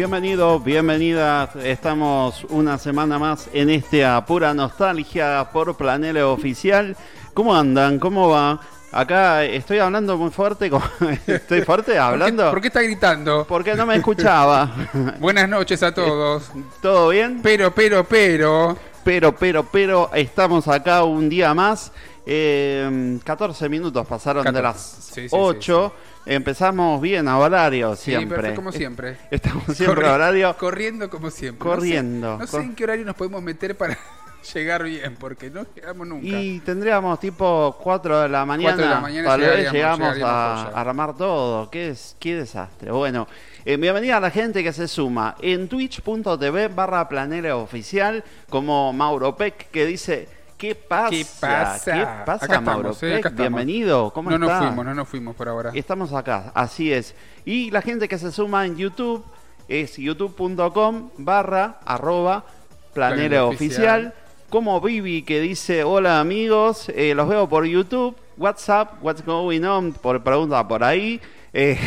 [0.00, 1.54] Bienvenidos, bienvenidas.
[1.56, 6.96] Estamos una semana más en este Pura Nostalgia por Planele Oficial.
[7.34, 7.98] ¿Cómo andan?
[7.98, 8.58] ¿Cómo va?
[8.92, 10.70] Acá estoy hablando muy fuerte.
[11.26, 12.50] ¿Estoy fuerte hablando?
[12.50, 13.44] ¿Por qué, está gritando?
[13.46, 14.74] Porque no me escuchaba.
[15.20, 16.50] Buenas noches a todos.
[16.80, 17.40] ¿Todo bien?
[17.42, 18.78] Pero, pero, pero.
[19.04, 21.92] Pero, pero, pero, estamos acá un día más.
[22.24, 25.92] 14 eh, minutos pasaron de las 8.
[26.26, 28.54] Empezamos bien a horario siempre.
[28.54, 29.16] como siempre.
[29.30, 30.56] Estamos siempre a horario.
[30.56, 31.66] Corriendo como siempre.
[31.66, 32.38] Corriendo.
[32.38, 33.98] No sé, en qué horario nos podemos meter para
[34.54, 36.26] llegar bien, porque no llegamos nunca.
[36.26, 38.74] Y tendríamos tipo 4 de la mañana.
[38.74, 41.70] 4 de la mañana tal vez llegamos a, armar todo.
[41.70, 42.90] Qué, es, qué desastre.
[42.90, 43.26] Bueno,
[43.64, 49.36] eh, bienvenida a la gente que se suma en twitch.tv barra planera oficial, como Mauro
[49.36, 51.08] Peck, que dice ¿Qué pasa?
[51.08, 51.92] ¿Qué pasa?
[51.92, 52.94] ¿Qué pasa, Mauro?
[53.00, 55.70] Eh, Bienvenido, ¿cómo no No nos fuimos, no nos fuimos por ahora.
[55.72, 57.14] Estamos acá, así es.
[57.46, 59.24] Y la gente que se suma en YouTube
[59.68, 62.44] es youtube.com barra arroba
[62.92, 64.12] planera oficial.
[64.50, 69.94] Como Vivi que dice, hola amigos, eh, los veo por YouTube, WhatsApp, what's going on,
[69.94, 71.22] por pregunta por ahí.
[71.52, 71.78] Eh,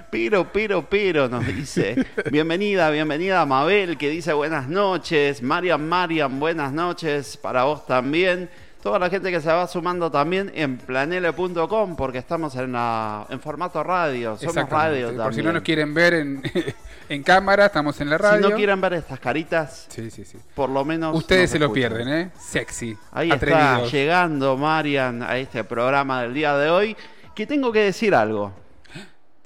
[0.10, 2.06] pero, pero, pero, nos dice.
[2.30, 5.42] Bienvenida, bienvenida Mabel, que dice buenas noches.
[5.42, 8.48] Marian, Marian, buenas noches para vos también.
[8.80, 13.40] Toda la gente que se va sumando también en planele.com, porque estamos en, la, en
[13.40, 14.38] formato radio.
[14.38, 15.24] Somos radio también.
[15.24, 16.42] Por si no nos quieren ver en,
[17.08, 18.44] en cámara, estamos en la radio.
[18.44, 20.38] Si no quieren ver estas caritas, sí, sí, sí.
[20.54, 21.14] por lo menos.
[21.14, 22.30] Ustedes se lo pierden, ¿eh?
[22.38, 22.96] Sexy.
[23.12, 26.96] Ahí está llegando Marian a este programa del día de hoy.
[27.40, 28.52] Que tengo que decir algo.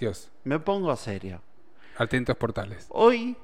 [0.01, 0.29] Dios.
[0.43, 1.41] Me pongo serio.
[1.97, 2.87] Atentos portales.
[2.89, 3.37] Hoy,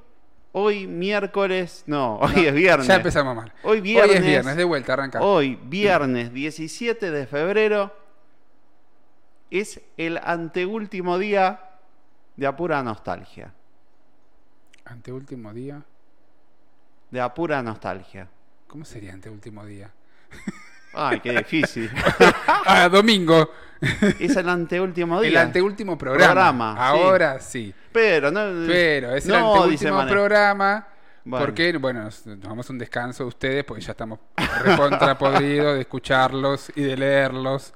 [0.50, 2.88] hoy miércoles, no, hoy es viernes.
[2.88, 3.52] Ya empezamos mal.
[3.62, 4.10] Hoy viernes.
[4.10, 5.20] Hoy es viernes, de vuelta, arranca.
[5.20, 7.96] Hoy, viernes 17 de febrero,
[9.52, 11.70] es el anteúltimo día
[12.34, 13.54] de apura nostalgia.
[14.84, 15.80] ¿Anteúltimo día?
[17.12, 18.28] De apura nostalgia.
[18.66, 19.92] ¿Cómo sería anteúltimo día?
[20.92, 21.90] Ay, qué difícil.
[22.66, 23.50] ah, domingo.
[24.18, 25.30] Es el anteúltimo día.
[25.30, 26.74] El anteúltimo programa.
[26.76, 27.72] Ahora sí.
[27.92, 28.66] Pero no.
[28.66, 30.86] Pero es el anteúltimo programa.
[31.28, 34.18] Porque, bueno, nos, a un descanso de ustedes porque ya estamos
[34.64, 37.74] recontrapodridos de escucharlos y de leerlos.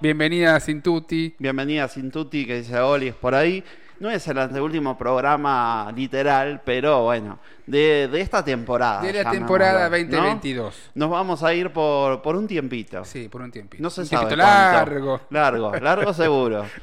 [0.00, 1.34] bienvenida a Sintuti.
[1.38, 3.64] Bienvenida a Sintuti, que dice Oli, es por ahí
[4.00, 9.02] no es el anteúltimo programa literal, pero bueno, de, esta temporada.
[9.02, 10.90] De la temporada 2022.
[10.94, 13.04] Nos vamos a ir por, por un tiempito.
[13.04, 13.82] Sí, por un tiempito.
[13.82, 15.20] No se un sabe largo.
[15.30, 16.66] Largo, largo seguro.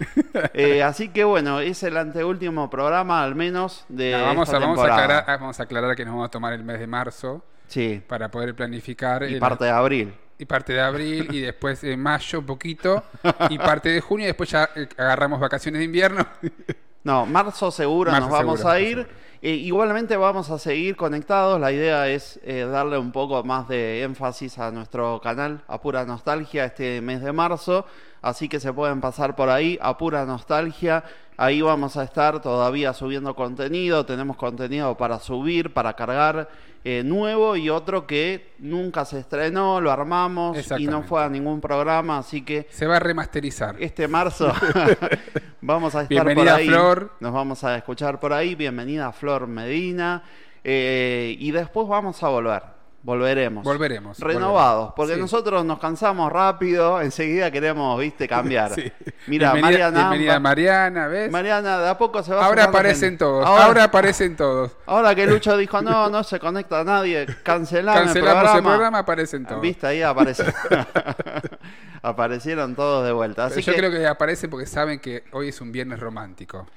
[0.53, 4.79] Eh, así que bueno, es el anteúltimo programa al menos de vamos esta a, vamos
[4.79, 7.43] A aclarar, vamos a aclarar que nos vamos a tomar el mes de marzo.
[7.67, 8.01] Sí.
[8.07, 9.29] Para poder planificar.
[9.29, 13.03] Y parte de abril y parte de abril y después de mayo un poquito
[13.49, 16.25] y parte de junio y después ya eh, agarramos vacaciones de invierno
[17.03, 19.07] No, marzo seguro nos vamos a ir.
[19.41, 21.59] Eh, igualmente vamos a seguir conectados.
[21.59, 26.05] La idea es eh, darle un poco más de énfasis a nuestro canal a pura
[26.05, 27.85] nostalgia este mes de marzo.
[28.23, 31.03] Así que se pueden pasar por ahí a pura nostalgia.
[31.35, 34.05] Ahí vamos a estar todavía subiendo contenido.
[34.05, 36.49] Tenemos contenido para subir, para cargar
[36.85, 41.61] eh, nuevo y otro que nunca se estrenó, lo armamos y no fue a ningún
[41.61, 42.67] programa, así que...
[42.71, 43.75] Se va a remasterizar.
[43.79, 44.53] Este marzo
[45.61, 46.67] vamos a estar por ahí.
[46.67, 47.11] Flor.
[47.19, 48.55] Nos vamos a escuchar por ahí.
[48.55, 50.23] Bienvenida Flor Medina.
[50.63, 52.72] Eh, y después vamos a volver.
[53.03, 53.65] Volveremos.
[53.65, 54.17] Volveremos.
[54.17, 58.71] Renovados, porque nosotros nos cansamos rápido, enseguida queremos, viste, cambiar.
[59.27, 60.09] Mira, Mariana.
[60.09, 61.29] Bienvenida Mariana, ¿ves?
[61.29, 64.71] Mariana, de a poco se va Ahora aparecen todos, ahora, aparecen todos.
[64.85, 68.99] Ahora que Lucho dijo, no, no se conecta a nadie, cancelamos, Cancelamos el programa.
[68.99, 69.61] aparecen todos.
[69.61, 70.45] Viste, ahí aparecen.
[72.01, 73.45] Aparecieron todos de vuelta.
[73.45, 76.67] Así yo creo que aparecen porque saben que hoy es un viernes romántico.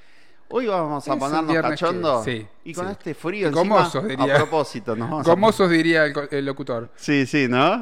[0.49, 2.23] Hoy vamos a ponernos cachondos.
[2.23, 4.35] Sí, y con este frío Gomosos, diría.
[4.35, 5.21] A propósito, ¿no?
[5.23, 6.89] Gomosos, diría el, locutor.
[6.95, 7.81] Sí, sí, ¿no?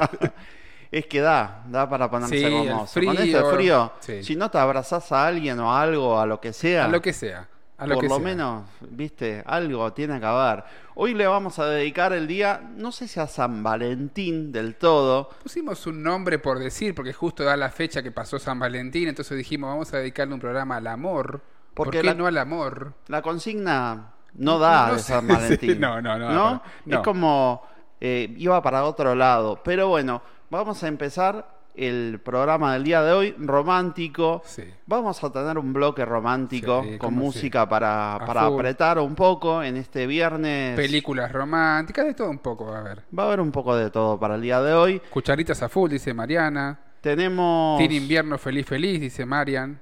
[0.92, 3.00] es que da, da para ponerse sí, gomoso.
[3.00, 3.92] con este frío,
[4.22, 6.84] si no te abrazás a alguien o a algo, a lo que sea.
[6.84, 7.48] A lo que sea.
[7.78, 10.62] A lo por lo menos, viste, algo tiene que haber.
[10.94, 15.30] Hoy le vamos a dedicar el día, no sé si a San Valentín del todo.
[15.42, 19.36] Pusimos un nombre por decir, porque justo da la fecha que pasó San Valentín, entonces
[19.36, 21.42] dijimos, vamos a dedicarle un programa al amor.
[21.74, 22.94] Porque ¿Por qué no al amor?
[23.08, 25.80] La consigna no da de San Valentín.
[25.80, 27.62] no, no, no, Es como
[28.00, 29.60] eh, iba para otro lado.
[29.62, 34.42] Pero bueno, vamos a empezar el programa del día de hoy, romántico.
[34.86, 40.06] Vamos a tener un bloque romántico con música para, para apretar un poco en este
[40.06, 40.76] viernes.
[40.76, 43.02] Películas románticas, de todo un poco, va a haber.
[43.16, 45.00] Va a haber un poco de todo para el día de hoy.
[45.10, 46.78] Cucharitas a full, dice Mariana.
[47.00, 47.78] Tenemos...
[47.78, 49.80] Tiene invierno feliz, feliz, dice Marian.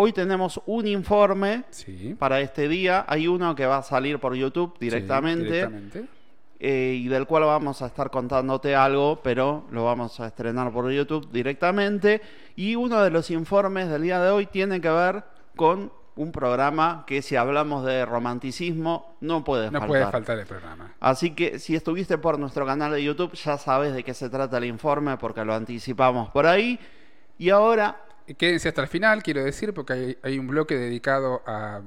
[0.00, 1.64] Hoy tenemos un informe
[2.20, 3.04] para este día.
[3.08, 5.68] Hay uno que va a salir por YouTube directamente.
[6.60, 10.88] Eh, y del cual vamos a estar contándote algo, pero lo vamos a estrenar por
[10.88, 12.22] YouTube directamente.
[12.54, 15.24] Y uno de los informes del día de hoy tiene que ver
[15.56, 19.82] con un programa que si hablamos de romanticismo no puede faltar.
[19.82, 20.94] No puede faltar el programa.
[21.00, 24.58] Así que si estuviste por nuestro canal de YouTube ya sabes de qué se trata
[24.58, 26.78] el informe porque lo anticipamos por ahí.
[27.36, 28.04] Y ahora...
[28.36, 31.80] Quédense hasta el final, quiero decir, porque hay, un bloque dedicado a,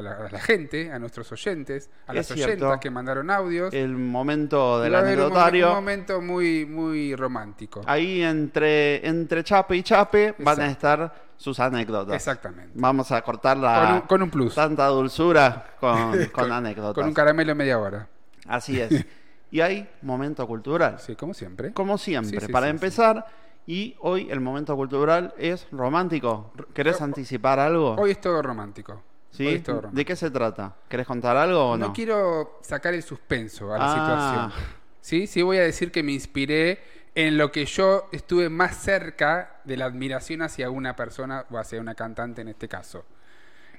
[0.00, 3.72] la, gente, a nuestros oyentes, a las oyentas que mandaron audios.
[3.74, 5.68] El momento del anecdotario.
[5.68, 7.82] Un, momento muy, muy romántico.
[7.86, 12.14] Ahí entre, entre chape y chape van a estar sus anécdotas.
[12.14, 12.72] Exactamente.
[12.74, 14.54] Vamos a cortarla con un, plus.
[14.54, 16.94] Tanta dulzura con, anécdotas.
[16.94, 18.06] Con un caramelo en media hora.
[18.46, 19.06] Así es.
[19.50, 20.98] y hay momento cultural.
[21.00, 21.72] Sí, como siempre.
[21.72, 22.46] Como siempre.
[22.48, 23.24] Para empezar,
[23.66, 26.52] y hoy el momento cultural es romántico.
[26.74, 27.94] ¿Querés anticipar algo?
[27.94, 29.02] Hoy es todo romántico.
[29.30, 29.62] ¿Sí?
[29.92, 30.74] ¿De qué se trata?
[30.88, 31.88] ¿Querés contar algo o no?
[31.88, 34.50] No quiero sacar el suspenso a la ah.
[34.50, 34.80] situación.
[35.00, 36.80] Sí, sí voy a decir que me inspiré
[37.14, 41.80] en lo que yo estuve más cerca de la admiración hacia una persona o hacia
[41.80, 43.04] una cantante en este caso.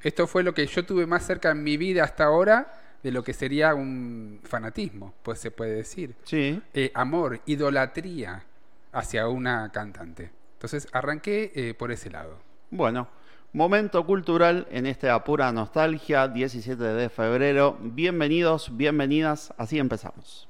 [0.03, 2.73] Esto fue lo que yo tuve más cerca en mi vida hasta ahora
[3.03, 6.15] de lo que sería un fanatismo, pues se puede decir.
[6.23, 6.61] Sí.
[6.73, 8.43] Eh, amor, idolatría
[8.91, 10.31] hacia una cantante.
[10.53, 12.37] Entonces arranqué eh, por ese lado.
[12.69, 13.07] Bueno,
[13.53, 17.77] momento cultural en este Apura Nostalgia, 17 de febrero.
[17.81, 20.47] Bienvenidos, bienvenidas, así empezamos.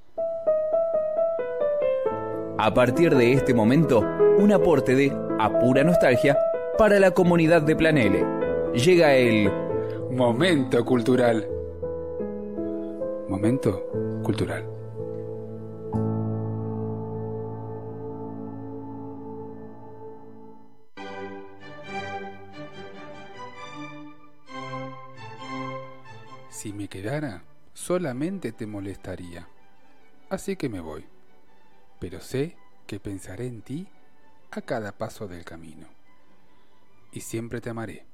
[2.58, 4.02] A partir de este momento,
[4.38, 6.38] un aporte de apura nostalgia
[6.78, 8.24] para la comunidad de Planele.
[8.74, 9.52] Llega el
[10.12, 11.48] momento cultural.
[13.28, 13.88] Momento
[14.24, 14.71] cultural.
[26.92, 27.44] Quedara,
[27.74, 29.48] solamente te molestaría.
[30.30, 31.04] Así que me voy
[32.02, 32.58] pero sé
[32.88, 33.88] que pensaré en ti
[34.50, 35.86] a cada paso del camino.
[37.12, 38.08] Y siempre te amaré,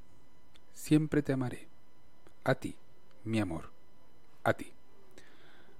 [0.74, 1.69] siempre te amaré.
[2.44, 2.75] A ti,
[3.23, 3.71] mi amor,
[4.44, 4.73] a ti.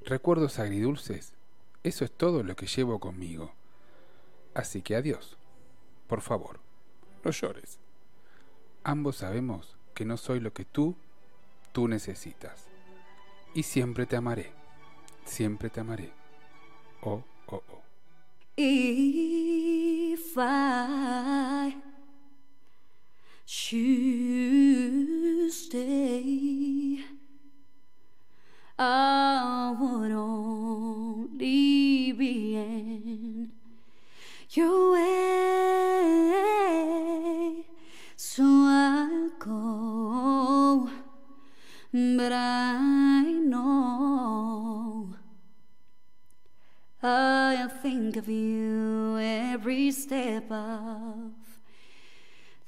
[0.06, 1.34] Recuerdos agridulces,
[1.84, 3.52] eso es todo lo que llevo conmigo.
[4.54, 5.36] Así que adiós.
[6.08, 6.62] Por favor,
[7.26, 7.78] no llores.
[8.86, 10.96] Ambos sabemos que no soy lo que tú,
[11.74, 12.67] tú necesitas.
[13.58, 14.52] Y siempre te amaré,
[15.26, 16.14] siempre te amaré.
[17.02, 17.82] Oh, oh, oh.
[18.56, 21.76] If I
[23.48, 27.04] should stay,
[28.78, 33.52] I would only be in
[34.52, 35.08] your way.
[38.16, 40.92] So I'll go,
[41.92, 43.07] but I
[47.10, 51.32] I think of you every step of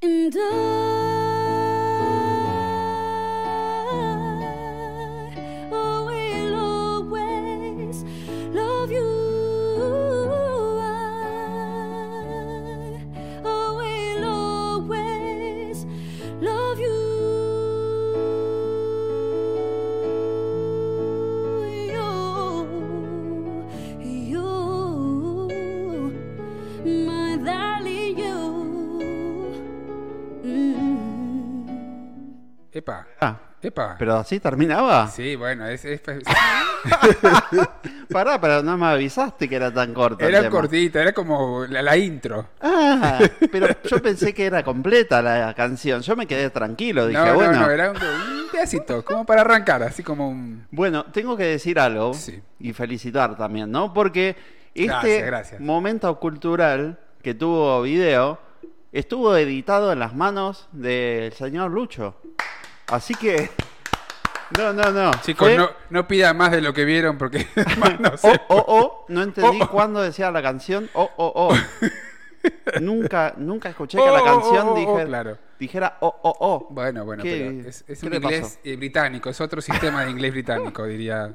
[0.02, 0.93] And I
[32.84, 33.06] Epa.
[33.18, 33.96] Ah, Epa.
[33.98, 35.08] ¿Pero así terminaba?
[35.08, 35.86] Sí, bueno, es...
[35.86, 36.02] es...
[38.10, 40.26] Pará, pero no me avisaste que era tan corta.
[40.26, 42.48] Era cortita, era como la, intro.
[42.60, 46.02] Ah, pero yo pensé que era completa la canción.
[46.02, 47.52] Yo me quedé tranquilo, dije, bueno.
[47.52, 47.96] No, no, era un,
[48.52, 50.66] pedacito, como para arrancar, así como un...
[50.70, 52.12] Bueno, tengo que decir algo
[52.60, 53.94] y felicitar también, ¿no?
[53.94, 54.36] Porque
[54.74, 58.38] este momento cultural que tuvo video
[58.92, 62.16] estuvo editado en las manos del señor Lucho.
[62.88, 63.50] Así que.
[64.58, 65.10] No, no, no.
[65.22, 67.46] Chicos, no, no pida más de lo que vieron porque.
[68.00, 69.06] no oh, oh, oh.
[69.08, 69.70] No entendí oh.
[69.70, 70.88] cuándo decía la canción.
[70.94, 71.56] Oh, oh, oh.
[72.80, 76.66] nunca, nunca escuché que la oh, canción dijera oh, oh, oh.
[76.70, 81.34] Bueno, bueno, pero es, un inglés eh, británico, es otro sistema de inglés británico, diría.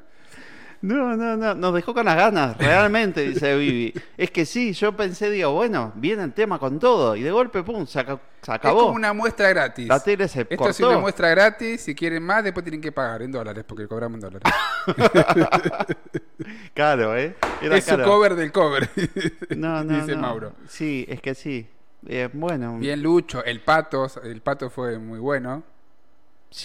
[0.81, 3.93] No, no, no, nos dejó con las ganas, realmente, dice Vivi.
[4.17, 7.63] Es que sí, yo pensé, digo, bueno, viene el tema con todo, y de golpe,
[7.63, 8.21] pum, se, acabó.
[8.47, 9.89] Es como una muestra gratis.
[9.89, 13.21] La tele se Esto es una muestra gratis, si quieren más, después tienen que pagar
[13.21, 14.53] en dólares, porque cobramos en dólares.
[16.73, 17.35] claro, ¿eh?
[17.61, 18.89] es su cover del cover,
[19.57, 20.53] no, no, dice Mauro.
[20.69, 21.67] Sí, es que sí.
[22.07, 22.77] Eh, bueno.
[22.77, 25.61] Bien Lucho, el pato, el pato fue muy bueno,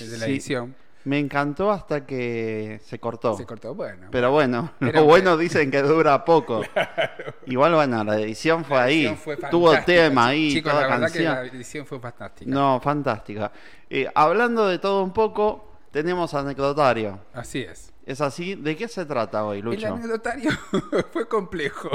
[0.00, 0.76] el de la edición.
[1.04, 3.36] Me encantó hasta que se cortó.
[3.36, 4.08] Se cortó, bueno.
[4.10, 6.62] Pero bueno, lo bueno dicen que dura poco.
[7.46, 9.18] Igual, bueno, la edición fue ahí.
[9.50, 10.52] Tuvo tema ahí.
[10.52, 12.50] Chicos, la verdad que la edición fue fantástica.
[12.50, 13.52] No, fantástica.
[13.90, 17.20] Eh, hablando de todo un poco, tenemos anecdotario.
[17.34, 17.92] Así es.
[18.06, 18.54] ¿Es así?
[18.54, 19.86] ¿De qué se trata hoy, Lucho?
[19.86, 20.50] El anecdotario
[21.12, 21.90] fue complejo.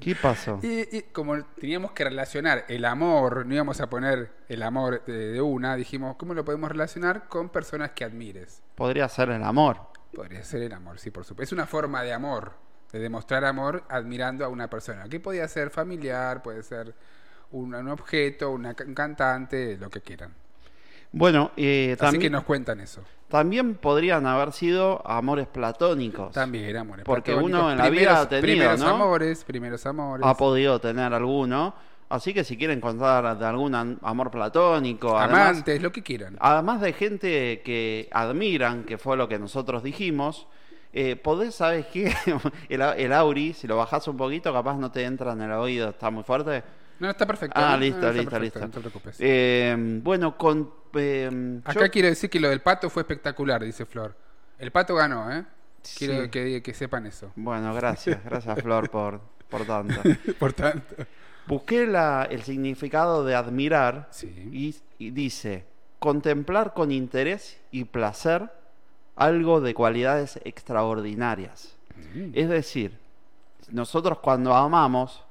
[0.00, 0.60] ¿Qué pasó?
[0.62, 5.74] Y, como teníamos que relacionar el amor, no íbamos a poner el amor de, una,
[5.76, 8.62] dijimos, ¿cómo lo podemos relacionar con personas que admires?
[8.74, 9.78] Podría ser el amor.
[10.14, 11.44] Podría ser el amor, sí, por supuesto.
[11.44, 12.54] Es una forma de amor,
[12.92, 15.08] de demostrar amor admirando a una persona.
[15.08, 16.94] Que podía ser familiar, puede ser
[17.52, 20.34] un, objeto, un cantante, lo que quieran.
[21.12, 22.20] Bueno, eh, también...
[22.20, 23.02] Así que nos cuentan eso.
[23.28, 26.32] También podrían haber sido amores platónicos.
[26.32, 30.24] También amores Porque uno en la vida ha tenido, primeros amores, primeros amores.
[30.26, 31.74] Ha podido tener alguno.
[32.08, 36.36] Así que si quieren contar de algún amor platónico, amantes, lo que quieran.
[36.38, 40.46] Además de gente que admiran, que fue lo que nosotros dijimos,
[40.92, 42.14] eh, podés, ¿sabes qué?
[42.68, 45.88] el, el, Auri, si lo bajás un poquito, capaz no te entra en el oído,
[45.88, 46.62] está muy fuerte.
[46.98, 47.60] No, está perfecto.
[47.60, 48.60] Ah, listo, listo, listo.
[48.60, 49.16] No te preocupes.
[49.18, 50.70] Eh, bueno, con.
[50.98, 54.16] Eh, Acá quiere decir que lo del pato fue espectacular, dice Flor.
[54.58, 55.44] El pato ganó, ¿eh?
[55.96, 57.32] Quiero que, que, sepan eso.
[57.36, 58.24] Bueno, gracias.
[58.24, 60.00] Gracias, Flor, por, por tanto.
[60.38, 60.94] por tanto.
[61.46, 64.08] Busqué la, el significado de admirar
[64.50, 65.64] y, y dice:
[65.98, 68.50] contemplar con interés y placer
[69.14, 71.76] algo de cualidades extraordinarias.
[72.14, 72.30] Mm.
[72.34, 72.98] Es decir,
[73.70, 75.24] nosotros cuando amamos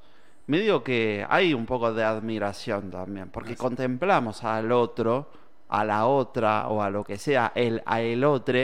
[0.47, 5.31] me digo que hay un poco de admiración también, porque contemplamos al otro,
[5.69, 8.59] a la otra o a lo que sea, el, a el otro,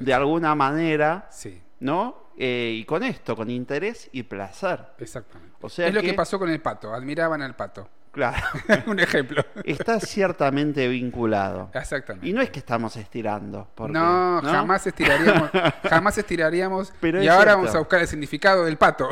[0.00, 1.60] de alguna manera, sí.
[1.80, 2.24] ¿no?
[2.36, 4.80] Eh, y con esto, con interés y placer.
[4.98, 5.54] Exactamente.
[5.60, 7.88] O sea es lo que pasó con el pato, admiraban al pato.
[8.14, 8.46] Claro.
[8.86, 9.44] un ejemplo.
[9.64, 11.70] Está ciertamente vinculado.
[11.74, 12.28] Exactamente.
[12.28, 13.68] Y no es que estamos estirando.
[13.88, 15.50] no, jamás estiraríamos.
[15.90, 16.92] jamás estiraríamos.
[17.02, 19.08] y ahora vamos a buscar el significado del pato.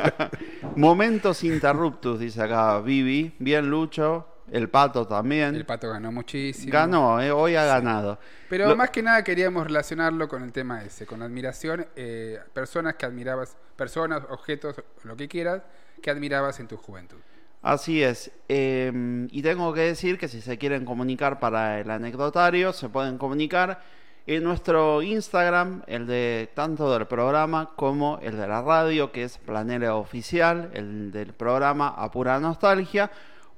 [0.76, 3.34] Momentos interruptus, dice acá Vivi.
[3.40, 4.29] Bien, Lucho.
[4.50, 5.54] El pato también.
[5.54, 6.72] El pato ganó muchísimo.
[6.72, 8.18] Ganó, eh, hoy ha ganado.
[8.48, 13.06] Pero más que nada queríamos relacionarlo con el tema ese, con admiración, eh, personas que
[13.06, 15.62] admirabas, personas, objetos, lo que quieras,
[16.02, 17.18] que admirabas en tu juventud.
[17.62, 18.30] Así es.
[18.48, 23.18] Em, y tengo que decir que si se quieren comunicar para el anecdotario, se pueden
[23.18, 23.80] comunicar
[24.26, 29.38] en nuestro Instagram, el de tanto del programa como el de la radio, que es
[29.38, 33.10] Planera Oficial, el del programa A Pura Nostalgia,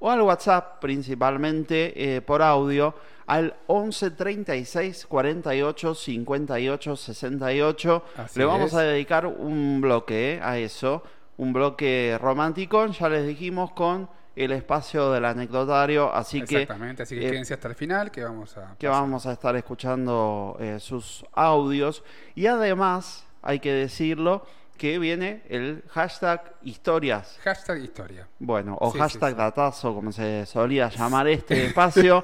[0.03, 2.93] o al WhatsApp, principalmente eh, por audio,
[3.25, 8.03] al 11 36 48 58 68.
[8.35, 11.03] Le vamos a dedicar un bloque eh, a eso
[11.37, 16.63] un bloque romántico, ya les dijimos, con el espacio del anecdotario, así que...
[16.63, 18.75] Exactamente, así que eh, quédense hasta el final, que vamos a...
[18.77, 22.03] Que vamos a estar escuchando eh, sus audios.
[22.35, 24.45] Y además, hay que decirlo,
[24.77, 27.39] que viene el hashtag historias.
[27.43, 28.27] Hashtag historia.
[28.39, 32.23] Bueno, o hashtag datazo, como se solía llamar este espacio.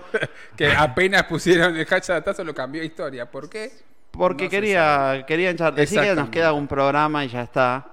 [0.55, 3.29] que apenas pusieron el hashtag datazo, lo cambió a historia.
[3.29, 3.71] ¿Por qué?
[4.11, 5.73] Porque quería, quería echar.
[5.73, 7.89] Decir que nos queda un programa y ya está.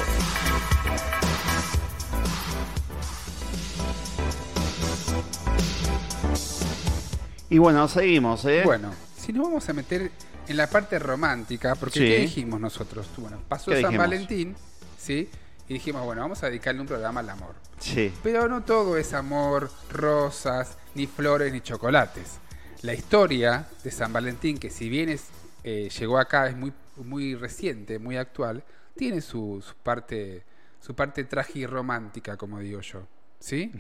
[7.50, 8.62] Y bueno, seguimos, ¿eh?
[8.64, 10.12] Bueno, si nos vamos a meter
[10.48, 13.08] en la parte romántica, porque ¿qué dijimos nosotros?
[13.18, 14.56] Bueno, pasó San Valentín,
[14.98, 15.30] ¿sí?
[15.72, 17.56] Y dijimos, bueno, vamos a dedicarle un programa al amor.
[17.80, 18.12] Sí.
[18.22, 22.40] Pero no todo es amor, rosas, ni flores, ni chocolates.
[22.82, 25.30] La historia de San Valentín, que si bien es,
[25.64, 28.66] eh, llegó acá, es muy, muy reciente, muy actual,
[28.98, 30.44] tiene su, su parte
[30.82, 33.08] su parte tragirromántica, como digo yo.
[33.40, 33.72] ¿Sí?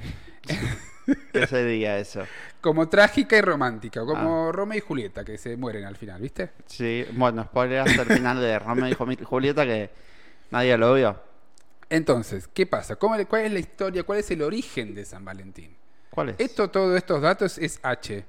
[1.34, 2.26] ¿Qué sería eso?
[2.62, 4.52] Como trágica y romántica, como ah.
[4.54, 6.52] Romeo y Julieta, que se mueren al final, ¿viste?
[6.68, 9.90] Sí, bueno, spoiler hasta el final de Romeo y Julieta que
[10.52, 11.31] nadie lo vio.
[11.92, 12.96] Entonces, ¿qué pasa?
[12.96, 14.04] ¿Cuál es la historia?
[14.04, 15.76] ¿Cuál es el origen de San Valentín?
[16.10, 16.36] ¿Cuál es?
[16.40, 18.26] Esto, todos estos datos es H.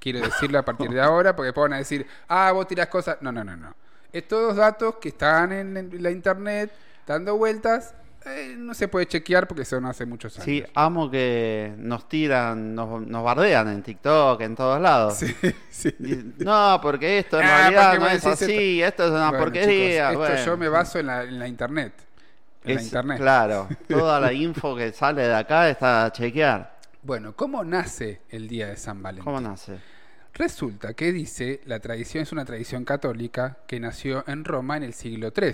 [0.00, 3.18] Quiero decirlo a partir de ahora, porque pueden decir, ah, vos tirás cosas.
[3.20, 3.74] No, no, no, no.
[4.12, 6.72] Es todos datos que están en la internet,
[7.06, 7.94] dando vueltas,
[8.26, 10.46] eh, no se puede chequear porque eso no hace muchos años.
[10.46, 15.14] Sí, amo que nos tiran, nos, bardean en TikTok, en todos lados.
[15.18, 15.34] Sí,
[15.70, 15.94] sí.
[16.38, 20.12] no, porque esto en ah, realidad no es así, esto, es una porquería.
[20.12, 21.06] esto yo me baso en
[21.38, 21.92] la, internet.
[22.64, 23.18] En internet.
[23.18, 26.78] Claro, toda la info que sale de acá está a chequear.
[27.02, 29.24] Bueno, ¿cómo nace el día de San Valentín?
[29.24, 29.78] ¿Cómo nace?
[30.32, 34.94] Resulta que dice, la tradición es una tradición católica que nació en Roma en el
[34.94, 35.52] siglo III.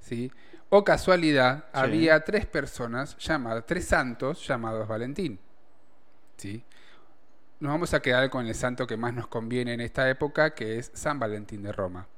[0.00, 0.32] ¿sí?
[0.70, 5.38] O casualidad, había tres personas llamadas, tres santos llamados Valentín.
[6.36, 6.64] ¿Sí?
[7.60, 10.78] Nos vamos a quedar con el santo que más nos conviene en esta época, que
[10.78, 12.08] es San Valentín de Roma.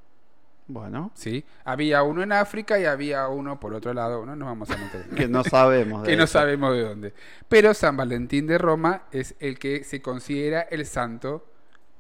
[0.68, 1.12] Bueno.
[1.14, 1.44] ¿Sí?
[1.64, 5.09] Había uno en África y había uno por otro lado, no nos vamos a meter.
[5.16, 7.14] que no sabemos de Que no sabemos de dónde.
[7.48, 11.46] Pero San Valentín de Roma es el que se considera el santo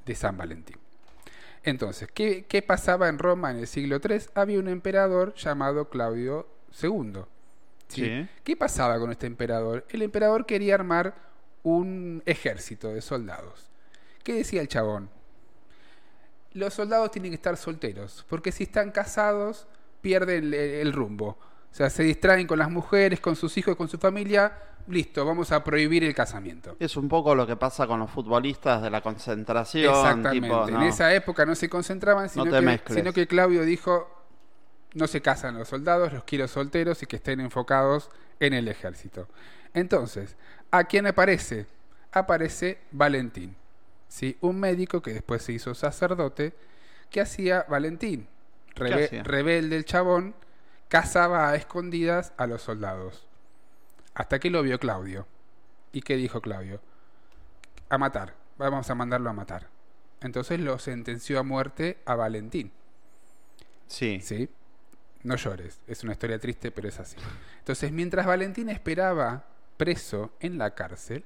[0.04, 0.76] de San Valentín.
[1.62, 4.20] Entonces, ¿qué, pasaba en Roma en el siglo III?
[4.34, 6.46] Había un emperador llamado Claudio
[6.80, 7.22] II.
[7.88, 8.28] ¿sí?
[8.44, 9.84] ¿Qué pasaba con este emperador?
[9.88, 11.14] El emperador quería armar
[11.64, 13.68] un ejército de soldados.
[14.22, 15.10] ¿Qué decía el chabón?
[16.56, 19.66] Los soldados tienen que estar solteros, porque si están casados
[20.00, 21.38] pierden el rumbo.
[21.70, 24.56] O sea, se distraen con las mujeres, con sus hijos, con su familia.
[24.88, 26.76] Listo, vamos a prohibir el casamiento.
[26.78, 29.92] Es un poco lo que pasa con los futbolistas de la concentración.
[29.92, 30.72] Exactamente.
[30.72, 34.08] En esa época no se concentraban, sino, que, sino que Claudio dijo,
[34.94, 39.28] no se casan los soldados, los quiero solteros y que estén enfocados en el ejército.
[39.74, 40.36] Entonces,
[40.70, 41.66] ¿a quién aparece?
[42.12, 43.54] Aparece Valentín,
[44.08, 44.36] ¿sí?
[44.40, 46.54] un médico que después se hizo sacerdote,
[47.10, 48.28] que hacía Valentín,
[48.74, 50.34] rebelde el chabón,
[50.88, 53.26] cazaba a escondidas a los soldados.
[54.14, 55.26] Hasta que lo vio Claudio.
[55.92, 56.80] ¿Y qué dijo Claudio?
[57.88, 58.34] A matar.
[58.58, 59.68] Vamos a mandarlo a matar.
[60.20, 62.72] Entonces lo sentenció a muerte a Valentín.
[63.86, 64.20] Sí.
[64.22, 64.48] Sí.
[65.22, 65.80] No llores.
[65.86, 67.16] Es una historia triste, pero es así.
[67.58, 69.44] Entonces, mientras Valentín esperaba
[69.76, 71.24] preso en la cárcel,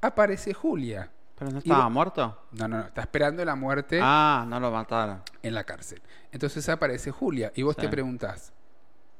[0.00, 1.10] aparece Julia.
[1.40, 2.38] ¿Pero no estaba muerto?
[2.52, 2.84] No, no, no.
[2.84, 3.98] Está esperando la muerte.
[4.00, 5.22] Ah, no lo mataron.
[5.42, 6.00] En la cárcel.
[6.30, 7.50] Entonces aparece Julia.
[7.56, 8.52] Y vos te preguntás,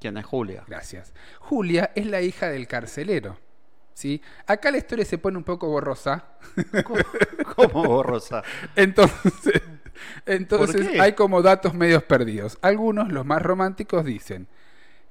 [0.01, 0.65] ¿Quién es Julia?
[0.67, 1.13] Gracias.
[1.41, 3.39] Julia es la hija del carcelero.
[3.93, 4.23] ¿sí?
[4.47, 6.25] Acá la historia se pone un poco borrosa.
[7.57, 8.43] ¿Cómo, borrosa?
[8.77, 9.63] entonces,
[10.25, 12.59] entonces hay como datos medios perdidos.
[12.63, 14.47] Algunos, los más románticos, dicen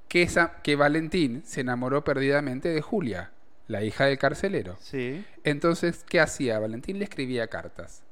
[0.07, 3.31] que, esa, que Valentín se enamoró perdidamente de Julia,
[3.69, 4.75] la hija del carcelero.
[4.81, 5.25] Sí.
[5.45, 6.59] Entonces, ¿qué hacía?
[6.59, 8.03] Valentín le escribía cartas.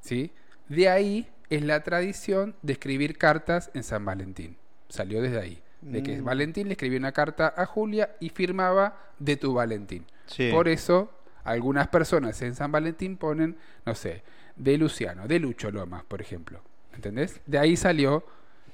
[0.00, 0.30] ¿Sí?
[0.68, 4.56] De ahí es la tradición de escribir cartas en San Valentín.
[4.88, 6.24] Salió desde ahí de que mm.
[6.24, 10.06] Valentín le escribió una carta a Julia y firmaba de tu Valentín.
[10.50, 11.10] Por eso
[11.44, 14.22] algunas personas en San Valentín ponen, no sé,
[14.56, 16.62] de Luciano, de Lucho Lomas, por ejemplo.
[16.94, 17.40] ¿Entendés?
[17.46, 18.24] De ahí salió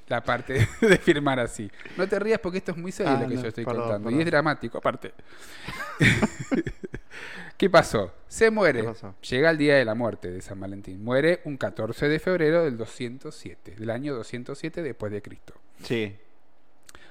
[0.08, 1.70] la parte de firmar así.
[1.96, 4.10] No te rías porque esto es muy serio ah, lo que yo estoy contando.
[4.10, 5.12] Y es dramático, aparte.
[7.56, 8.14] ¿Qué pasó?
[8.28, 8.84] Se muere.
[9.28, 11.02] Llega el día de la muerte de San Valentín.
[11.02, 15.54] Muere un 14 de febrero del 207, del año 207 después de Cristo.
[15.82, 16.16] Sí.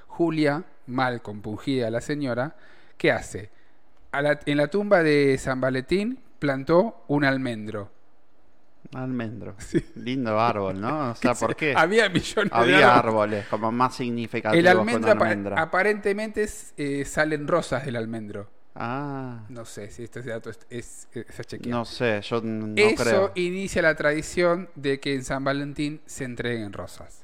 [0.08, 2.56] Julia, mal compungida la señora,
[2.98, 3.52] ¿qué hace?
[4.14, 7.92] en la tumba de San Valentín plantó un almendro.
[8.94, 9.56] Almendro.
[9.96, 11.12] Lindo árbol, ¿no?
[11.12, 11.74] O sea, ¿por qué?
[11.76, 13.48] Había millones Había de árboles.
[13.48, 14.58] como más significativos.
[14.58, 16.48] El almendro, aparentemente
[16.78, 18.50] eh, salen rosas del almendro.
[18.80, 19.44] Ah.
[19.50, 21.08] No sé si este dato es, es,
[21.66, 26.74] No sé, yo no Eso inicia la tradición de que en San Valentín se entreguen
[26.74, 27.24] rosas.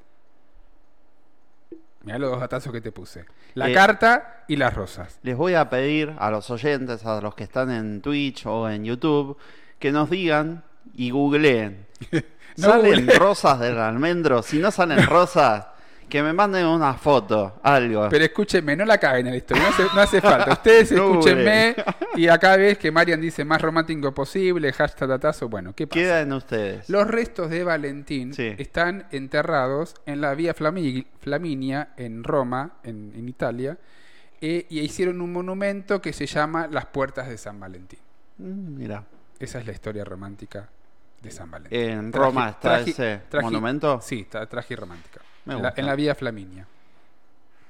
[2.02, 3.26] Mira los dos datazos que te puse.
[3.54, 5.20] La eh, carta y las rosas.
[5.22, 8.84] Les voy a pedir a los oyentes, a los que están en Twitch o en
[8.84, 9.38] YouTube,
[9.78, 11.86] que nos digan y googleen.
[12.56, 14.44] ¿Salen rosas del almendro?
[14.44, 15.66] Si no salen rosas,
[16.14, 18.08] que me manden una foto, algo.
[18.10, 20.52] Pero escúchenme, no la caguen en esto, no hace, falta.
[20.54, 21.76] Ustedes escúchenme
[22.16, 26.00] y acá ves que Marian dice más romántico posible, hashtag datazo, bueno, ¿qué pasa?
[26.00, 26.88] Quedan ustedes.
[26.88, 33.80] Los restos de Valentín están enterrados en la Vía Flaminia, en Roma, en, Italia,
[34.40, 38.00] eh, y hicieron un monumento que se llama Las Puertas de San Valentín.
[38.38, 39.04] Mm, mira.
[39.44, 40.70] Esa es la historia romántica
[41.22, 41.78] de San Valentín.
[41.78, 44.00] ¿En Roma está ese monumento?
[44.02, 46.66] Sí, está romántica en la, Vía Flaminia.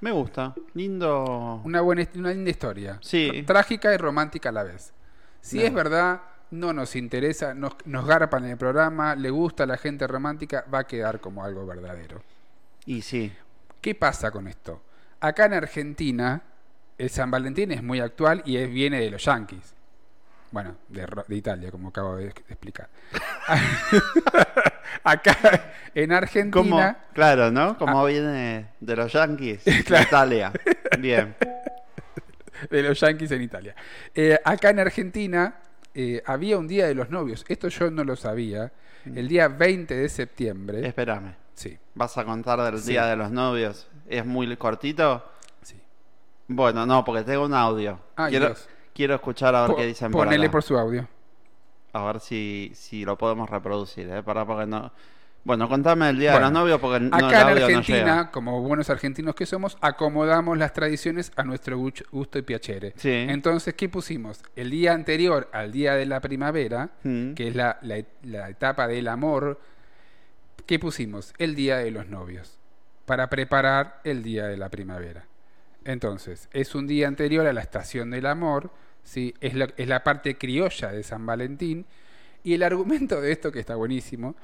[0.02, 0.54] Me gusta.
[0.76, 1.62] Lindo.
[1.64, 3.00] Una, buena, una linda historia.
[3.02, 3.44] Sí.
[3.48, 4.94] Trágica y romántica a la vez.
[5.42, 9.66] Si es verdad, no nos interesa, nos, nos garpan en el programa, le gusta a
[9.66, 12.22] la gente romántica, va a quedar como algo verdadero.
[12.86, 13.34] Y sí.
[13.82, 14.80] ¿Qué pasa con esto?
[15.20, 16.40] Acá en Argentina,
[17.00, 19.74] el San Valentín es muy actual y es, viene de los Yankees.
[20.54, 22.88] Bueno, de, Italia, como acabo de explicar.
[25.04, 26.96] Acá en Argentina.
[27.12, 27.76] claro, ¿no?
[27.76, 28.08] Como ah.
[28.08, 30.54] viene de los Yankees, de Italia.
[31.00, 31.36] Bien.
[32.70, 33.76] De los Yankees en Italia.
[34.14, 35.56] Eh, acá en Argentina
[35.92, 37.44] eh, había un día de los novios.
[37.48, 38.72] Esto yo no lo sabía.
[39.06, 39.18] Mm.
[39.18, 40.88] El día 20 de septiembre.
[40.88, 41.34] Espérame.
[41.56, 41.76] Sí.
[41.96, 43.88] ¿Vas a contar del día de los novios?
[44.08, 45.32] ¿Es muy cortito?
[45.64, 45.82] Sí.
[46.48, 48.00] Bueno, no, porque tengo un audio.
[48.16, 48.54] Ah, quiero,
[48.94, 51.08] quiero escuchar a ver qué dicen por Ponele por su audio.
[51.94, 54.24] A ver si, si lo podemos reproducir, ¿eh?
[54.24, 54.92] Para porque no...
[55.46, 59.36] Bueno, contame el día de los novios porque no, acá en Argentina, como buenos argentinos
[59.36, 62.94] que somos, acomodamos las tradiciones a nuestro gusto y piacere.
[62.96, 63.12] Sí.
[63.12, 64.42] Entonces, ¿qué pusimos?
[64.56, 67.34] El día anterior al día de la primavera, mm.
[67.34, 69.60] que es la, la, etapa del amor,
[70.66, 71.34] ¿qué pusimos?
[71.38, 72.58] El día de los novios,
[73.06, 75.26] para preparar el día de la primavera.
[75.86, 78.72] Entonces, es un día anterior a la estación del amor,
[79.04, 79.34] ¿sí?
[79.42, 81.86] es, la, es la parte criolla de San Valentín,
[82.44, 84.36] y el argumento de esto, que está buenísimo,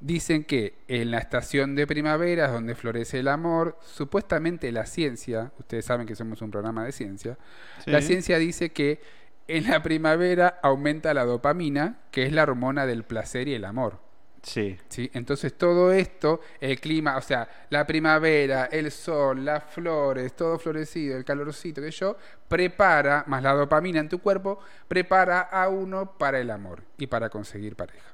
[0.00, 5.84] dicen que en la estación de primavera, donde florece el amor, supuestamente la ciencia, ustedes
[5.84, 7.38] saben que somos un programa de ciencia,
[7.86, 9.00] la ciencia dice que
[9.46, 14.00] en la primavera aumenta la dopamina, que es la hormona del placer y el amor.
[14.44, 14.78] Sí.
[14.88, 15.10] sí.
[15.14, 21.16] Entonces todo esto, el clima, o sea, la primavera, el sol, las flores, todo florecido,
[21.16, 26.38] el calorcito que yo, prepara, más la dopamina en tu cuerpo, prepara a uno para
[26.38, 28.10] el amor y para conseguir pareja.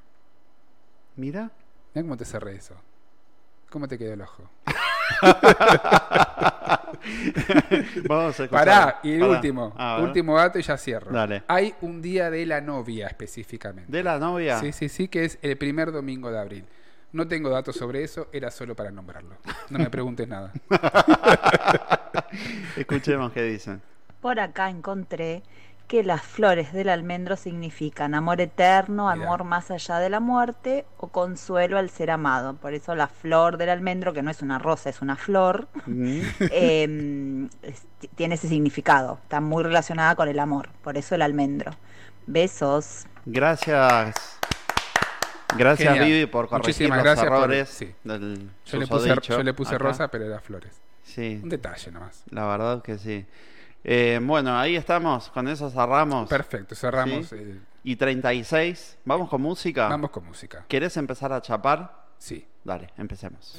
[1.16, 1.50] Mira.
[1.92, 2.74] Mira cómo te cerré eso.
[3.70, 4.50] ¿Cómo te quedó el ojo?
[8.08, 11.12] Vamos a Pará, y el último, último dato y ya cierro.
[11.12, 11.42] Dale.
[11.48, 13.90] Hay un día de la novia específicamente.
[13.90, 14.58] ¿De la novia?
[14.58, 16.64] Sí, sí, sí, que es el primer domingo de abril.
[17.12, 19.36] No tengo datos sobre eso, era solo para nombrarlo.
[19.68, 20.52] No me preguntes nada.
[22.76, 23.82] Escuchemos qué dicen.
[24.20, 25.42] Por acá encontré
[25.90, 31.08] que las flores del almendro significan amor eterno, amor más allá de la muerte o
[31.08, 32.54] consuelo al ser amado.
[32.54, 35.66] Por eso la flor del almendro, que no es una rosa, es una flor,
[36.52, 37.48] em,
[38.14, 39.18] tiene ese significado.
[39.24, 40.68] Está muy relacionada con el amor.
[40.80, 41.72] Por eso el almendro.
[42.24, 43.06] Besos.
[43.26, 44.38] Gracias.
[45.56, 47.80] Gracias Vivi por corregir los gracias errores
[48.64, 50.80] yo, le puse, yo, le puse, rosa, pero era flores.
[51.02, 51.40] Sí.
[51.42, 52.22] Un detalle nomás.
[52.30, 53.26] La verdad que sí.
[53.82, 56.28] Eh, bueno, ahí estamos, con eso cerramos.
[56.28, 57.32] Perfecto, cerramos.
[57.82, 59.88] Y 36, ¿vamos con música?
[59.88, 60.64] Vamos con música.
[60.68, 62.08] ¿Querés empezar a chapar?
[62.18, 62.46] Sí.
[62.62, 63.58] Dale, empecemos.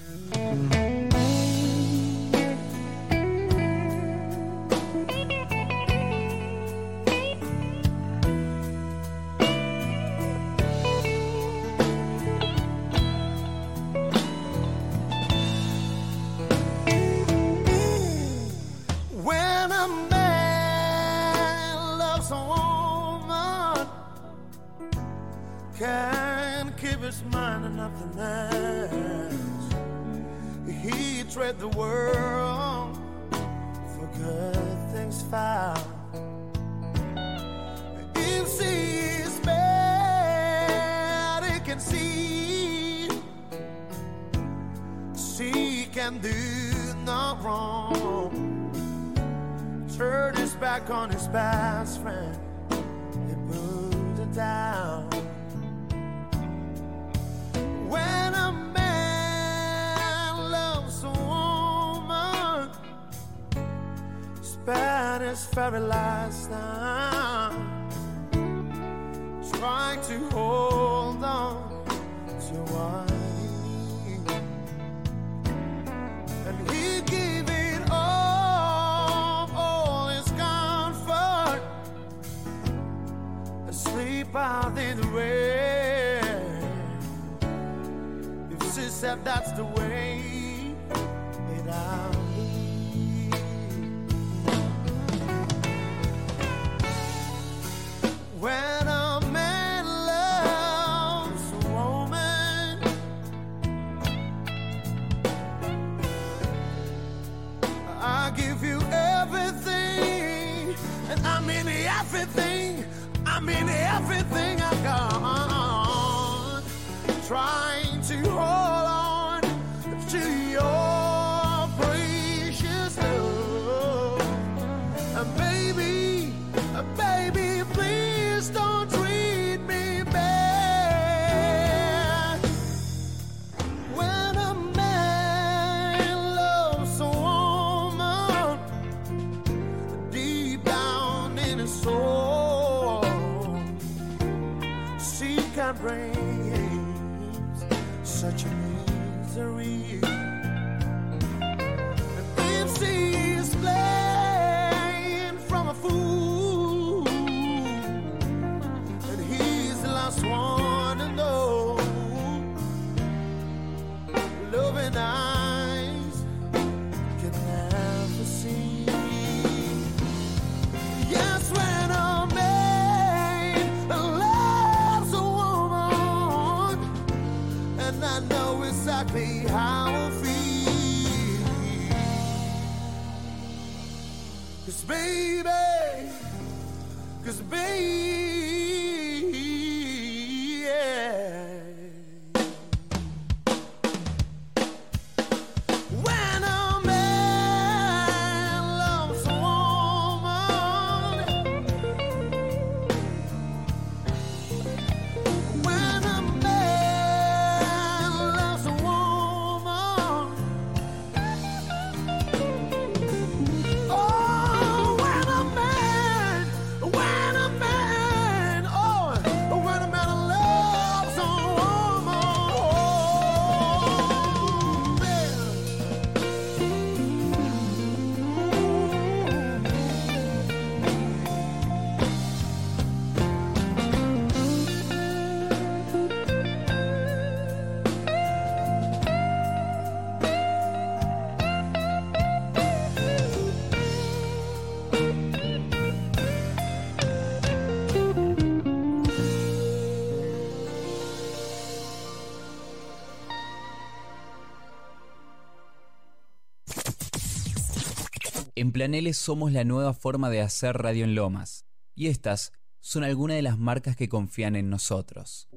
[258.81, 261.67] Planeles somos la nueva forma de hacer radio en Lomas.
[261.93, 265.47] Y estas son algunas de las marcas que confían en nosotros.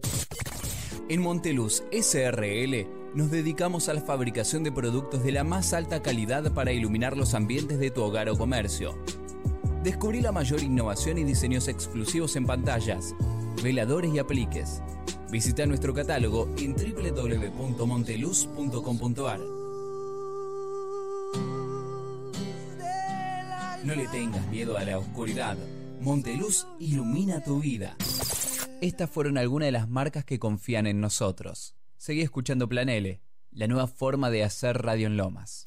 [1.08, 6.52] En Monteluz SRL nos dedicamos a la fabricación de productos de la más alta calidad
[6.52, 9.02] para iluminar los ambientes de tu hogar o comercio.
[9.82, 13.14] Descubrí la mayor innovación y diseños exclusivos en pantallas,
[13.62, 14.82] veladores y apliques.
[15.30, 19.63] Visita nuestro catálogo en www.monteluz.com.ar.
[23.84, 25.58] No le tengas miedo a la oscuridad.
[26.00, 27.94] Monteluz ilumina tu vida.
[28.80, 31.76] Estas fueron algunas de las marcas que confían en nosotros.
[31.98, 33.20] Seguí escuchando Plan L,
[33.50, 35.64] la nueva forma de hacer radio en Lomas.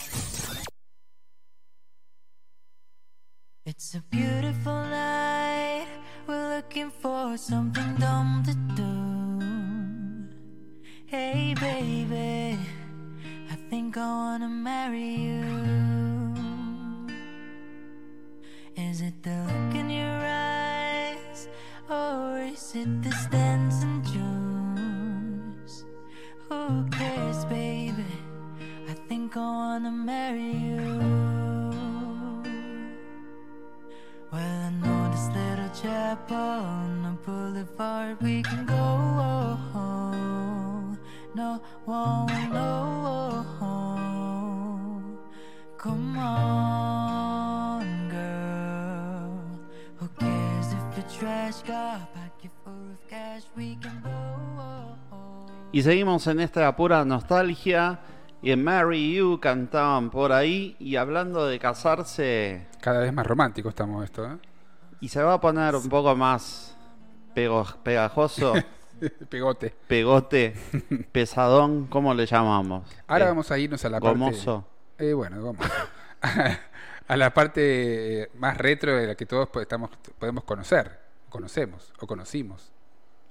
[3.66, 5.88] It's a beautiful night.
[6.28, 10.28] We're looking for something dumb to do.
[11.06, 12.58] Hey, baby,
[13.52, 15.97] I think I wanna marry you.
[18.80, 21.48] Is it the look in your eyes,
[21.90, 25.84] or is it the stands and Jones?
[26.48, 28.06] Who cares, baby?
[28.88, 30.78] I think I wanna marry you.
[34.32, 38.76] Well, I know this little chapel on the boulevard we can go.
[38.76, 40.98] Oh, oh.
[41.34, 43.46] No one will know.
[43.60, 45.02] Oh,
[45.78, 47.47] Come on,
[55.72, 58.00] Y seguimos en esta pura nostalgia.
[58.42, 60.76] Y en Marry You cantaban por ahí.
[60.80, 62.68] Y hablando de casarse.
[62.82, 64.38] Cada vez más romántico estamos esto, ¿eh?
[65.00, 66.76] Y se va a poner un poco más
[67.36, 68.54] pego- pegajoso.
[69.30, 69.76] Pegote.
[69.88, 70.56] Pegote,
[71.12, 72.84] pesadón, ¿cómo le llamamos?
[73.08, 74.66] Ahora Eh, vamos a irnos a la gomoso.
[74.98, 75.10] parte.
[75.10, 75.70] Eh, bueno, gomoso.
[77.08, 79.90] a la parte más retro de la que todos estamos,
[80.20, 82.72] podemos conocer, conocemos o conocimos.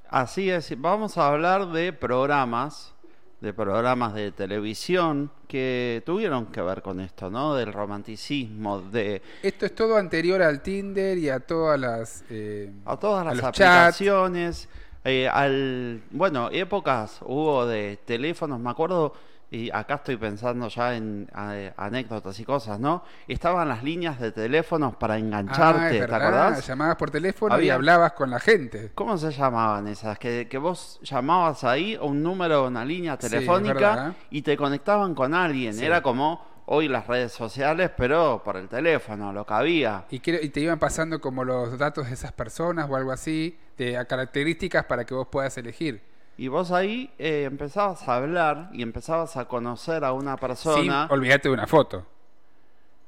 [0.08, 2.94] Así es, vamos a hablar de programas,
[3.40, 7.54] de programas de televisión que tuvieron que ver con esto, ¿no?
[7.54, 12.24] Del romanticismo, de Esto es todo anterior al Tinder y a todas las.
[12.30, 14.68] eh, a todas las aplicaciones,
[15.04, 19.12] eh, al bueno, épocas hubo de teléfonos, me acuerdo,
[19.56, 23.02] y acá estoy pensando ya en eh, anécdotas y cosas, ¿no?
[23.28, 26.66] Estaban las líneas de teléfonos para Ah, engancharte, ¿te acordás?
[26.66, 28.90] Llamabas por teléfono y hablabas con la gente.
[28.94, 30.18] ¿Cómo se llamaban esas?
[30.18, 34.12] Que, que vos llamabas ahí a un número, una línea Sí, telefónica verdad.
[34.30, 35.72] y te conectaban con alguien.
[35.74, 35.84] Sí.
[35.84, 40.04] Era como hoy las redes sociales, pero por el teléfono, lo que había.
[40.10, 43.56] Y, que- y te iban pasando como los datos de esas personas o algo así,
[43.78, 46.02] de características para que vos puedas elegir.
[46.38, 51.08] Y vos ahí eh, empezabas a hablar y empezabas a conocer a una persona.
[51.10, 52.04] olvidarte de una foto.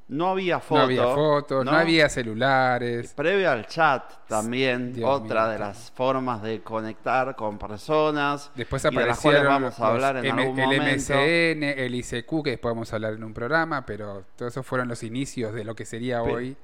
[0.09, 0.79] no había fotos.
[0.79, 3.13] No había fotos, no, había celulares.
[3.13, 8.51] Previo al chat también, otra de las formas de conectar con personas.
[8.55, 11.13] Después aparecieron vamos a hablar en el momento.
[11.13, 14.89] MSN, el ICQ, que después vamos a hablar en un programa, pero todos esos fueron
[14.89, 16.57] los inicios de lo que sería hoy.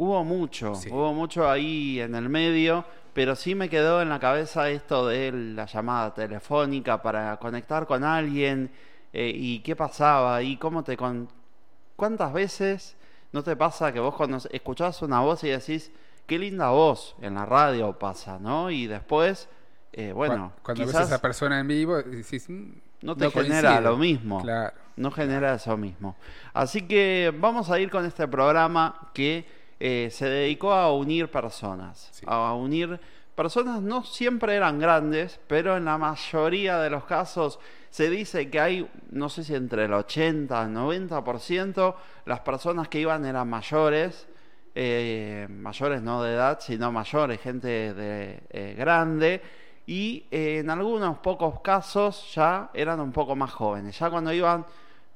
[0.00, 4.70] Hubo mucho, hubo mucho ahí en el medio, pero sí me quedó en la cabeza
[4.70, 8.70] esto de la llamada telefónica para conectar con alguien
[9.12, 11.28] eh, y qué pasaba y cómo te con
[11.96, 12.96] ¿Cuántas veces
[13.32, 15.90] no te pasa que vos cuando escuchás una voz y decís,
[16.28, 18.70] qué linda voz en la radio pasa, ¿no?
[18.70, 19.48] Y después,
[19.92, 22.70] eh, bueno, cuando, ves a esa persona en vivo, decís, mm,
[23.02, 24.40] no te genera lo mismo.
[24.40, 24.76] Claro.
[24.94, 26.14] No genera eso mismo.
[26.54, 32.10] Así que vamos a ir con este programa que eh, se dedicó a unir personas,
[32.26, 33.00] a unir
[33.34, 37.60] personas no siempre eran grandes, pero en la mayoría de los casos
[37.90, 41.94] se dice que hay, no sé si entre el 80 y el 90%,
[42.26, 44.26] las personas que iban eran mayores,
[44.74, 49.40] eh, mayores no de edad, sino mayores, gente de eh, grande,
[49.86, 53.98] y eh, en algunos pocos casos ya eran un poco más jóvenes.
[53.98, 54.66] Ya cuando iban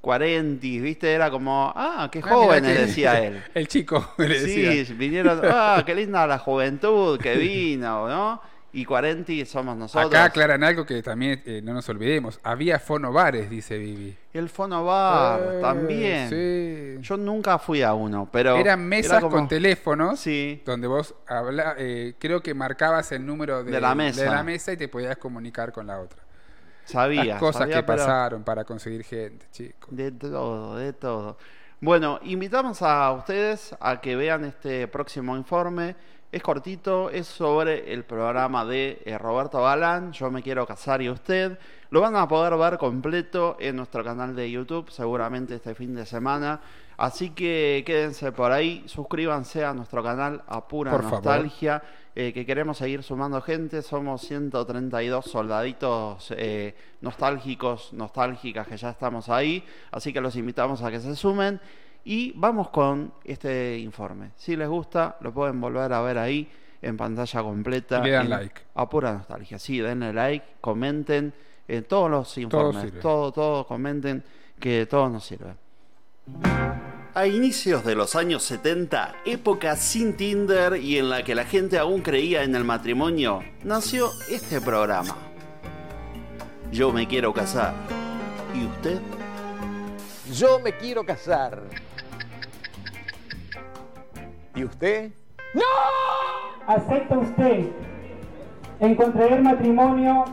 [0.03, 1.11] 40, ¿viste?
[1.11, 3.43] Era como, ah, qué ah, jóvenes, decía él.
[3.55, 4.85] El chico, le decía.
[4.85, 8.53] Sí, vinieron, ah, qué linda la juventud que vino, ¿no?
[8.75, 10.11] y 40 somos nosotros.
[10.11, 12.41] Acá aclaran algo que también eh, no nos olvidemos.
[12.43, 14.17] Había fonobares, dice Vivi.
[14.33, 16.29] El fonobar eh, también.
[16.31, 17.07] Sí.
[17.07, 18.57] Yo nunca fui a uno, pero...
[18.57, 20.63] Eran mesas con teléfonos sí.
[20.65, 24.23] donde vos habla, eh, creo que marcabas el número de, la mesa.
[24.23, 26.22] de la mesa y te podías comunicar con la otra.
[26.93, 27.25] Sabía.
[27.25, 29.89] Las cosas que pasaron para conseguir gente, chicos.
[29.95, 31.37] De todo, de todo.
[31.81, 35.97] Bueno, invitamos a ustedes a que vean este próximo informe
[36.33, 41.11] es cortito, es sobre el programa de eh, Roberto Galán, Yo me quiero casar y
[41.11, 41.59] usted.
[41.91, 46.07] Lo van a poder ver completo en nuestro canal de YouTube, seguramente este fin de
[46.07, 46.63] semana.
[46.97, 51.83] Así que quédense por ahí, suscríbanse a nuestro canal a pura nostalgia,
[52.15, 53.83] eh, que queremos seguir sumando gente.
[53.83, 59.63] Somos 132 soldaditos eh, nostálgicos, nostálgicas que ya estamos ahí.
[59.91, 61.61] Así que los invitamos a que se sumen.
[62.05, 64.31] Y vamos con este informe.
[64.37, 68.01] Si les gusta, lo pueden volver a ver ahí en pantalla completa.
[68.01, 68.61] Y le dan like.
[68.75, 69.59] A pura nostalgia.
[69.59, 71.33] Sí, denle like, comenten
[71.69, 72.99] en todos los informes.
[73.01, 74.25] Todo, todo, comenten
[74.59, 75.55] que todo nos sirve.
[77.15, 81.79] A inicios de los años 70, época sin Tinder y en la que la gente
[81.79, 85.15] aún creía en el matrimonio, nació este programa.
[86.73, 87.75] Yo me quiero casar.
[88.55, 89.01] ¿Y usted?
[90.33, 91.63] Yo me quiero casar.
[94.55, 95.13] ¿Y usted?
[95.55, 95.63] ¡No!
[96.67, 97.71] ¿Acepta usted
[98.81, 100.25] en contraer matrimonio?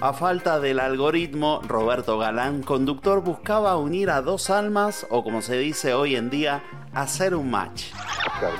[0.00, 5.56] A falta del algoritmo, Roberto Galán, conductor, buscaba unir a dos almas, o como se
[5.56, 7.92] dice hoy en día, hacer un match.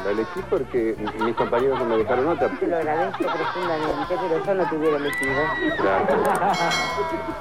[0.05, 2.49] La elegí porque mis compañeros no me dejaron otra.
[2.59, 5.34] Te lo agradezco profundamente, pero yo no te hubiera elegido.
[5.76, 6.53] Claro.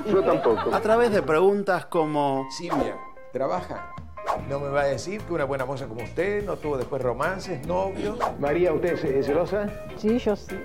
[0.05, 0.75] Yo tampoco.
[0.75, 2.47] A través de preguntas como...
[2.51, 2.97] Silvia,
[3.31, 3.93] ¿trabaja?
[4.49, 7.65] No me va a decir que una buena moza como usted no tuvo después romances,
[7.65, 8.17] novios.
[8.39, 9.67] María, ¿usted es celosa?
[9.97, 10.55] Sí, yo sí.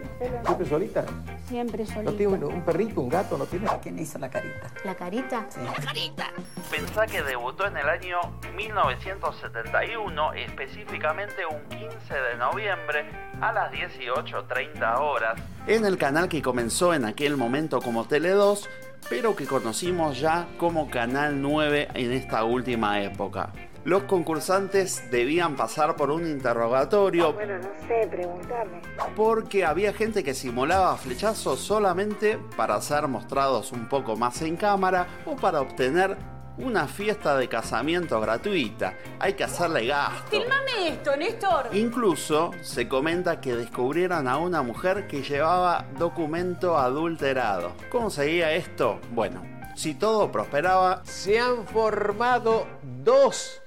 [0.45, 1.05] ¿Siempre solita?
[1.49, 2.11] Siempre solita.
[2.11, 3.39] ¿No tiene un, perrito, un gato?
[3.39, 3.67] ¿No tiene?
[3.83, 4.71] ¿Quién hizo la carita?
[4.85, 5.47] ¿La carita?
[5.49, 5.61] Sí.
[5.65, 6.31] ¡La carita!
[6.71, 8.19] Pensá que debutó en el año
[8.55, 16.95] 1971, específicamente un 15 de noviembre a las 18.30 horas, en el canal que comenzó
[16.95, 18.69] en aquel momento como Tele 2
[19.09, 23.53] pero que conocimos ya como Canal 9 en esta última época.
[23.85, 27.33] Los concursantes debían pasar por un interrogatorio.
[27.33, 28.83] Bueno, no sé, preguntarme.
[29.17, 35.07] Porque había gente que simulaba flechazos solamente para ser mostrados un poco más en cámara
[35.25, 36.19] o para obtener
[36.63, 38.95] una fiesta de casamiento gratuita.
[39.19, 40.31] Hay que hacerle gasto.
[40.31, 41.69] Filmame esto, Néstor.
[41.73, 47.73] Incluso se comenta que descubrieron a una mujer que llevaba documento adulterado.
[47.91, 49.01] ¿Cómo seguía esto?
[49.13, 49.43] Bueno,
[49.75, 51.03] si todo prosperaba...
[51.05, 53.60] Se han formado dos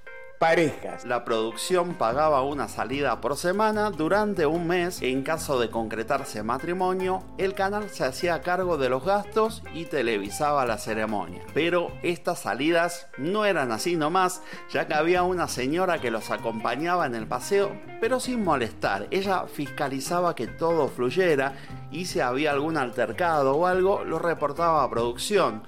[1.05, 5.01] La producción pagaba una salida por semana durante un mes.
[5.01, 10.65] En caso de concretarse matrimonio, el canal se hacía cargo de los gastos y televisaba
[10.65, 11.41] la ceremonia.
[11.53, 17.05] Pero estas salidas no eran así nomás, ya que había una señora que los acompañaba
[17.05, 17.71] en el paseo,
[18.01, 19.07] pero sin molestar.
[19.11, 21.53] Ella fiscalizaba que todo fluyera
[21.89, 25.63] y si había algún altercado o algo, lo reportaba a producción.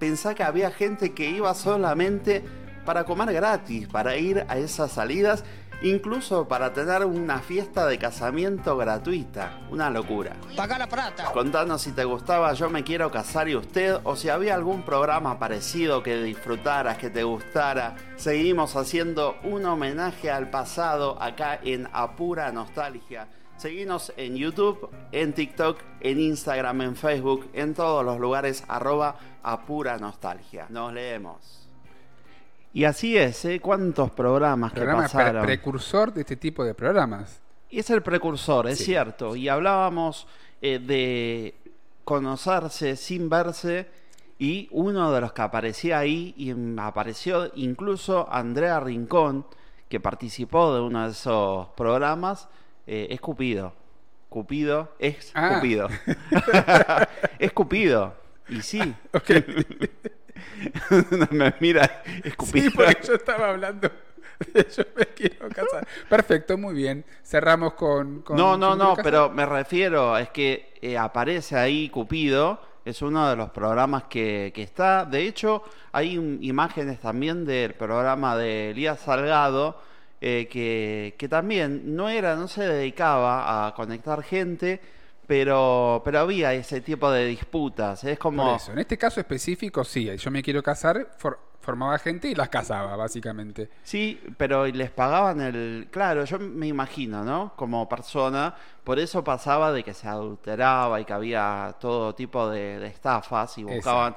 [0.00, 5.44] Pensá que había gente que iba solamente para comer gratis, para ir a esas salidas
[5.82, 9.60] incluso para tener una fiesta de casamiento gratuita.
[9.70, 10.36] Una locura.
[10.56, 11.30] Paga la plata.
[11.32, 15.38] Contanos si te gustaba Yo me quiero casar y usted o si había algún programa
[15.38, 17.96] parecido que disfrutaras, que te gustara.
[18.16, 23.28] Seguimos haciendo un homenaje al pasado acá en Apura Nostalgia.
[23.56, 29.96] Seguinos en YouTube, en TikTok, en Instagram, en Facebook, en todos los lugares arroba Apura
[29.96, 30.66] Nostalgia.
[30.68, 31.65] Nos leemos.
[32.76, 33.58] Y así es, ¿eh?
[33.58, 35.46] ¿Cuántos programas que Programa pre- pasaron?
[35.46, 37.40] precursor de este tipo de programas.
[37.70, 38.84] Y es el precursor, es Sí.
[38.84, 39.34] cierto.
[39.34, 40.26] Y hablábamos
[40.60, 41.54] eh, de
[42.04, 43.88] conocerse sin verse.
[44.38, 49.46] Y uno de los que aparecía ahí, y apareció incluso Andrea Rincón,
[49.88, 52.46] que participó de uno de esos programas,
[52.86, 53.72] eh, es Cupido.
[54.28, 55.54] Cupido es Ah.
[55.54, 55.88] Cupido.
[57.38, 58.12] es Cupido.
[58.50, 58.80] Y sí.
[61.30, 62.70] Me mira, es Cupido.
[62.70, 63.88] Sí, porque yo estaba hablando
[64.52, 65.86] de yo me quiero casar.
[66.08, 67.04] Perfecto, muy bien.
[67.24, 68.20] Cerramos con...
[68.22, 73.28] con No, no, no, pero me refiero, es que eh, aparece ahí Cupido, es uno
[73.30, 75.04] de los programas que, que está.
[75.06, 75.62] De hecho,
[75.92, 79.80] hay un- imágenes también del programa de Elías Salgado,
[80.20, 84.80] eh, que, que también no era, no se dedicaba a conectar gente,
[85.26, 88.04] pero, pero había ese tipo de disputas.
[88.04, 88.44] Es como.
[88.44, 92.34] Por eso, en este caso específico, sí, yo me quiero casar, for- formaba gente y
[92.36, 93.68] las casaba, básicamente.
[93.82, 95.88] Sí, pero les pagaban el...
[95.90, 97.54] Claro, yo me imagino, ¿no?
[97.56, 98.54] Como persona,
[98.84, 103.58] por eso pasaba de que se adulteraba y que había todo tipo de, de estafas
[103.58, 104.16] y buscaban,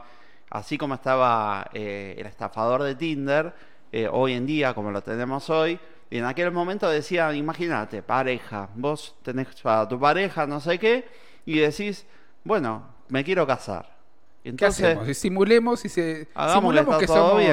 [0.52, 3.52] así como estaba eh, el estafador de Tinder,
[3.92, 5.80] eh, hoy en día, como lo tenemos hoy,
[6.10, 11.08] y en aquel momento decían, imagínate, pareja, vos tenés a tu pareja, no sé qué,
[11.46, 12.06] y decís,
[12.44, 13.98] bueno, me quiero casar.
[14.44, 15.08] ¿Qué Entonces, hacemos?
[15.10, 17.44] Y simulemos y se simulamos que somos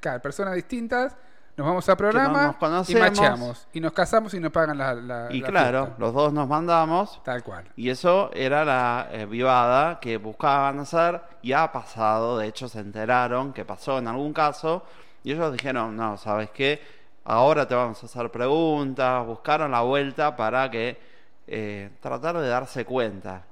[0.00, 1.16] claro, personas distintas,
[1.56, 3.68] nos vamos a programa nos y macheamos.
[3.72, 6.00] Y nos casamos y nos pagan la, la- y la claro, fiesta.
[6.00, 7.22] los dos nos mandamos.
[7.22, 7.64] Tal cual.
[7.76, 12.80] Y eso era la eh, vivada que buscaban hacer y ha pasado, de hecho se
[12.80, 14.84] enteraron que pasó en algún caso
[15.22, 16.99] y ellos dijeron, no, ¿sabes qué?
[17.24, 20.98] Ahora te vamos a hacer preguntas, buscaron la vuelta para que
[21.46, 23.44] eh, tratar de darse cuenta.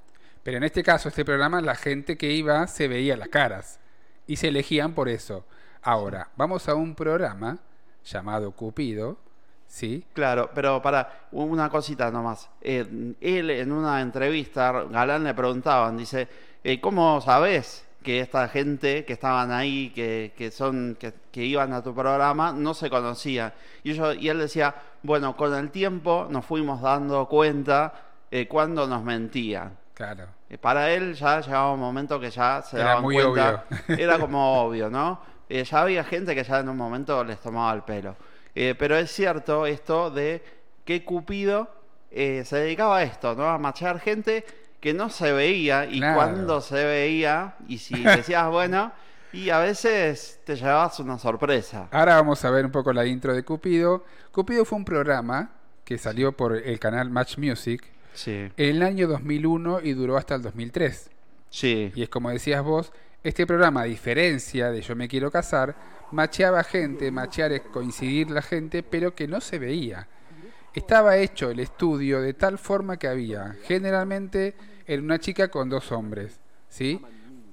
[0.43, 3.79] Pero en este caso, este programa, la gente que iba se veía las caras
[4.27, 5.45] y se elegían por eso.
[5.83, 7.59] Ahora, vamos a un programa
[8.05, 9.19] llamado Cupido,
[9.67, 10.05] ¿sí?
[10.13, 12.49] Claro, pero para una cosita nomás.
[12.61, 16.29] Eh, él en una entrevista, Galán le preguntaban, dice,
[16.65, 21.75] eh, ¿cómo sabes que esta gente que estaban ahí, que, que son, que, que iban
[21.75, 23.53] a tu programa, no se conocía?
[23.85, 27.93] Y, yo, y él decía, bueno, con el tiempo nos fuimos dando cuenta
[28.31, 29.77] eh, cuando nos mentían.
[29.93, 30.25] Claro.
[30.49, 33.67] Eh, Para él ya llegaba un momento que ya se Era daban muy cuenta.
[33.87, 33.99] obvio.
[34.03, 35.21] Era como obvio, ¿no?
[35.47, 38.17] Eh, ya había gente que ya en un momento les tomaba el pelo.
[38.55, 40.43] Eh, pero es cierto esto de
[40.87, 41.69] que Cupido
[42.11, 43.47] eh, se dedicaba a esto, ¿no?
[43.51, 44.47] A machear gente
[44.81, 46.17] que no se veía y Claro.
[46.17, 48.93] cuando se veía y si decías bueno
[49.33, 51.89] y a veces te llevabas una sorpresa.
[51.91, 54.05] Ahora vamos a ver un poco la intro de Cupido.
[54.33, 55.51] Cupido fue un programa
[55.85, 57.83] que salió por el canal Match Music
[58.15, 58.33] Sí.
[58.57, 61.11] en el año 2001 y duró hasta el 2003.
[61.51, 61.93] Sí.
[61.95, 65.75] Y es como decías vos, este programa, a diferencia de Yo me quiero casar,
[66.13, 70.09] macheaba gente, machear es coincidir la gente, pero que no se veía.
[70.79, 74.55] Estaba hecho el estudio de tal forma que había, generalmente,
[74.87, 77.01] era una chica con dos hombres, ¿sí?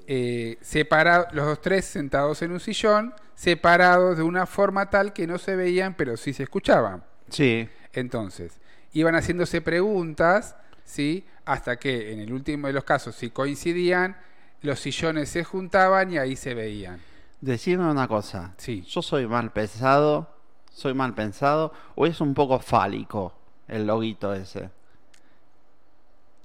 [0.08, 5.26] Eh, separa- los dos tres sentados en un sillón, separados de una forma tal que
[5.28, 7.04] no se veían, pero sí se escuchaban.
[7.30, 7.68] Sí.
[7.94, 8.54] Entonces,
[8.94, 11.26] iban haciéndose preguntas, ¿sí?
[11.46, 14.16] Hasta que en el último de los casos, si coincidían,
[14.62, 17.00] los sillones se juntaban y ahí se veían.
[17.42, 18.54] Decime una cosa.
[18.58, 18.82] Sí.
[18.88, 20.35] Yo soy mal pensado,
[20.76, 23.34] soy mal pensado, o es un poco fálico
[23.70, 24.70] el loguito ese.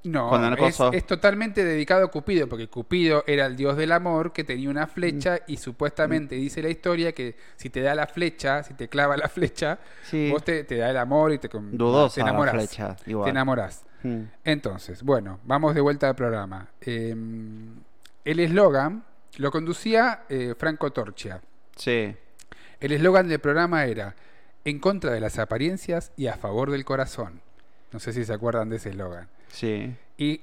[0.02, 0.34] No,
[0.66, 4.70] es, es totalmente dedicado a Cupido, porque Cupido era el dios del amor que tenía
[4.70, 5.52] una flecha Mm.
[5.52, 9.28] y supuestamente dice la historia que si te da la flecha, si te clava la
[9.28, 10.30] flecha, Sí.
[10.30, 12.54] vos te, te da el amor y te, Dudosa te la enamorás.
[12.54, 13.24] flecha, igual.
[13.26, 13.84] Te enamorás.
[14.02, 14.22] Mm.
[14.44, 16.68] Entonces, bueno, vamos de vuelta al programa.
[16.80, 17.14] Eh,
[18.24, 19.04] el eslogan
[19.36, 21.42] lo conducía eh, Franco Torchia.
[21.76, 22.16] Sí.
[22.80, 24.14] El eslogan del programa era
[24.64, 27.40] en contra de las apariencias y a favor del corazón.
[27.92, 29.28] No sé si se acuerdan de ese eslogan.
[29.48, 29.94] Sí.
[30.16, 30.40] Y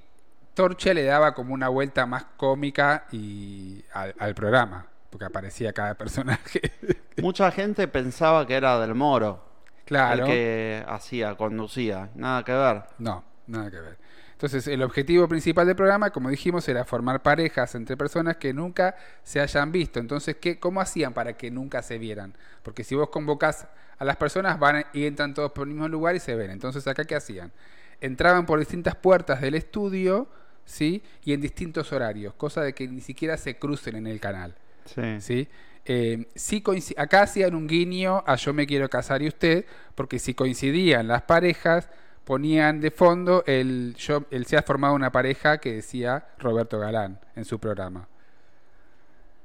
[0.54, 5.96] Torchia le daba como una vuelta más cómica y al, al programa, porque aparecía cada
[5.96, 6.62] personaje.
[7.22, 9.46] Mucha gente pensaba que era del Moro.
[9.86, 10.26] Claro.
[10.26, 12.10] El que hacía, conducía.
[12.16, 12.84] Nada que ver.
[12.98, 13.98] No, nada que ver.
[14.38, 18.96] Entonces, el objetivo principal del programa, como dijimos, era formar parejas entre personas que nunca
[19.24, 20.00] se hayan visto.
[20.00, 22.36] Entonces, ¿qué, ¿cómo hacían para que nunca se vieran?
[22.62, 23.66] Porque si vos convocás
[23.98, 26.52] a las personas, van y entran todos por el mismo lugar y se ven.
[26.52, 27.52] Entonces, ¿acá qué hacían?
[28.00, 30.28] Entraban por distintas puertas del estudio,
[30.66, 31.02] ¿sí?
[31.24, 34.54] Y en distintos horarios, cosa de que ni siquiera se crucen en el canal.
[34.86, 35.20] Sí.
[35.20, 35.48] ¿sí?
[35.86, 36.64] Eh, sí
[36.96, 39.66] acá hacían un guiño a Yo me quiero casar y usted,
[39.96, 41.90] porque si coincidían las parejas,
[42.28, 47.46] ponían de fondo el, yo, se ha formado una pareja que decía Roberto Galán en
[47.46, 48.10] su programa.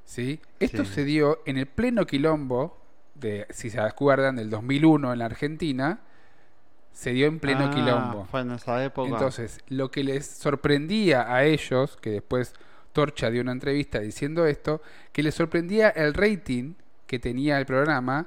[0.04, 0.40] ¿Sí?
[0.58, 2.82] Esto se dio en el pleno quilombo,
[3.14, 6.00] de, si se acuerdan, del 2001 en la Argentina,
[6.90, 8.24] se dio en pleno Ah, quilombo.
[8.24, 9.08] Fue en esa época.
[9.08, 12.52] Entonces, lo que les sorprendía a ellos, que después
[12.92, 16.74] Torcha dio una entrevista diciendo esto, que les sorprendía el rating
[17.06, 18.26] que tenía el programa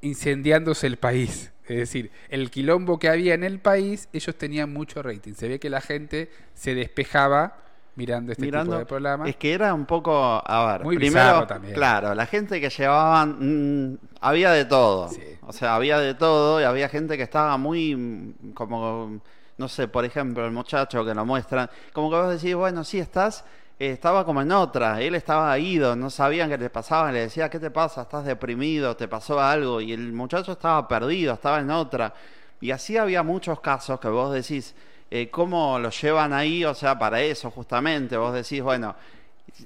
[0.00, 1.52] incendiándose el país.
[1.68, 5.34] Es decir, el quilombo que había en el país, ellos tenían mucho rating.
[5.34, 7.58] Se ve que la gente se despejaba
[7.96, 9.28] mirando este Mirando, tipo de programa.
[9.28, 10.14] Es que era un poco,
[10.44, 11.74] a ver, Muy primero, también.
[11.74, 15.10] claro, la gente que llevaban, mm, había de todo.
[15.42, 19.20] O sea, había de todo y había gente que estaba muy, como,
[19.56, 22.98] no sé, por ejemplo, el muchacho que lo muestran, como que vos decís, bueno, sí
[22.98, 23.44] estás,
[23.78, 27.58] estaba como en otra, él estaba ido, no sabían qué le pasaba, le decía, ¿qué
[27.60, 28.02] te pasa?
[28.02, 28.96] ¿Estás deprimido?
[28.96, 29.80] ¿Te pasó algo?
[29.80, 32.14] Y el muchacho estaba perdido, estaba en otra.
[32.60, 34.74] Y así había muchos casos que vos decís,
[35.10, 36.64] eh, ¿cómo lo llevan ahí?
[36.64, 38.96] O sea, para eso justamente, vos decís, bueno,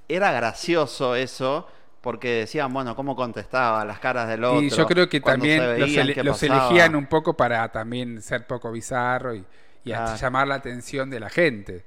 [0.09, 1.67] era gracioso eso,
[2.01, 3.85] porque decían, bueno, ¿cómo contestaba?
[3.85, 4.69] Las caras del otro.
[4.69, 9.35] Y yo creo que también los, ele- elegían un poco para también ser poco bizarro
[9.35, 9.47] y,
[9.85, 11.85] y llamar la atención de la gente.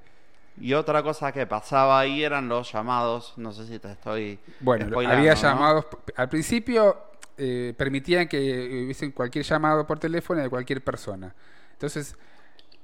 [0.59, 4.85] Y otra cosa que pasaba ahí eran los llamados, no sé si te estoy Bueno,
[5.09, 5.41] había ¿no?
[5.41, 5.85] llamados.
[6.15, 6.97] Al principio
[7.37, 11.33] eh, permitían que hubiesen cualquier llamado por teléfono de cualquier persona.
[11.73, 12.15] Entonces,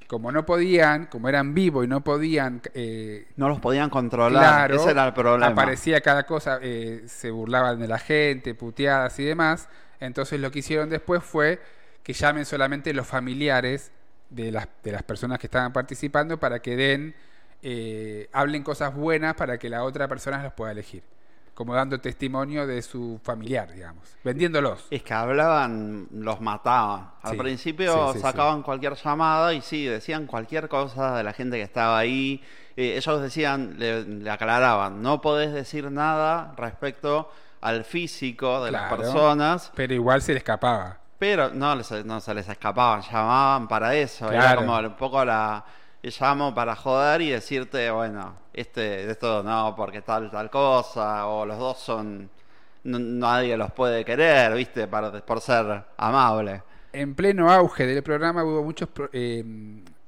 [0.07, 2.61] como no podían, como eran vivo y no podían.
[2.73, 5.47] eh, No los podían controlar, claro, ese era el problema.
[5.47, 9.69] Aparecía cada cosa, eh, se burlaban de la gente, puteadas y demás.
[9.99, 11.61] Entonces, lo que hicieron después fue
[12.01, 13.91] que llamen solamente los familiares
[14.31, 17.15] de las, de las personas que estaban participando para que den,
[17.61, 21.03] eh, hablen cosas buenas para que la otra persona los pueda elegir.
[21.53, 24.15] Como dando testimonio de su familiar, digamos.
[24.23, 24.87] Vendiéndolos.
[24.89, 27.11] Es que hablaban, los mataban.
[27.21, 31.33] Al Sí, principio sí, sí, sacaban cualquier llamada y sí, decían cualquier cosa de la
[31.33, 32.41] gente que estaba ahí.
[32.77, 37.29] Eh, ellos decían, le, le aclaraban, no podés decir nada respecto
[37.59, 39.69] al físico de las personas.
[39.75, 40.97] Pero igual se le escapaba.
[41.17, 44.31] Pero no, no se les escapaban, llamaban para eso.
[44.31, 45.65] Era como un poco la.
[46.03, 51.57] Llamo para joder y decirte, bueno, este, esto no, porque tal, tal cosa, o los
[51.59, 52.29] dos son.
[52.83, 54.87] no- nadie los puede querer, ¿viste?
[54.87, 56.63] Para, por ser amable.
[56.91, 59.43] En pleno auge del programa hubo muchos, eh,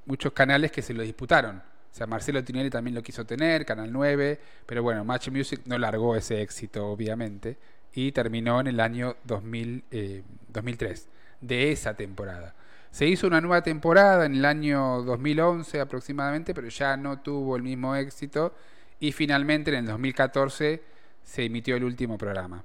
[0.06, 1.58] muchos canales que se lo disputaron.
[1.58, 5.78] O sea, Marcelo Tinelli también lo quiso tener, Canal 9, pero bueno, Match Music no
[5.78, 7.58] largó ese éxito, obviamente,
[7.94, 11.08] y terminó en el año 2000, eh, 2003,
[11.42, 12.56] de esa temporada.
[12.92, 17.64] Se hizo una nueva temporada en el año 2011 aproximadamente, pero ya no tuvo el
[17.64, 18.54] mismo éxito,
[19.00, 20.84] y finalmente en el 2014
[21.24, 22.64] se emitió el último programa.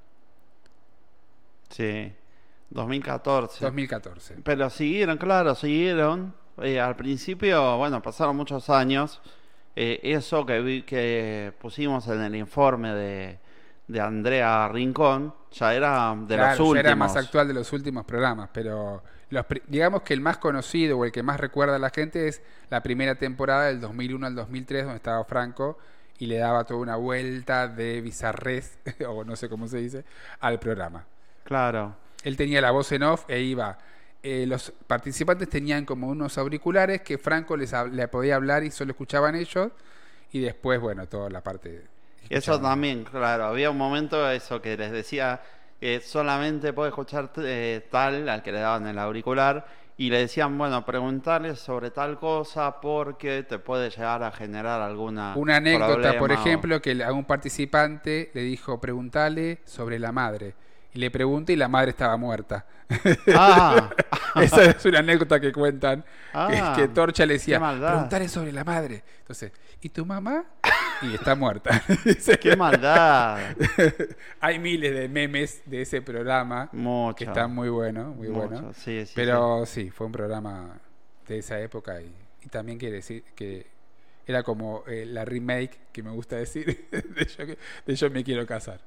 [1.71, 2.13] Sí.
[2.71, 3.65] 2014.
[3.65, 4.37] 2014.
[4.43, 6.35] Pero siguieron, claro, siguieron.
[6.63, 9.21] Eh, al principio, bueno, pasaron muchos años.
[9.77, 13.39] Eh, eso que, vi- que pusimos en el informe de,
[13.87, 16.79] de Andrea Rincón ya era de Claro, los ya últimos.
[16.87, 21.05] era más actual de los últimos programas, pero los digamos que el más conocido o
[21.05, 24.85] el que más recuerda a la gente es la primera temporada del 2001 al 2003
[24.85, 25.79] donde estaba Franco
[26.19, 30.05] y le daba toda una vuelta de bizarrés, o no sé cómo se dice,
[30.41, 31.05] al programa.
[31.45, 31.97] Claro.
[32.23, 33.79] Él tenía la voz en off e iba.
[34.23, 38.93] eh, los participantes tenían como unos auriculares que Franco les le podía hablar y solo
[38.93, 39.71] escuchaban ellos.
[40.33, 41.85] Y después, bueno, toda la parte.
[42.29, 43.45] Eso también, claro.
[43.45, 45.41] Había un momento eso que les decía
[45.81, 49.67] que solamente puede escuchar eh, tal al que le daban el auricular
[49.99, 55.33] y le decían, bueno, preguntarle sobre tal cosa porque te puede llegar a generar alguna
[55.37, 60.55] Una anécdota, por o- ejemplo, que a un participante le dijo, preguntale sobre la madre.
[60.93, 62.67] Y le pregunta y la madre estaba muerta.
[63.35, 63.91] Ah.
[64.43, 66.05] Esa es una anécdota que cuentan.
[66.33, 67.91] Ah, que, que Torcha le decía, maldad.
[67.93, 69.03] preguntale sobre la madre.
[69.21, 70.45] Entonces, ¿y tu mamá?
[71.03, 71.83] Y está muerta.
[72.41, 73.39] ¡Qué maldad!
[74.41, 77.17] Hay miles de memes de ese programa Mucho.
[77.17, 78.77] que están muy buenos, muy buenos.
[78.77, 79.91] sí, sí, Pero sí.
[79.91, 80.79] fue un programa
[81.29, 83.67] de esa época y, y también quiere decir que
[84.27, 87.45] era como eh, la remake que me gusta decir de yo,
[87.87, 88.81] de Yo me quiero casar.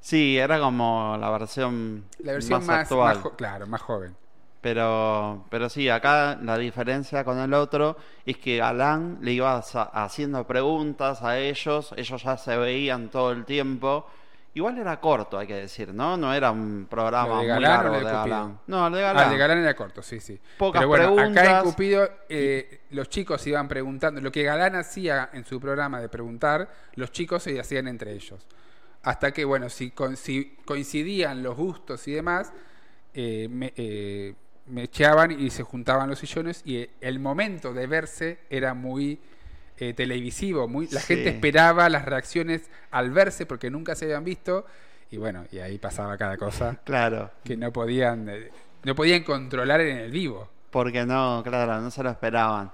[0.00, 3.20] Sí, era como la versión, La versión más, más, actual.
[3.22, 4.16] más claro, más joven.
[4.60, 7.96] Pero, pero sí, acá la diferencia con el otro
[8.26, 13.46] es que Galán le iba haciendo preguntas a ellos, ellos ya se veían todo el
[13.46, 14.06] tiempo.
[14.52, 16.16] Igual era corto, hay que decir, ¿no?
[16.16, 18.58] No era un programa muy largo de, Galán.
[18.66, 19.16] No, el de Galán.
[19.16, 20.38] Ah, el de Galán era corto, sí, sí.
[20.58, 21.46] Pocas Pero bueno, preguntas.
[21.46, 24.20] acá en Cupido eh, los chicos iban preguntando.
[24.20, 28.44] Lo que Galán hacía en su programa de preguntar, los chicos se hacían entre ellos.
[29.04, 32.52] Hasta que, bueno, si, coincidían los gustos y demás,
[33.14, 34.34] eh, me, eh,
[34.70, 39.18] me echaban y se juntaban los sillones y el momento de verse era muy
[39.78, 44.66] eh, televisivo, muy la gente esperaba las reacciones al verse porque nunca se habían visto
[45.10, 46.78] y bueno, y ahí pasaba cada cosa.
[46.84, 47.30] claro.
[47.42, 48.50] Que no podían eh,
[48.84, 50.48] no podían controlar en el vivo.
[50.70, 52.70] Porque no, claro, no se lo esperaban.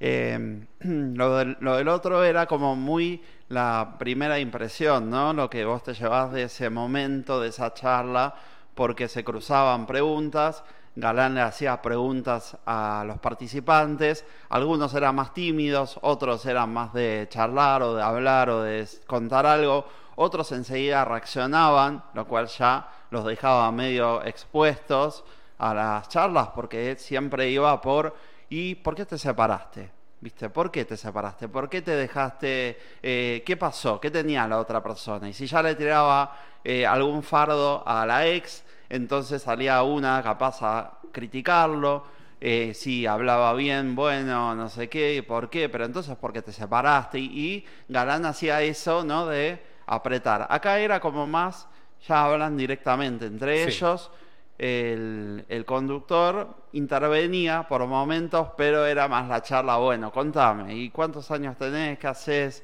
[0.00, 0.66] Em,
[1.14, 5.32] lo, del, lo del otro era como muy la primera impresión, ¿no?
[5.32, 8.34] Lo que vos te llevas de ese momento, de esa charla,
[8.74, 10.64] porque se cruzaban preguntas
[10.98, 17.26] Galán le hacía preguntas a los participantes, algunos eran más tímidos, otros eran más de
[17.28, 23.26] charlar o de hablar o de contar algo, otros enseguida reaccionaban, lo cual ya los
[23.26, 25.22] dejaba medio expuestos
[25.58, 28.16] a las charlas porque siempre iba por
[28.48, 29.90] ¿y por qué te separaste?
[30.18, 30.48] ¿Viste?
[30.48, 31.46] ¿Por qué te separaste?
[31.46, 32.78] ¿Por qué te dejaste?
[33.02, 34.00] Eh, ¿Qué pasó?
[34.00, 35.28] ¿Qué tenía la otra persona?
[35.28, 36.34] Y si ya le tiraba
[36.64, 42.04] eh, algún fardo a la ex, entonces salía una capaz a criticarlo,
[42.40, 47.18] eh, si hablaba bien, bueno, no sé qué, por qué, pero entonces porque te separaste
[47.18, 49.26] y, Galán hacía eso, ¿no?
[49.26, 50.46] De apretar.
[50.50, 51.66] Acá era como más,
[52.06, 54.10] ya hablan directamente entre ellos.
[54.58, 61.56] El, conductor intervenía por momentos, pero era más la charla, bueno, contame, ¿y cuántos años
[61.56, 61.98] tenés?
[61.98, 62.62] ¿Qué haces?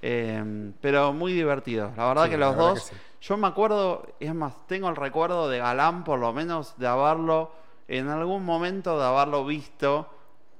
[0.00, 1.90] Eh, pero muy divertido.
[1.96, 2.92] La verdad que los dos
[3.24, 7.52] yo me acuerdo, es más, tengo el recuerdo de Galán, por lo menos, de haberlo,
[7.88, 10.10] en algún momento de haberlo visto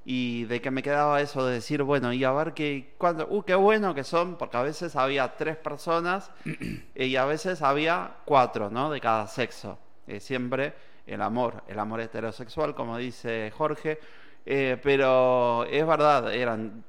[0.07, 3.43] y de que me quedaba eso de decir, bueno, y a ver qué, cuando, uh,
[3.43, 6.31] qué bueno que son, porque a veces había tres personas
[6.95, 8.89] y a veces había cuatro, ¿no?
[8.89, 9.79] De cada sexo.
[10.07, 10.73] Eh, siempre
[11.07, 14.01] el amor, el amor heterosexual, como dice Jorge,
[14.47, 16.83] eh, pero es verdad, eran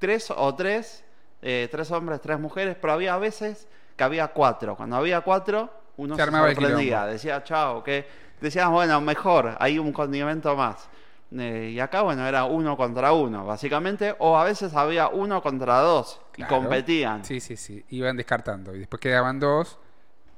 [0.00, 1.04] tres o tres,
[1.40, 3.68] eh, tres hombres, tres mujeres, pero había a veces
[4.00, 4.76] que había cuatro.
[4.76, 8.06] Cuando había cuatro, uno se, sorprendía, decía chao, que
[8.70, 10.88] bueno, mejor, hay un condimento más.
[11.32, 15.80] Eh, y acá, bueno, era uno contra uno, básicamente, o a veces había uno contra
[15.80, 17.26] dos y competían.
[17.26, 19.78] Sí, sí, sí, iban descartando y después quedaban dos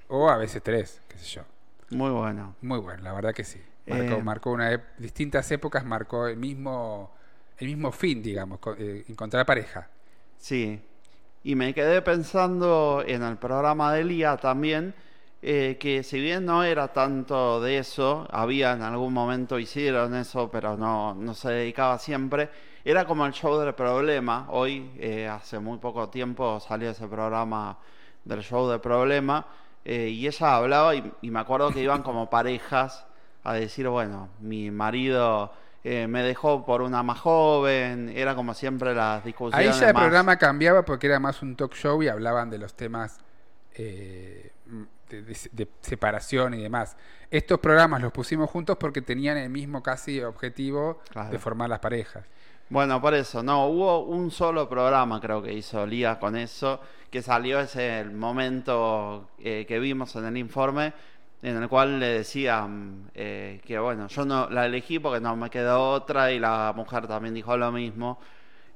[0.09, 1.43] o a veces tres, qué sé yo.
[1.91, 2.57] Muy bueno.
[2.63, 3.63] Muy bueno, la verdad que sí.
[3.87, 7.13] Marcó, eh, marcó una distintas épocas, marcó el mismo
[7.59, 9.89] el mismo fin, digamos, eh, encontrar pareja.
[10.37, 10.83] Sí,
[11.45, 14.95] y me quedé pensando en el programa de Lía también,
[15.43, 20.49] eh, que si bien no era tanto de eso, había en algún momento hicieron eso,
[20.51, 22.49] pero no, no se dedicaba siempre,
[22.85, 24.47] era como el show del problema.
[24.51, 27.77] Hoy, eh, hace muy poco tiempo, salió ese programa
[28.25, 29.45] del show del problema,
[29.85, 33.05] eh, y ella hablaba y, y me acuerdo que iban como parejas
[33.43, 35.53] a decir, bueno, mi marido
[35.85, 39.75] eh, me dejó por una más joven, era como siempre las discusiones.
[39.75, 42.75] Ahí ya el programa cambiaba porque era más un talk show y hablaban de los
[42.75, 43.19] temas
[43.75, 44.53] eh,
[45.09, 46.97] de, separación y demás.
[47.31, 52.25] Estos programas los pusimos juntos porque tenían el mismo casi objetivo de formar las parejas.
[52.69, 56.81] Bueno, por eso, no, hubo un solo programa creo que hizo Lía con eso,
[57.11, 60.95] que salió ese el momento eh, que vimos en el informe,
[61.43, 65.51] en el cual le decían eh, que bueno, yo no la elegí porque no me
[65.51, 68.19] quedó otra y la mujer también dijo lo mismo.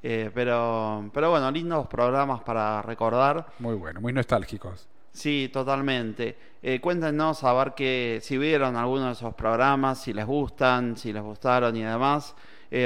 [0.02, 3.46] Eh, pero, pero bueno, lindos programas para recordar.
[3.60, 4.88] Muy bueno, muy nostálgicos.
[5.12, 6.36] Sí, totalmente.
[6.62, 11.12] Eh, cuéntenos a ver que, si vieron alguno de esos programas, si les gustan, si
[11.12, 12.34] les gustaron y demás.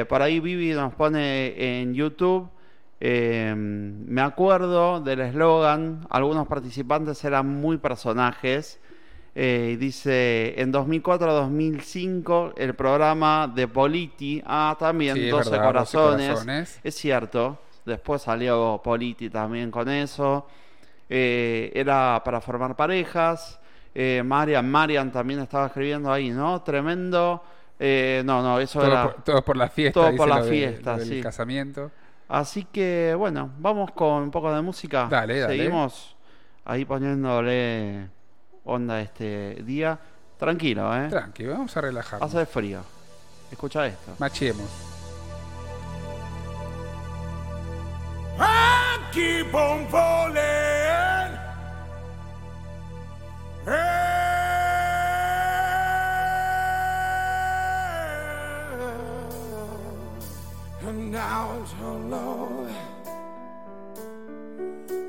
[0.09, 2.49] Por ahí Vivi nos pone en YouTube.
[3.01, 8.79] me acuerdo del eslogan, algunos participantes eran muy personajes.
[9.43, 16.79] Eh, dice, en 2004-2005 el programa de Politi, ah, también 12, corazones.
[16.85, 20.47] Es cierto, después salió Politi también con eso.
[21.09, 23.59] Eh, era para formar parejas.
[23.95, 26.61] Eh, Marian, Marian también estaba escribiendo ahí, ¿no?
[26.61, 27.43] Tremendo.
[27.79, 29.05] Eh, no, no, eso todo era.
[29.05, 30.01] Por, todo por la fiesta.
[30.01, 31.23] Todo por la fiesta, sí.
[31.23, 31.91] casamiento.
[32.29, 35.09] Así que, bueno, vamos con un poco de música.
[35.11, 35.57] Dale, dale.
[35.57, 36.15] Seguimos
[36.67, 38.20] ahí poniéndole
[38.65, 39.99] onda este día.
[40.39, 41.09] Tranquilo, ¿eh?
[41.09, 42.23] Tranquilo, vamos a relajar.
[42.23, 42.81] Hace frío.
[43.51, 44.15] Escucha esto.
[44.19, 44.91] Machiemos.
[49.13, 50.41] keep on falling.
[60.83, 62.73] and oh Lord.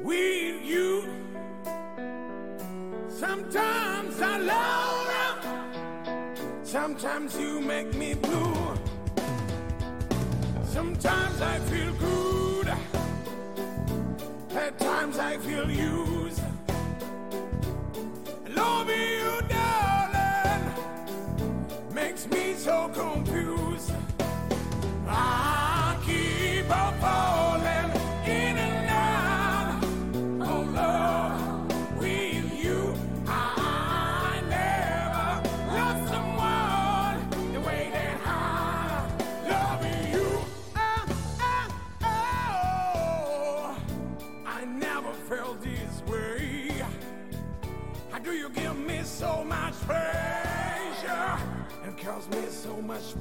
[0.04, 1.06] With you,
[3.20, 8.78] sometimes I love you, sometimes you make me blue.
[10.64, 12.68] Sometimes I feel good,
[14.56, 16.42] at times I feel used.
[18.56, 19.91] Loving you, darling,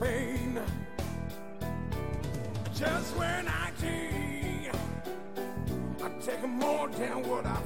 [0.01, 0.61] pain?
[2.75, 4.75] Just when I think
[6.03, 7.61] I take more than what I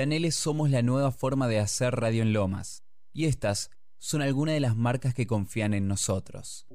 [0.00, 2.84] Planeles somos la nueva forma de hacer radio en Lomas.
[3.12, 6.66] Y estas son algunas de las marcas que confían en nosotros.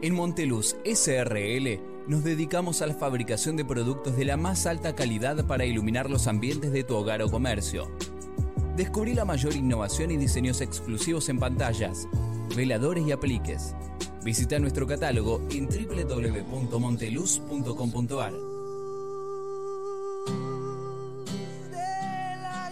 [0.00, 5.46] En Monteluz SRL nos dedicamos a la fabricación de productos de la más alta calidad
[5.46, 7.94] para iluminar los ambientes de tu hogar o comercio.
[8.74, 12.08] Descubrí la mayor innovación y diseños exclusivos en pantallas,
[12.56, 13.74] veladores y apliques.
[14.24, 18.47] Visita nuestro catálogo en www.monteluz.com.ar.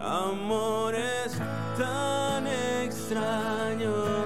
[0.00, 1.38] Amores
[1.76, 4.17] tan extraños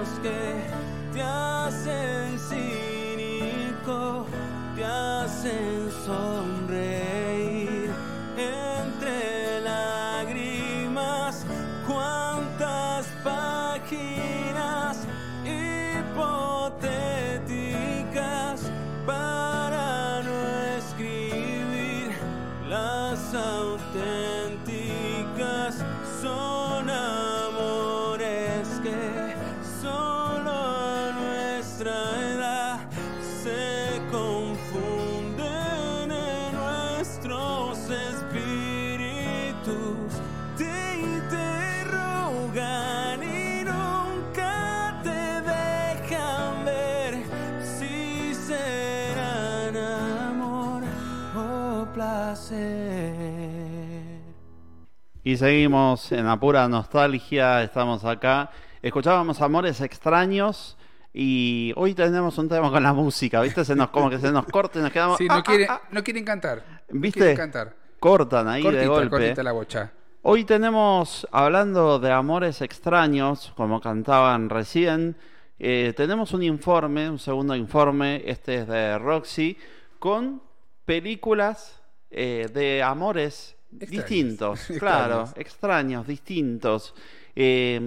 [55.33, 58.51] Y seguimos en la pura nostalgia, estamos acá.
[58.83, 60.77] Escuchábamos Amores Extraños
[61.11, 63.65] y hoy tenemos un tema con la música, ¿viste?
[63.65, 65.17] Se nos, como que se nos corta y nos quedamos...
[65.17, 65.87] Sí, ah, no, quiere, ah, ah.
[65.89, 66.83] no quieren cantar.
[66.87, 67.17] no ¿Viste?
[67.17, 67.75] quieren cantar.
[67.99, 69.09] Cortan ahí de golpe.
[69.09, 69.91] cortita la bocha.
[70.21, 75.17] Hoy tenemos, hablando de amores extraños, como cantaban recién,
[75.57, 79.57] eh, tenemos un informe, un segundo informe, este es de Roxy,
[79.97, 80.43] con
[80.85, 81.81] películas
[82.11, 84.09] eh, de amores Extraños.
[84.09, 84.79] distintos, Extraños.
[84.79, 86.93] claro, extraños, distintos.
[87.35, 87.79] Eh,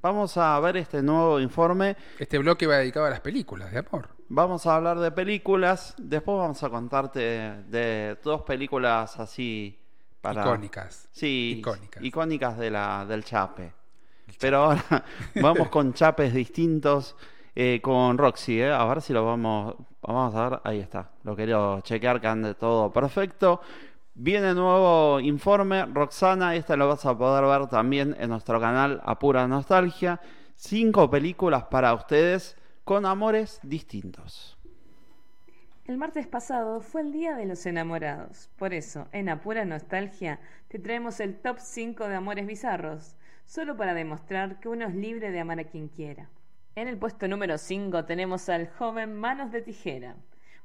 [0.00, 1.96] vamos a ver este nuevo informe.
[2.18, 4.08] Este bloque va dedicado a las películas de amor.
[4.28, 9.78] Vamos a hablar de películas, después vamos a contarte de dos películas así
[10.20, 10.42] para...
[10.42, 11.08] Icónicas.
[11.12, 12.02] Sí, Icónicas.
[12.02, 13.72] icónicas de la, del Chape.
[14.40, 15.04] Pero ahora
[15.40, 17.14] vamos con chapes distintos
[17.54, 18.70] eh, con Roxy, ¿eh?
[18.72, 22.54] a ver si lo vamos, vamos a ver, ahí está, lo quiero chequear que ande
[22.54, 23.60] todo perfecto.
[24.18, 29.46] Viene nuevo informe, Roxana, esta lo vas a poder ver también en nuestro canal Apura
[29.46, 30.22] Nostalgia.
[30.54, 34.56] Cinco películas para ustedes con amores distintos.
[35.84, 38.48] El martes pasado fue el Día de los Enamorados.
[38.56, 43.92] Por eso, en Apura Nostalgia, te traemos el top 5 de amores bizarros, solo para
[43.92, 46.30] demostrar que uno es libre de amar a quien quiera.
[46.74, 50.16] En el puesto número 5 tenemos al joven Manos de Tijera.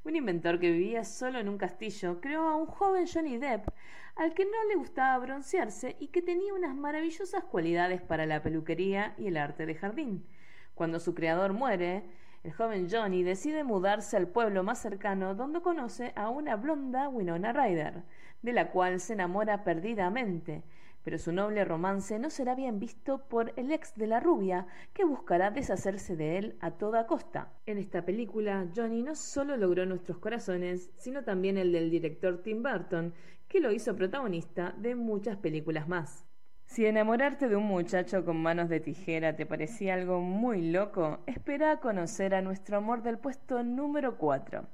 [0.04, 3.68] Un inventor que vivía solo en un castillo creó a un joven Johnny Depp
[4.16, 9.14] al que no le gustaba broncearse y que tenía unas maravillosas cualidades para la peluquería
[9.16, 10.26] y el arte de jardín.
[10.74, 12.02] Cuando su creador muere,
[12.42, 17.52] el joven Johnny decide mudarse al pueblo más cercano donde conoce a una blonda Winona
[17.52, 18.02] Ryder,
[18.42, 20.64] de la cual se enamora perdidamente,
[21.04, 25.04] pero su noble romance no será bien visto por el ex de la rubia, que
[25.04, 27.52] buscará deshacerse de él a toda costa.
[27.66, 32.62] En esta película, Johnny no solo logró nuestros corazones, sino también el del director Tim
[32.62, 33.12] Burton,
[33.48, 36.24] que lo hizo protagonista de muchas películas más.
[36.64, 41.72] Si enamorarte de un muchacho con manos de tijera te parecía algo muy loco, espera
[41.72, 44.66] a conocer a nuestro amor del puesto número 4.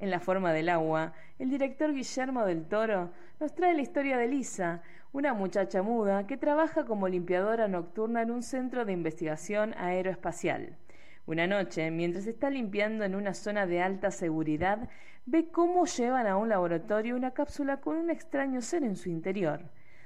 [0.00, 4.28] En la forma del agua, el director Guillermo del Toro nos trae la historia de
[4.28, 4.80] Lisa,
[5.12, 10.78] una muchacha muda que trabaja como limpiadora nocturna en un centro de investigación aeroespacial.
[11.26, 14.88] Una noche, mientras está limpiando en una zona de alta seguridad,
[15.26, 19.60] ve cómo llevan a un laboratorio una cápsula con un extraño ser en su interior.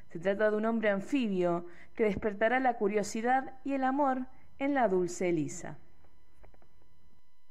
[0.08, 4.26] Se trata de un hombre anfibio que despertará la curiosidad y el amor
[4.58, 5.78] en la dulce Elisa.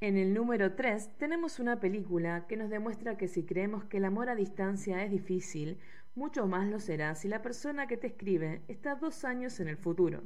[0.04, 4.04] En el número 3 tenemos una película que nos demuestra que si creemos que el
[4.04, 5.80] amor a distancia es difícil,
[6.14, 9.78] mucho más lo será si la persona que te escribe está dos años en el
[9.78, 10.22] futuro.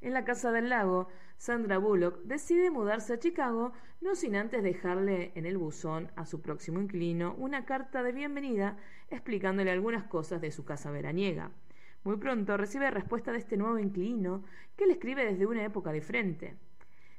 [0.00, 1.06] En la Casa del Lago,
[1.36, 6.42] Sandra Bullock decide mudarse a Chicago, no sin antes dejarle en el buzón a su
[6.42, 8.76] próximo inquilino una carta de bienvenida
[9.08, 11.52] explicándole algunas cosas de su casa veraniega.
[12.02, 14.42] Muy pronto recibe respuesta de este nuevo inquilino
[14.76, 16.56] que le escribe desde una época diferente,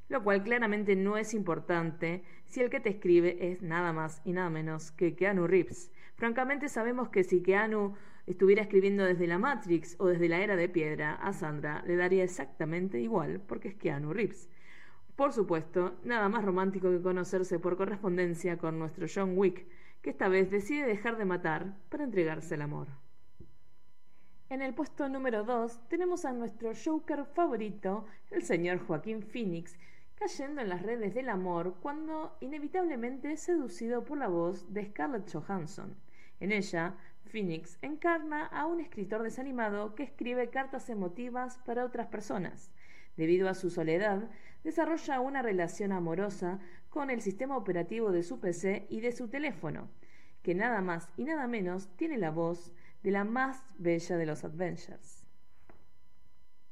[0.09, 4.33] lo cual claramente no es importante si el que te escribe es nada más y
[4.33, 5.91] nada menos que Keanu Reeves.
[6.15, 7.95] Francamente sabemos que si Keanu
[8.27, 12.23] estuviera escribiendo desde la Matrix o desde la Era de Piedra, a Sandra le daría
[12.23, 14.49] exactamente igual porque es Keanu Reeves.
[15.15, 19.67] Por supuesto, nada más romántico que conocerse por correspondencia con nuestro John Wick,
[20.01, 22.87] que esta vez decide dejar de matar para entregarse al amor.
[24.49, 29.77] En el puesto número 2 tenemos a nuestro Joker favorito, el señor Joaquín Phoenix,
[30.23, 35.29] cayendo en las redes del amor cuando inevitablemente es seducido por la voz de Scarlett
[35.29, 35.97] Johansson.
[36.39, 36.95] En ella,
[37.25, 42.71] Phoenix encarna a un escritor desanimado que escribe cartas emotivas para otras personas.
[43.17, 44.29] Debido a su soledad,
[44.63, 49.89] desarrolla una relación amorosa con el sistema operativo de su PC y de su teléfono,
[50.41, 52.71] que nada más y nada menos tiene la voz
[53.03, 55.22] de la más bella de los Adventures.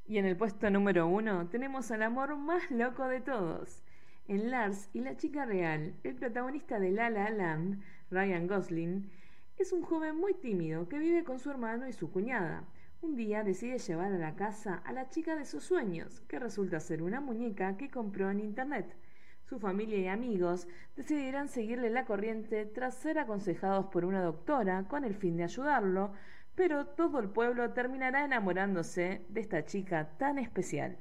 [0.06, 3.82] Y en el puesto número uno tenemos al amor más loco de todos.
[4.28, 9.10] En Lars y la chica real, el protagonista de La La Land, Ryan Gosling,
[9.58, 12.64] es un joven muy tímido que vive con su hermano y su cuñada.
[13.00, 16.80] Un día decide llevar a la casa a la chica de sus sueños, que resulta
[16.80, 18.96] ser una muñeca que compró en internet.
[19.44, 25.04] Su familia y amigos decidirán seguirle la corriente tras ser aconsejados por una doctora con
[25.04, 26.12] el fin de ayudarlo,
[26.54, 30.96] pero todo el pueblo terminará enamorándose de esta chica tan especial.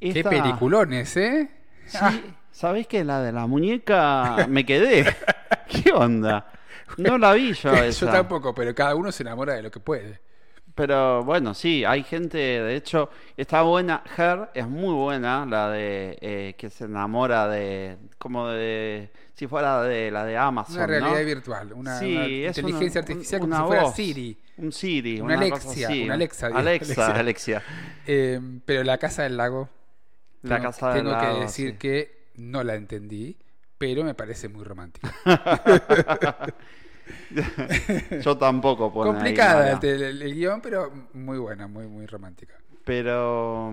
[0.00, 1.48] Qué peliculones, ¿eh?
[1.86, 5.04] Sí, ¿sabés que la de la muñeca me quedé?
[5.68, 6.50] ¿Qué onda?
[6.98, 8.10] No la vi yo Yo esa.
[8.10, 10.20] tampoco, pero cada uno se enamora de lo que puede.
[10.74, 16.18] Pero bueno, sí, hay gente, de hecho, está buena, Her es muy buena, la de
[16.20, 20.74] eh, que se enamora de, como de, si fuera de la de Amazon.
[20.76, 21.24] Una realidad ¿no?
[21.24, 24.38] virtual, una, Sí, una es inteligencia una- artificial una como si fuera voz, Siri.
[24.56, 26.02] Un Siri, Una Alexia, así.
[26.04, 26.46] una Alexa.
[26.48, 27.62] digo, Alexa, Alexia.
[28.06, 29.68] Eh, pero la casa del lago.
[30.42, 31.76] La tengo- Casa del Tengo Lago, que decir sí.
[31.78, 33.38] que no la entendí,
[33.78, 35.14] pero me parece muy romántica.
[38.22, 42.54] Yo tampoco pone Complicada el, el- el guion, pero muy buena, muy, muy romántica.
[42.84, 43.72] Pero,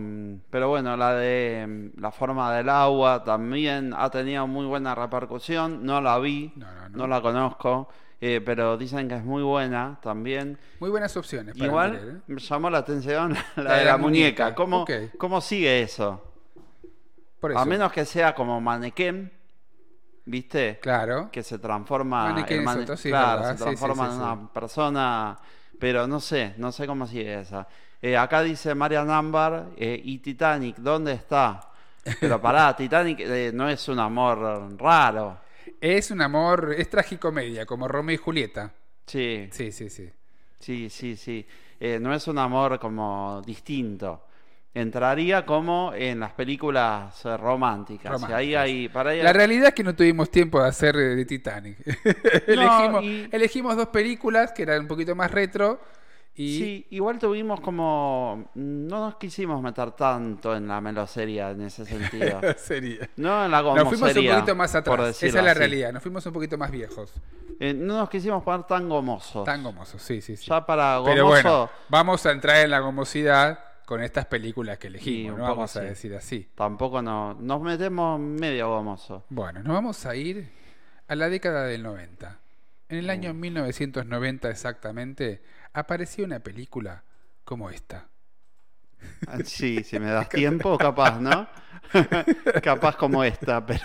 [0.49, 5.85] pero bueno, la de la forma del agua también ha tenido muy buena repercusión.
[5.85, 6.53] No la vi,
[6.91, 7.89] no, la conozco,
[8.21, 10.57] eh, pero dicen que es muy buena también.
[10.79, 11.55] Muy buenas opciones.
[11.55, 12.19] para Igual mirar, ¿eh?
[12.27, 14.55] me llamó la atención la, de la, muñeca.
[14.55, 14.85] ¿Cómo.
[15.17, 16.23] ¿Cómo sigue eso?
[17.41, 19.29] Por A menos que sea como manequén,
[20.25, 20.79] ¿viste?
[20.81, 21.29] Claro.
[21.31, 25.39] Que se transforma, otro, sí, claro, se transforma sí, sí, en una persona,
[25.79, 27.67] pero no sé, no sé cómo sigue esa.
[28.01, 31.59] Eh, acá dice Marian Ámbar, eh, ¿y Titanic dónde está?
[32.19, 35.37] Pero pará, Titanic eh, no es un amor raro.
[35.79, 38.71] Es un amor, es tragicomedia, como Romeo y Julieta.
[39.05, 39.47] Sí.
[39.51, 40.09] Sí, sí, sí.
[40.59, 41.45] Sí, sí, sí.
[41.99, 44.27] No es un amor como distinto.
[44.73, 48.23] Entraría como en las películas eh, románticas.
[48.23, 51.25] Ahí hay, para ahí La realidad es que no tuvimos tiempo de hacer eh, de
[51.25, 51.77] Titanic.
[52.47, 55.81] elegimos, y- elegimos dos películas que eran un poquito más retro
[56.33, 58.49] y Sí, igual tuvimos como...
[58.55, 62.39] No nos quisimos meter tanto en la melosería en ese sentido.
[62.57, 63.09] Sería.
[63.17, 65.21] No en la nos fuimos un gomosería, poquito más atrás.
[65.21, 65.59] Esa es la así.
[65.59, 65.91] realidad.
[65.91, 67.13] Nos fuimos un poquito más viejos.
[67.59, 69.43] Eh, no nos quisimos poner tan gomosos.
[69.43, 70.45] Tan gomosos, sí, sí, sí.
[70.47, 71.13] Ya para gomoso...
[71.13, 75.37] Pero bueno, vamos a entrar en la gomosidad con estas películas que elegimos.
[75.37, 76.49] no vamos a decir así.
[76.55, 79.25] Tampoco no, nos metemos medio gomoso.
[79.29, 80.49] Bueno, nos vamos a ir
[81.07, 82.39] a la década del 90.
[82.89, 85.41] En el año 1990 exactamente
[85.73, 87.03] apareció una película
[87.43, 88.07] como esta.
[89.27, 91.47] Ah, Sí, si me das tiempo, capaz, ¿no?
[92.63, 93.81] capaz como esta, pero...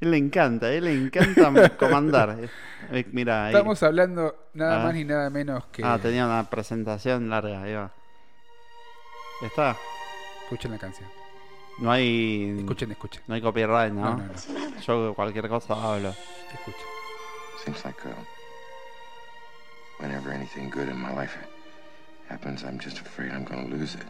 [0.00, 2.38] él le encanta, él le encanta comandar.
[2.90, 3.54] Eh, Mira, ahí.
[3.54, 4.84] Estamos hablando nada Ah.
[4.84, 5.84] más ni nada menos que...
[5.84, 7.92] Ah, tenía una presentación larga, va.
[9.42, 9.76] ¿Está?
[10.42, 11.08] Escuchen la canción.
[11.78, 12.56] No hay...
[12.58, 13.22] Escuchen, escuchen.
[13.26, 14.00] No hay copyright, ¿no?
[14.02, 14.80] No, no, no.
[14.80, 16.14] Yo cualquier cosa hablo.
[16.52, 16.86] Escuchen.
[17.64, 18.10] Seems like uh,
[20.00, 21.36] whenever anything good in my life
[22.28, 24.06] happens, I'm just afraid I'm going to lose it.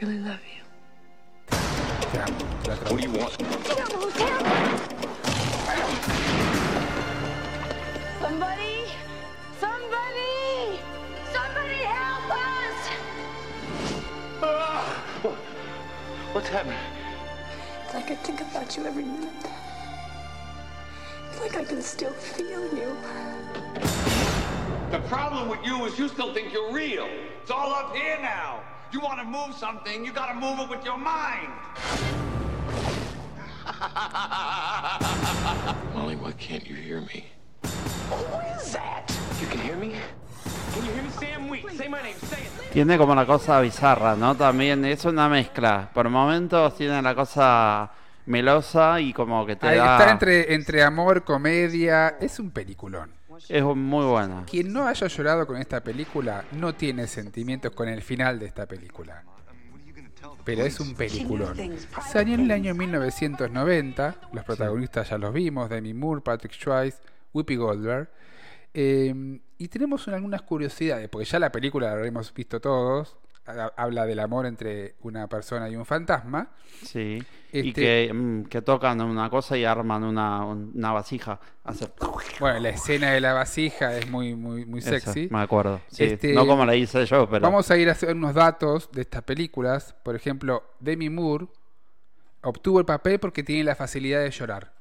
[0.00, 0.62] I really love you.
[2.88, 4.98] What do you want?
[16.32, 16.78] What's happening?
[17.84, 19.28] It's like I think about you every minute.
[21.30, 22.96] It's like I can still feel you.
[24.90, 27.08] The problem with you is you still think you're real.
[27.40, 28.62] It's all up here now.
[28.92, 31.52] You want to move something, you got to move it with your mind.
[35.94, 37.26] Molly, why can't you hear me?
[37.62, 38.16] Who
[38.58, 39.08] is that?
[39.40, 39.94] You can hear me?
[42.72, 44.34] Tiene como la cosa bizarra, ¿no?
[44.34, 45.90] También es una mezcla.
[45.92, 47.90] Por momentos tiene la cosa
[48.24, 49.98] melosa y como que te Ahí da...
[49.98, 52.16] está entre, entre amor, comedia.
[52.20, 53.10] Es un peliculón.
[53.48, 54.44] Es muy buena.
[54.46, 58.66] Quien no haya llorado con esta película no tiene sentimientos con el final de esta
[58.66, 59.22] película.
[60.44, 61.56] Pero es un peliculón.
[62.10, 64.16] Salió en el año 1990.
[64.32, 66.98] Los protagonistas ya los vimos: Demi Moore, Patrick Swayze,
[67.32, 68.08] Whoopi Goldberg.
[68.74, 73.16] Eh, y tenemos un- algunas curiosidades, porque ya la película la hemos visto todos.
[73.44, 76.50] Ha- Habla del amor entre una persona y un fantasma.
[76.84, 77.20] Sí.
[77.52, 81.40] Y Este- que, mm, que tocan una cosa y arman una, una vasija.
[81.64, 81.88] Hace...
[82.38, 85.28] Bueno, la escena de la vasija es muy, muy, muy Eso, sexy.
[85.30, 85.80] me acuerdo.
[85.88, 87.42] Sí, Este, No como la hice yo, pero...
[87.42, 89.92] Vamos a ir a hacer unos datos de estas películas.
[90.04, 91.48] Por ejemplo, Demi Moore
[92.42, 94.72] obtuvo el papel porque tiene la facilidad de llorar.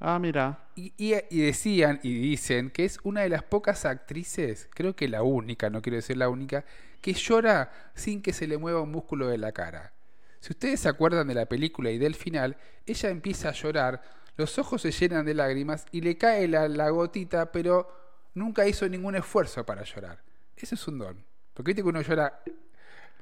[0.00, 0.58] Ah, mira.
[0.76, 5.08] Y, y- y decían y dicen que es una de las pocas actrices, creo que
[5.08, 6.64] la única, no quiero decir la única,
[7.00, 9.92] que llora sin que se le mueva un músculo de la cara.
[10.40, 14.02] Si ustedes se acuerdan de la película y del final, ella empieza a llorar,
[14.36, 17.88] los ojos se llenan de lágrimas y le cae la, la gotita, pero
[18.34, 20.20] nunca hizo ningún esfuerzo para llorar.
[20.56, 21.24] Eso es un don.
[21.54, 22.42] Porque viste que uno llora,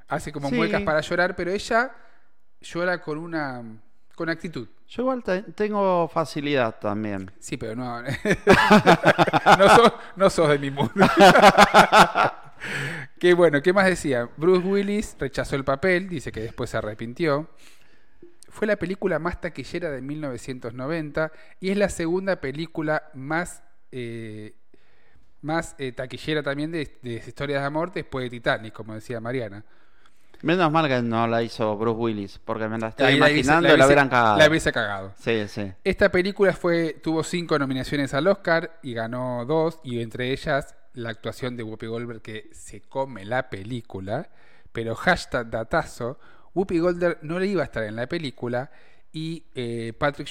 [0.07, 0.55] hace como Sí.
[0.55, 1.91] muecas para llorar, pero ella
[2.61, 3.63] llora con una
[4.15, 4.67] con actitud.
[4.87, 7.31] Yo igual te- tengo facilidad también.
[7.39, 8.01] Sí, pero no.
[9.59, 10.93] no, sos, no sos de mi mundo.
[13.19, 14.29] Qué bueno, ¿qué más decía?
[14.37, 17.49] Bruce Willis rechazó el papel, dice que después se arrepintió.
[18.49, 24.53] Fue la película más taquillera de 1990 y es la segunda película más, eh,
[25.41, 29.65] más eh, taquillera también de, de historias de amor después de Titanic, como decía Mariana.
[30.43, 33.73] Menos mal que no la hizo Bruce Willis, porque me la la hubiese- imaginando la
[33.73, 34.37] y la hubiese- hubieran cagado.
[34.37, 35.13] la hubiese cagado.
[35.17, 35.71] Sí, sí.
[35.83, 41.09] Esta película fue tuvo cinco nominaciones al Oscar y ganó dos, y entre ellas la
[41.09, 44.29] actuación de Whoopi Goldberg que se come la película,
[44.71, 46.19] pero hashtag datazo,
[46.53, 48.69] Whoopi Goldberg no le iba a estar en la película
[49.11, 50.27] y eh, Patrick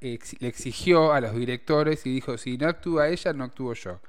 [0.00, 4.00] ex- le exigió a los directores y dijo, si no actúa ella, no actúo yo.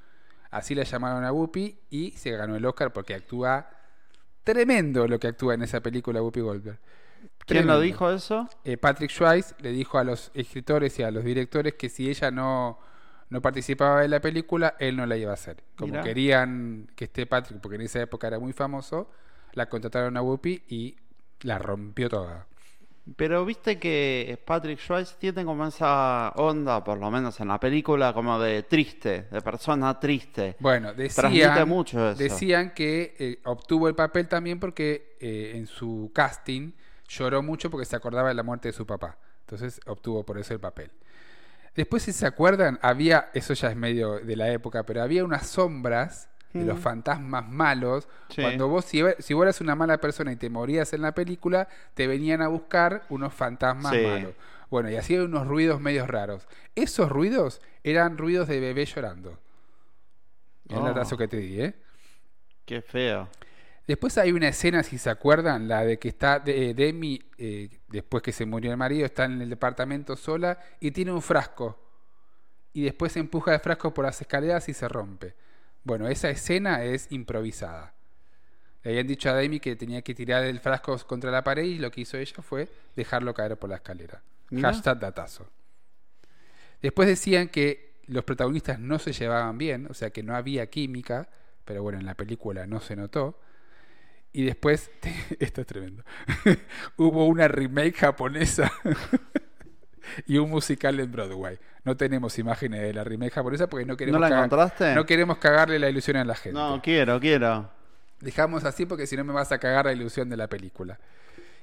[0.49, 3.69] Así la llamaron a Whoopi y se ganó el Oscar porque actúa
[4.53, 6.79] tremendo lo que actúa en esa película Whoopi Goldberg.
[6.79, 7.73] ¿Quién Tremendo.
[7.73, 8.49] lo dijo eso?
[8.63, 12.31] Eh, Patrick Swayze le dijo a los escritores y a los directores que si ella
[12.31, 12.79] no,
[13.29, 15.63] no participaba en la película, él no la iba a hacer.
[15.75, 16.03] Como Mirá.
[16.03, 19.09] querían que esté Patrick, porque en esa época era muy famoso,
[19.53, 20.95] la contrataron a Whoopi y
[21.41, 22.47] la rompió toda.
[23.16, 28.14] Pero viste que Patrick Swayze tiene como esa onda, por lo menos en la película,
[28.14, 30.55] como de triste, de persona triste.
[30.60, 32.20] Bueno, decían, mucho eso.
[32.20, 36.74] decían que eh, obtuvo el papel también porque eh, en su casting
[37.08, 39.18] lloró mucho porque se acordaba de la muerte de su papá.
[39.41, 40.91] Entonces obtuvo por eso el papel.
[41.76, 45.47] Después, si se acuerdan, había, eso ya es medio de la época, pero había unas
[45.47, 48.07] sombras de los fantasmas malos.
[48.29, 48.41] Sí.
[48.41, 51.67] Cuando vos, si, si vos eras una mala persona y te morías en la película,
[51.93, 54.01] te venían a buscar unos fantasmas Sí.
[54.03, 54.33] malos.
[54.69, 56.47] Bueno, y hacían unos ruidos medios raros.
[56.75, 59.39] Esos ruidos eran ruidos de bebé llorando.
[60.67, 60.87] Es el Oh.
[60.87, 61.73] abrazo que te di, ¿eh?
[62.65, 63.29] Qué feo.
[63.87, 68.21] Después hay una escena, si se acuerdan, la de que está de, Demi, eh, después
[68.21, 71.79] que se murió el marido, está en el departamento sola y tiene un frasco.
[72.73, 75.35] Y después se empuja el frasco por las escaleras y se rompe.
[75.88, 77.93] Bueno, esa escena es improvisada.
[78.83, 81.79] Le habían dicho a Demi que tenía que tirar el frasco contra la pared y
[81.79, 84.21] lo que hizo ella fue dejarlo caer por la escalera.
[84.51, 85.49] Hashtag datazo.
[86.81, 91.29] Después decían que los protagonistas no se llevaban bien, o sea que no había química,
[91.63, 93.39] pero bueno, en la película no se notó.
[94.33, 94.91] Y después,
[95.39, 96.03] esto es tremendo,
[96.97, 98.69] hubo una remake japonesa
[100.26, 101.58] y un musical en Broadway.
[101.84, 104.93] No tenemos imágenes de la remake japonesa porque no queremos, ¿No la encontraste?
[104.95, 106.58] no queremos cagarle la ilusión a la gente.
[106.58, 107.70] No, quiero, quiero.
[108.20, 110.99] Dejamos así porque si no me vas a cagar la ilusión de la película.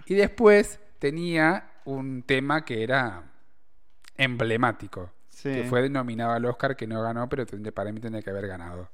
[0.07, 3.25] Y después tenía un tema que era
[4.17, 5.53] emblemático, Sí.
[5.53, 7.45] que fue nominado al Oscar, que no ganó, pero
[7.75, 8.89] para mí tendría que haber ganado.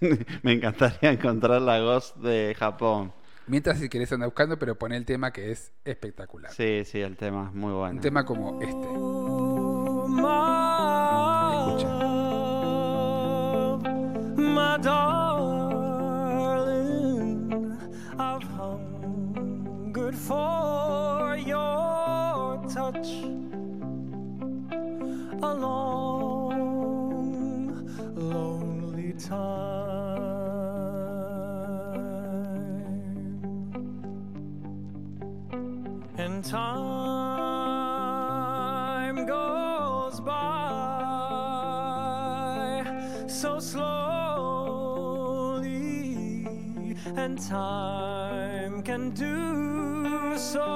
[0.42, 3.12] Me encantaría encontrar la Ghost de Japón.
[3.46, 6.52] Mientras si querés andar buscando, pero pon el tema que es espectacular.
[6.52, 7.96] Sí, sí, el tema es muy bueno.
[7.96, 8.88] Un tema como este.
[29.26, 29.73] My
[36.50, 36.76] Time
[39.24, 40.34] goes by
[43.26, 43.86] so slowly,
[47.16, 50.68] and time can do so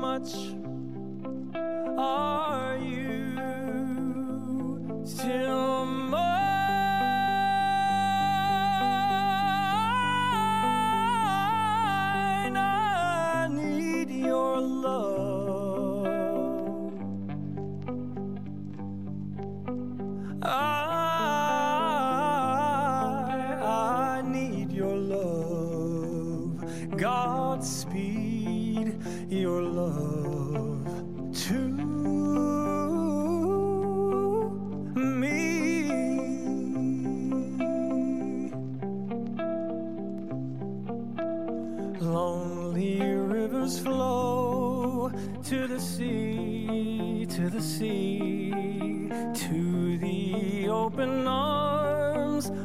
[0.00, 0.34] much.
[1.98, 3.36] Are you
[5.04, 5.84] still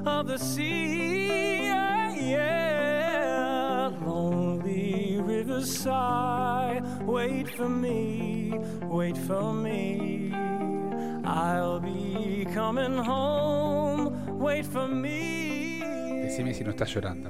[0.07, 1.65] of the sea.
[1.65, 3.91] Yeah, yeah.
[4.05, 8.53] Lonely rivers sigh, wait for me,
[8.83, 10.31] wait for me.
[11.25, 15.81] I'll be coming home, wait for me.
[16.23, 17.29] Decime si no estás llorando.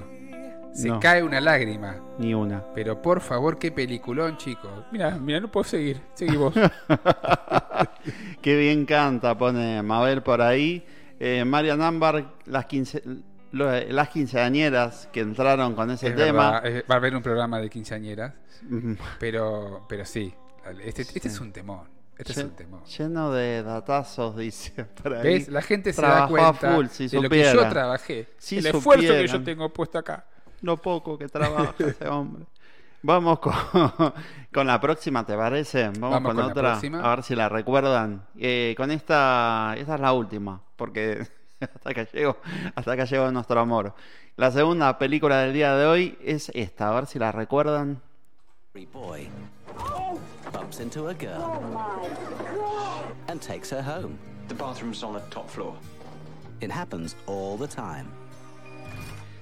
[0.72, 1.00] Se No.
[1.00, 1.96] cae una lágrima.
[2.20, 2.64] Ni una.
[2.76, 4.70] Pero por favor, qué peliculón, chicos.
[4.92, 6.00] Mira, mira, no puedo seguir.
[6.14, 6.54] Seguí vos.
[8.42, 10.86] Qué bien canta, pone Mabel por ahí.
[11.20, 13.02] Eh, Marian Ambar, las, quince,
[13.52, 16.62] las quinceañeras que entraron con ese Es tema.
[16.62, 18.34] verdad, va a haber un programa de quinceañeras.
[19.20, 20.34] Pero, pero sí,
[20.84, 21.88] este, este es un temón.
[22.18, 22.84] Este es un tema.
[22.86, 24.86] Lleno de datazos, dice.
[25.04, 25.24] Por ahí.
[25.24, 25.50] ¿Ves?
[25.50, 27.70] La gente se da cuenta full, si de lo que yo supieran.
[27.72, 28.28] trabajé.
[28.38, 29.28] Si el esfuerzo que supieran.
[29.28, 30.26] yo tengo puesto acá.
[30.62, 32.46] Lo poco que trabaja ese hombre.
[33.04, 33.54] Vamos con,
[34.54, 35.84] con la próxima, ¿te parece?
[35.86, 37.00] Vamos, Vamos con, con la otra, próxima.
[37.02, 38.26] a ver si la recuerdan.
[38.38, 41.28] Eh, con esta, esta es la última, porque
[41.60, 42.38] hasta que llego,
[42.76, 43.94] hasta que llego nuestro amor.
[44.36, 48.02] La segunda película del día de hoy es esta, a ver si la recuerdan.
[48.94, 49.28] boy
[50.54, 51.60] bumps into a girl
[53.28, 54.18] and takes her home.
[54.48, 55.76] The bathroom's on the top floor.
[56.62, 58.08] It happens all the time.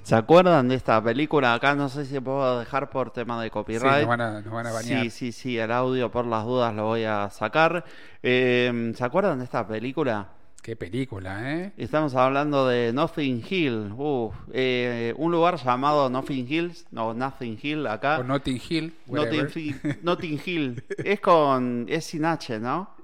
[0.06, 1.56] ¿Se acuerdan de esta película?
[1.56, 3.96] Acá no sé si puedo dejar por tema de copyright.
[3.96, 5.02] Sí, nos van a- nos van a banear.
[5.06, 7.84] Sí, sí, sí, el audio por las dudas lo voy a sacar.
[8.22, 10.30] Eh, ¿Se acuerdan de esta película?
[10.62, 11.74] Qué película, ¿eh?
[11.78, 17.88] Estamos hablando de Nothing Hill, Uf, eh, un lugar llamado Nothing Hills, no, Nothing Hill
[17.88, 18.20] acá.
[18.20, 18.94] O Notting Hill.
[19.08, 20.84] Notting, Notting Hill.
[20.98, 22.95] Es con, es sin H, ¿no?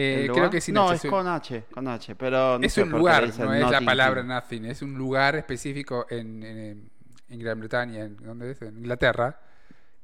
[0.00, 2.64] Eh, ¿El creo que es sin No, H, es con H, con H, pero no
[2.64, 6.90] es sé un lugar, no es la palabra nothing, es un lugar específico en, en,
[7.28, 8.62] en Gran Bretaña, en, ¿dónde es?
[8.62, 9.40] En Inglaterra.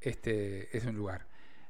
[0.01, 1.25] Este es un lugar.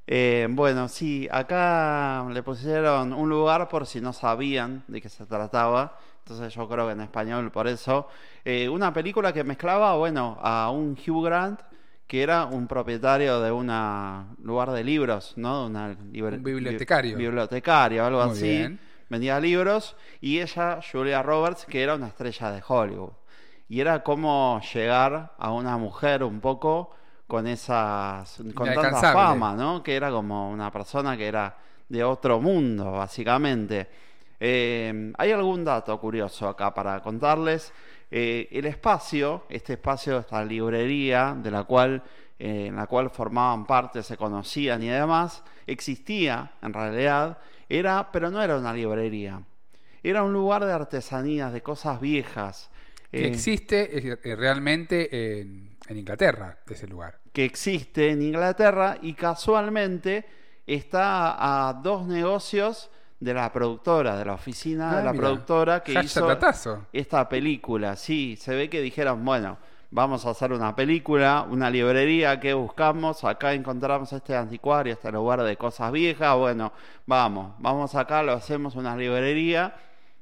[0.07, 5.27] Eh, bueno, sí, acá le pusieron un lugar por si no sabían de qué se
[5.27, 5.99] trataba.
[6.23, 8.07] Entonces yo creo que en español por eso.
[8.43, 11.61] Eh, una película que mezclaba, bueno, a un Hugh Grant,
[12.07, 13.67] que era un propietario de un
[14.43, 15.61] lugar de libros, ¿no?
[15.63, 17.17] De Una libre- Un bibliotecario.
[17.17, 18.47] bi- bibliotecario, algo Muy así.
[18.49, 18.79] bien.
[19.09, 19.95] Vendía libros.
[20.21, 23.11] Y ella, Julia Roberts, que era una estrella de Hollywood.
[23.67, 26.91] Y era como llegar a una mujer un poco
[27.27, 29.81] con esas con tanta fama, ¿no?
[29.81, 31.57] Que era como una persona que era
[31.89, 33.89] de otro mundo, básicamente.
[34.39, 37.73] Eh, hay algún dato curioso acá para contarles.
[38.11, 42.03] Eh, el espacio, este espacio, esta librería de la cual,
[42.37, 48.29] eh, en la cual formaban parte, se conocían y demás, existía en realidad, era, pero
[48.29, 49.41] no era una librería.
[50.03, 52.69] Era un lugar de artesanías, de cosas viejas.
[53.09, 57.19] Que eh, existe realmente en, en Inglaterra, ese lugar.
[57.33, 60.25] que existe en Inglaterra y casualmente
[60.67, 65.23] está a dos negocios de la productora, de la oficina Ah, de la mira.
[65.23, 67.95] productora que Hashtag hizo esta película.
[67.95, 69.57] Sí, se ve que dijeron, bueno,
[69.91, 75.41] vamos a hacer una película, una librería que buscamos, acá encontramos este anticuario, este lugar
[75.43, 76.73] de cosas viejas, bueno,
[77.05, 79.73] vamos, vamos acá, lo hacemos una librería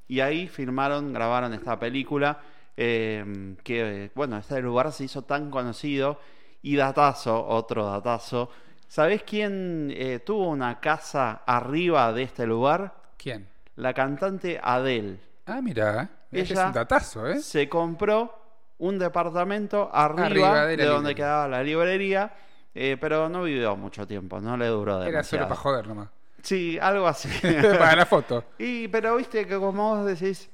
[0.08, 2.40] y ahí filmaron, grabaron esta película
[2.78, 6.20] eh, que, bueno, este lugar se hizo tan conocido
[6.62, 8.50] y datazo, otro datazo.
[8.94, 12.94] ¿Sabés quién eh, tuvo una casa arriba de este lugar?
[13.18, 13.48] ¿Quién?
[13.78, 15.18] La cantante Adele.
[15.48, 17.40] Ah, mira, es un datazo, ¿eh?
[17.40, 18.40] se compró
[18.78, 21.16] un departamento arriba, Arriba de, donde librería.
[21.16, 22.34] quedaba la librería,
[22.76, 25.10] eh, pero no vivió mucho tiempo, no le duró demasiado.
[25.10, 26.10] Era solo para joder nomás.
[26.44, 27.30] Sí, algo así.
[27.80, 28.44] para la foto.
[28.60, 30.52] Y, pero viste que como vos decís,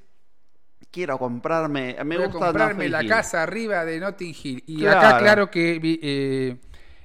[0.90, 3.10] quiero comprarme, me Voy gusta comprarme Notting la Hill.
[3.10, 4.64] casa arriba de Notting Hill.
[4.66, 4.98] Y Claro.
[5.00, 6.58] acá, claro que eh,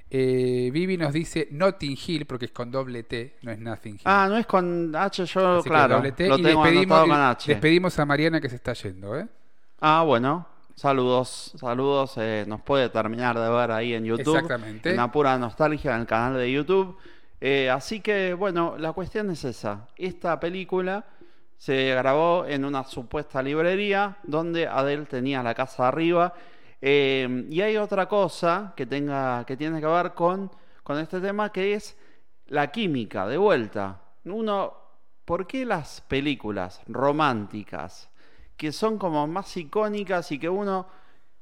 [0.09, 4.01] eh, Vivi nos dice Notting Hill, porque es con doble T, no es Nothing Hill.
[4.05, 6.27] Ah, no es con H, yo Así claro, doble T.
[6.27, 7.51] lo y tengo despedimos, con H.
[7.51, 9.27] despedimos a Mariana que se está yendo, ¿eh?
[9.79, 10.47] Ah, bueno.
[10.75, 12.15] Saludos, saludos.
[12.17, 14.35] eh, nos puede terminar de ver ahí en YouTube.
[14.35, 14.93] Exactamente.
[14.93, 16.97] Una pura nostalgia en el canal de YouTube.
[17.39, 19.87] Eh, así que, bueno, la cuestión es esa.
[19.95, 21.05] Esta película
[21.57, 26.33] se grabó en una supuesta librería donde Adele tenía la casa arriba.
[26.87, 30.51] Eh, y hay otra cosa que, tenga, que tiene que ver con,
[30.83, 31.97] con este tema que es
[32.47, 33.99] la química, de vuelta.
[34.25, 34.71] Uno,
[35.25, 38.07] ¿por qué las películas románticas,
[38.55, 40.87] que son como más icónicas y que uno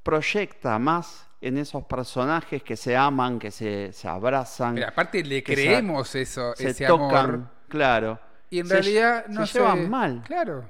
[0.01, 4.75] proyecta más en esos personajes que se aman, que se, se abrazan?
[4.75, 7.47] Pero aparte le se- creemos eso, se ese tocan, amor.
[7.67, 8.17] claro.
[8.49, 10.21] Y en Se- realidad se no llevan mal.
[10.25, 10.63] Claro.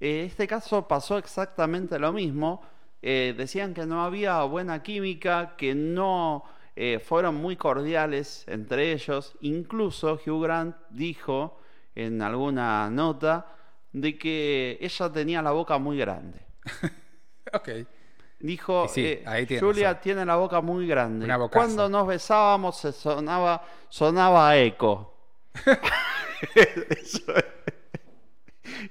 [0.00, 2.60] En este caso pasó exactamente lo mismo.
[3.02, 6.44] Eh, decían que no había buena química, que no
[6.74, 9.36] eh, fueron muy cordiales entre ellos.
[9.40, 11.60] Incluso Hugh Grant dijo
[11.94, 13.46] en alguna nota
[13.92, 16.40] de que ella tenía la boca muy grande.
[17.52, 17.68] Ok.
[18.40, 21.32] Dijo, sí, eh, ahí tiene Julia tiene la boca muy grande.
[21.50, 25.14] Cuando nos besábamos se sonaba, sonaba eco.
[26.54, 27.32] eso,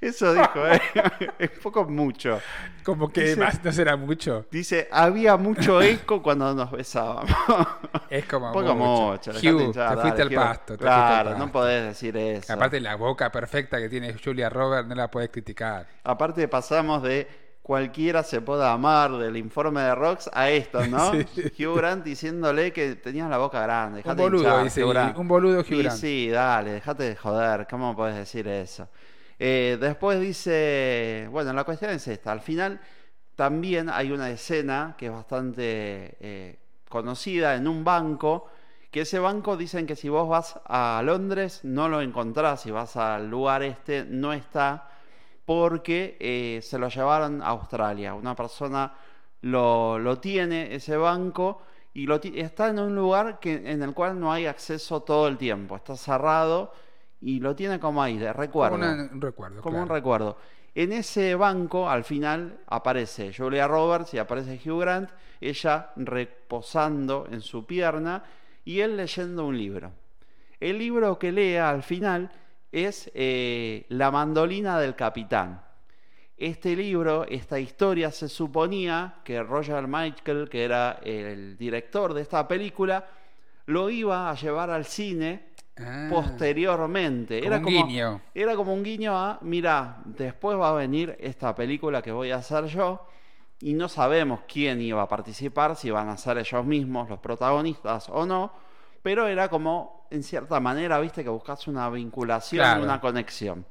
[0.00, 0.80] eso dijo, ¿eh?
[1.38, 2.40] es poco mucho.
[2.84, 4.46] Como que Dice- más no será mucho.
[4.50, 7.30] Dice, había mucho eco cuando nos besábamos.
[8.10, 9.32] Es como poco mucho.
[9.32, 9.32] mucho.
[9.32, 10.34] Hugh, te fuiste dale, al Hugh.
[10.34, 10.64] pasto.
[10.64, 11.52] te fuiste Claro, al no pasto.
[11.52, 12.52] podés decir eso.
[12.52, 15.86] Aparte la boca perfecta que tiene Julia Roberts no la podés criticar.
[16.04, 17.26] Aparte pasamos de
[17.62, 21.10] cualquiera se pueda amar del informe de Rox a esto, ¿no?
[21.58, 24.02] Hugh Grant diciéndole que tenías la boca grande.
[24.04, 25.98] Un boludo, dice, un boludo Hugh Grant.
[25.98, 28.88] sí, dale, déjate de joder, ¿cómo puedes decir eso?
[29.38, 32.80] Eh, después dice, bueno, la cuestión es esta, al final
[33.34, 36.58] también hay una escena que es bastante eh,
[36.88, 38.48] conocida en un banco,
[38.90, 42.96] que ese banco dicen que si vos vas a Londres no lo encontrás, si vas
[42.96, 44.88] al lugar este no está
[45.44, 48.14] porque eh, se lo llevaron a Australia.
[48.14, 48.92] Una persona
[49.42, 51.62] lo, tiene, ese banco,
[51.94, 55.38] y lo está en un lugar que, en el cual no hay acceso todo el
[55.38, 55.76] tiempo.
[55.76, 56.72] Está cerrado
[57.20, 58.78] y lo tiene como ahí, de recuerdo.
[58.78, 59.62] Como un recuerdo.
[59.62, 60.36] Como un recuerdo.
[60.74, 65.10] En ese banco, al final, aparece Julia Roberts y aparece Hugh Grant,
[65.40, 68.22] ella reposando en su pierna
[68.64, 69.92] y él leyendo un libro.
[70.60, 72.30] El libro que lea al final
[72.70, 75.62] es eh, La mandolina del capitán.
[76.36, 82.46] Este libro, esta historia, se suponía que Roger Michael, que era el director de esta
[82.46, 83.08] película,
[83.64, 86.08] lo iba a llevar al cine ah.
[86.10, 87.46] posteriormente.
[87.46, 88.20] era, un como, guiño.
[88.34, 92.36] era como un guiño a, mira, después va a venir esta película que voy a
[92.36, 93.06] hacer yo
[93.60, 98.08] y no sabemos quién iba a participar, si van a ser ellos mismos los protagonistas
[98.10, 98.52] o no,
[99.02, 103.66] pero era como en cierta manera, viste, que buscas una vinculación, una conexión.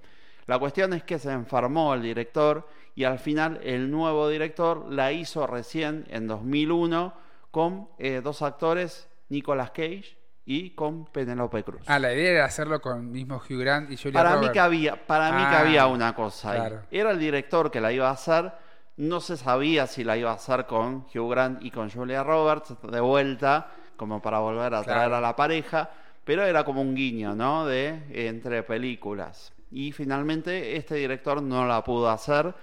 [0.48, 5.11] La cuestión es que se enfermó el director y al final el nuevo director la
[5.11, 7.14] hizo recién en 2001
[7.52, 11.81] con eh, dos actores, Nicolas Cage y con Penelope Cruz.
[11.88, 15.07] Ah, la idea era hacerlo con mismo Hugh Grant y Julia para Mí que había,
[15.07, 16.73] para mí que ah, había una cosa ahí.
[16.91, 18.51] Era el director que la iba a hacer,
[18.97, 22.76] no se sabía si la iba a hacer con Hugh Grant y con Julia Roberts
[22.81, 25.89] de vuelta, como para volver a traer a la pareja
[26.26, 27.65] pero era como un guiño, ¿no?
[27.65, 29.53] De entre películas.
[29.72, 32.53] Y finalmente este director no la pudo hacer,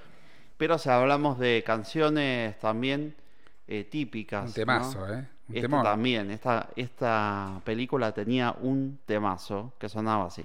[0.58, 3.14] pero si hablamos de canciones también
[3.68, 4.48] eh, típicas.
[4.48, 5.28] Un temazo, ¿eh?
[5.54, 10.44] Un también, esta, esta película tenía un temazo que sonaba así.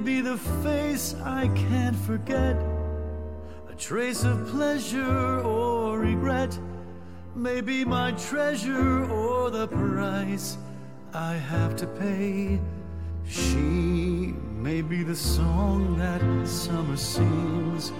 [0.00, 2.56] be the face I can't forget.
[3.68, 6.58] A trace of pleasure or regret.
[7.34, 10.58] Maybe my treasure or the price
[11.14, 12.60] I have to pay.
[13.26, 17.92] She may be the song that summer sings.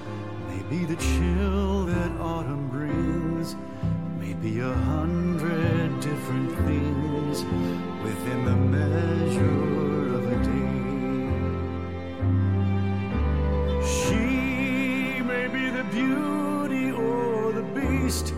[0.49, 3.55] Maybe the chill that autumn brings.
[4.19, 7.45] Maybe a hundred different things
[8.03, 10.81] within the measure of a day.
[13.87, 18.35] She may be the beauty or the beast,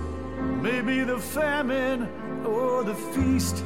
[0.62, 2.08] maybe the famine
[2.46, 3.64] or the feast,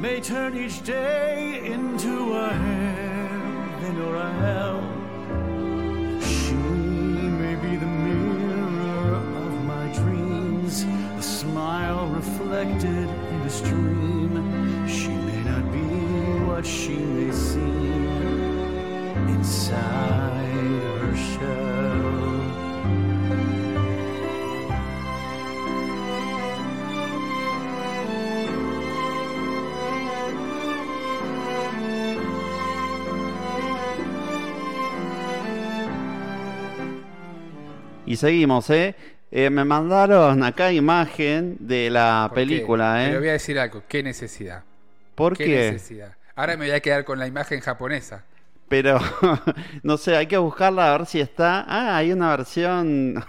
[0.00, 3.11] may turn each day into a heaven
[38.22, 38.94] seguimos, ¿eh?
[39.32, 39.50] ¿eh?
[39.50, 43.08] me mandaron acá imagen de la película, ¿eh?
[43.08, 44.62] Pero voy a decir algo, ¿qué necesidad?
[45.16, 45.72] ¿Por qué?
[45.72, 46.14] necesidad?
[46.36, 48.24] Ahora me voy a quedar con la imagen japonesa.
[48.68, 49.00] Pero,
[49.82, 51.64] no sé, hay que buscarla a ver si está.
[51.66, 53.24] Ah, hay una versión.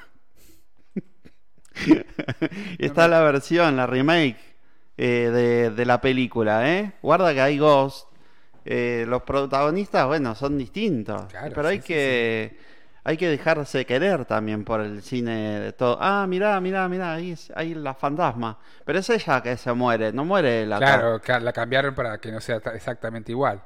[2.77, 4.37] está la versión, la remake
[4.95, 6.91] eh, de, la película, ¿eh?
[7.01, 8.09] Guarda que hay Ghost.
[8.63, 11.23] Eh, los protagonistas, bueno, son distintos.
[11.55, 12.72] pero hay que
[13.05, 15.97] hay que dejarse querer también por el cine de todo.
[15.99, 18.57] Ah, mirá, mirá, mirá, ahí, ahí la fantasma.
[18.85, 22.39] Pero es ella que se muere, no muere la Claro, la cambiaron para que no
[22.39, 23.61] sea exactamente igual.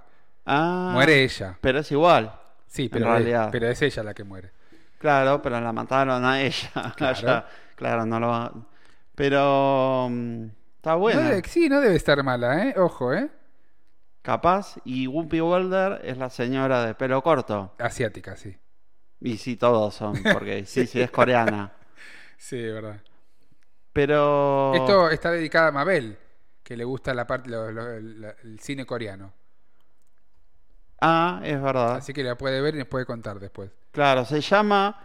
[0.45, 1.57] Ah, muere ella.
[1.61, 2.33] Pero es igual.
[2.65, 4.51] Sí, pero, es, pero es ella la que muere.
[4.97, 6.69] Claro, pero la mataron a ella.
[6.95, 7.45] Claro,
[7.75, 8.67] claro no lo
[9.13, 10.45] Pero mm,
[10.77, 11.21] está bueno.
[11.45, 12.73] sí, no debe estar mala, ¿eh?
[12.77, 13.29] Ojo, ¿eh?
[14.23, 17.75] Capaz, y Whoopi Wilder es la señora de pelo corto.
[17.77, 18.57] Asiática, sí.
[19.19, 21.73] Y sí, todos son, porque sí, sí, es coreana.
[22.37, 23.01] sí, es verdad.
[23.93, 24.73] Pero.
[24.75, 26.17] Esto está dedicado a Mabel,
[26.63, 29.33] que le gusta la parte, el cine coreano.
[31.01, 31.95] Ah, es verdad.
[31.97, 33.71] Así que la puede ver y nos puede contar después.
[33.91, 35.03] Claro, se llama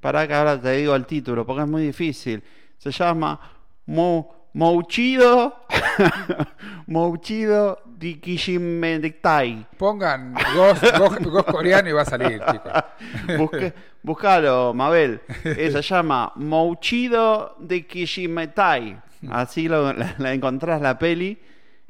[0.00, 2.42] Para que ahora te digo el título, porque es muy difícil.
[2.78, 3.38] Se llama
[3.86, 5.64] Mo, Mouchido
[6.86, 9.66] Mouchido di Kishimetai.
[9.78, 10.84] Pongan Ghost,
[11.50, 13.72] coreano y va a salir, chicos.
[14.02, 15.20] Buscalo, Mabel.
[15.44, 19.00] Eh, se llama Mouchido de Kishimetai.
[19.30, 21.38] Así lo, la, encontrás la peli.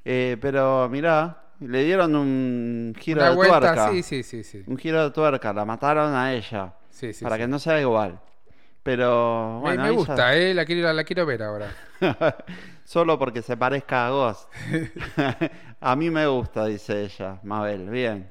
[0.05, 3.91] Eh, pero mirá, le dieron un giro de tuerca.
[3.91, 5.53] Sí, sí, sí, sí, Un giro de tuerca.
[5.53, 6.75] La mataron a ella.
[6.91, 8.21] Sí, sí, para que no sea igual.
[8.83, 11.71] Pero bueno, me gusta, eh, la quiero, la quiero ver ahora.
[12.85, 14.51] Solo porque se parezca a Ghost.
[15.81, 17.89] a mí me gusta, dice ella, Mabel.
[17.89, 18.31] Bien.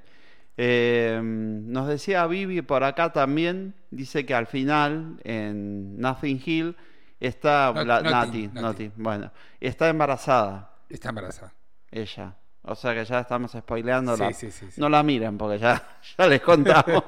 [0.58, 6.76] Eh, nos decía Vivi por acá también, dice que al final en Nothing Hill
[7.20, 10.76] está Nati, bueno, está embarazada.
[10.90, 11.54] Está embarazada.
[11.90, 12.36] Ella.
[12.64, 14.16] O sea que ya estamos spoileando.
[14.34, 15.82] Sí, no la miren porque ya,
[16.18, 17.04] ya les contamos.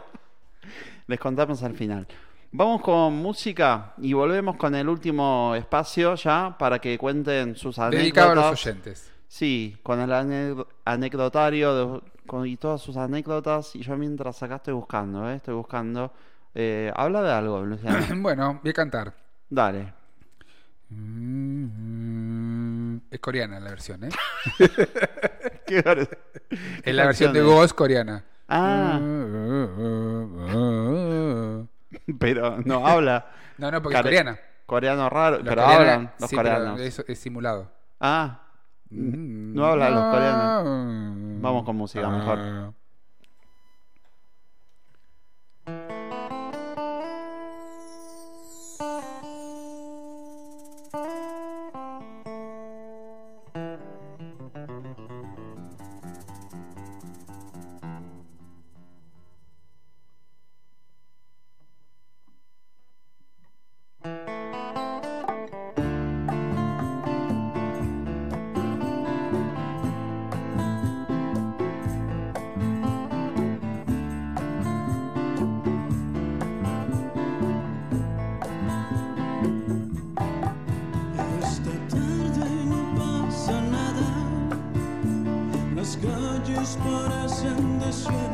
[1.07, 2.07] les contamos al final.
[2.55, 7.99] Vamos con música y volvemos con el último espacio ya para que cuenten sus anécdotas.
[7.99, 9.11] Dedicado a los oyentes.
[9.27, 13.75] Sí, con el anecdotario con, y todas sus anécdotas.
[13.75, 15.38] Y yo mientras acá estoy buscando, ¿eh?
[15.38, 16.13] estoy buscando.
[16.53, 18.05] Eh, habla de algo, Luciano.
[18.21, 19.15] bueno, voy a cantar.
[19.49, 19.91] Dale.
[23.09, 24.09] Es coreana la versión, ¿eh?
[25.65, 25.80] ¿Qué
[26.84, 28.23] es la versión de voz coreana.
[28.47, 28.99] Ah.
[32.19, 33.27] pero no habla.
[33.57, 34.39] no, no, porque es coreana.
[34.65, 36.80] Coreano raro, pero hablan los coreanos.
[36.80, 37.71] es, simulado.
[37.99, 38.41] Ah,
[38.89, 39.53] mm.
[39.53, 41.41] no hablan los coreanos.
[41.41, 42.73] Vamos con música mejor.
[87.44, 88.32] 真的选。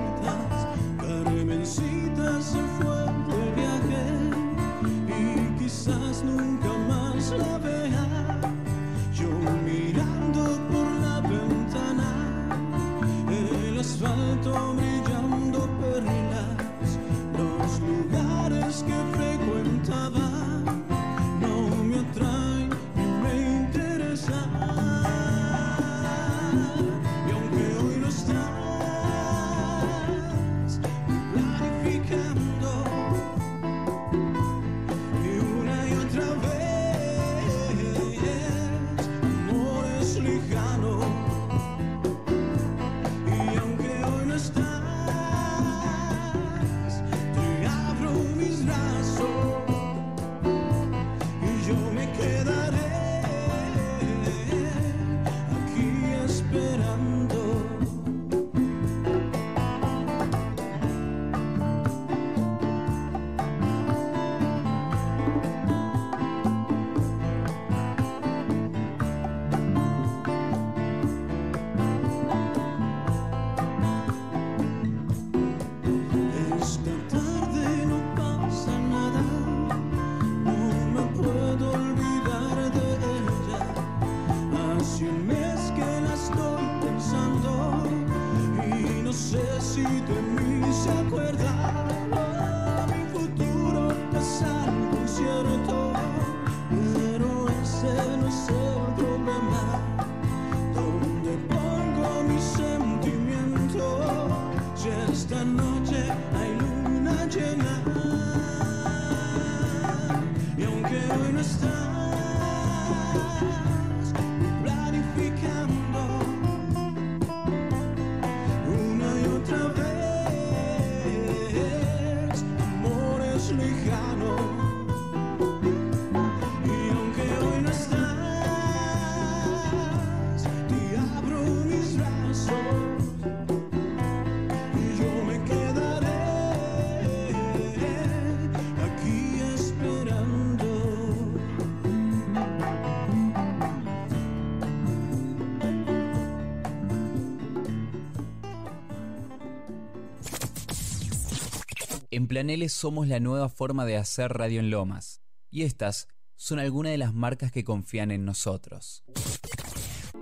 [152.40, 152.42] Ah.
[152.42, 155.20] En Planele somos la nueva forma de hacer radio en Lomas,
[155.52, 156.08] y estas
[156.38, 159.04] son algunas de las marcas que confían en nosotros.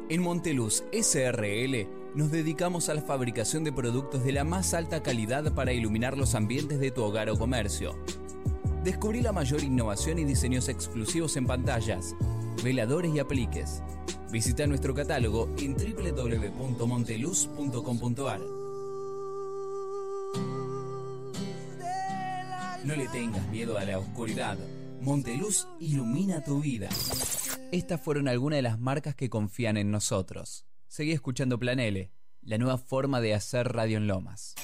[0.10, 5.54] En Monteluz SRL nos dedicamos a la fabricación de productos de la más alta calidad
[5.54, 7.96] para iluminar los ambientes de tu hogar o comercio.
[8.84, 12.16] Descubrí la mayor innovación y diseños exclusivos en pantallas,
[12.64, 13.84] veladores y apliques.
[14.32, 18.57] Visita nuestro catálogo en www.monteluz.com.ar.
[23.12, 24.58] tengas miedo a la oscuridad.
[25.02, 26.90] Monteluz ilumina tu vida.
[27.72, 30.66] Estas fueron algunas de las marcas que confían en nosotros.
[30.88, 32.12] Seguí escuchando Plan L,
[32.42, 34.56] la nueva forma de hacer radio en Lomas.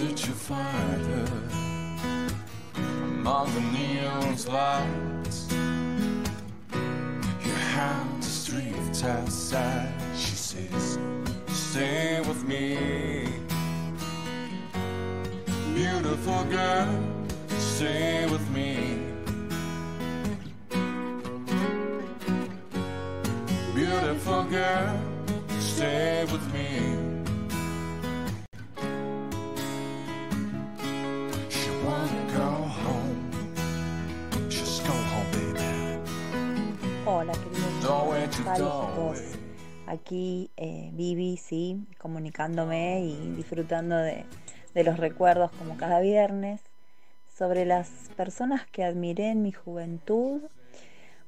[0.00, 1.28] did you find her?
[2.74, 5.46] Among the neon lights,
[6.72, 9.89] Your had the streets outside.
[42.50, 44.24] Y disfrutando de,
[44.74, 46.60] los recuerdos como cada viernes.
[47.36, 50.42] Sobre las personas que admiré en mi juventud,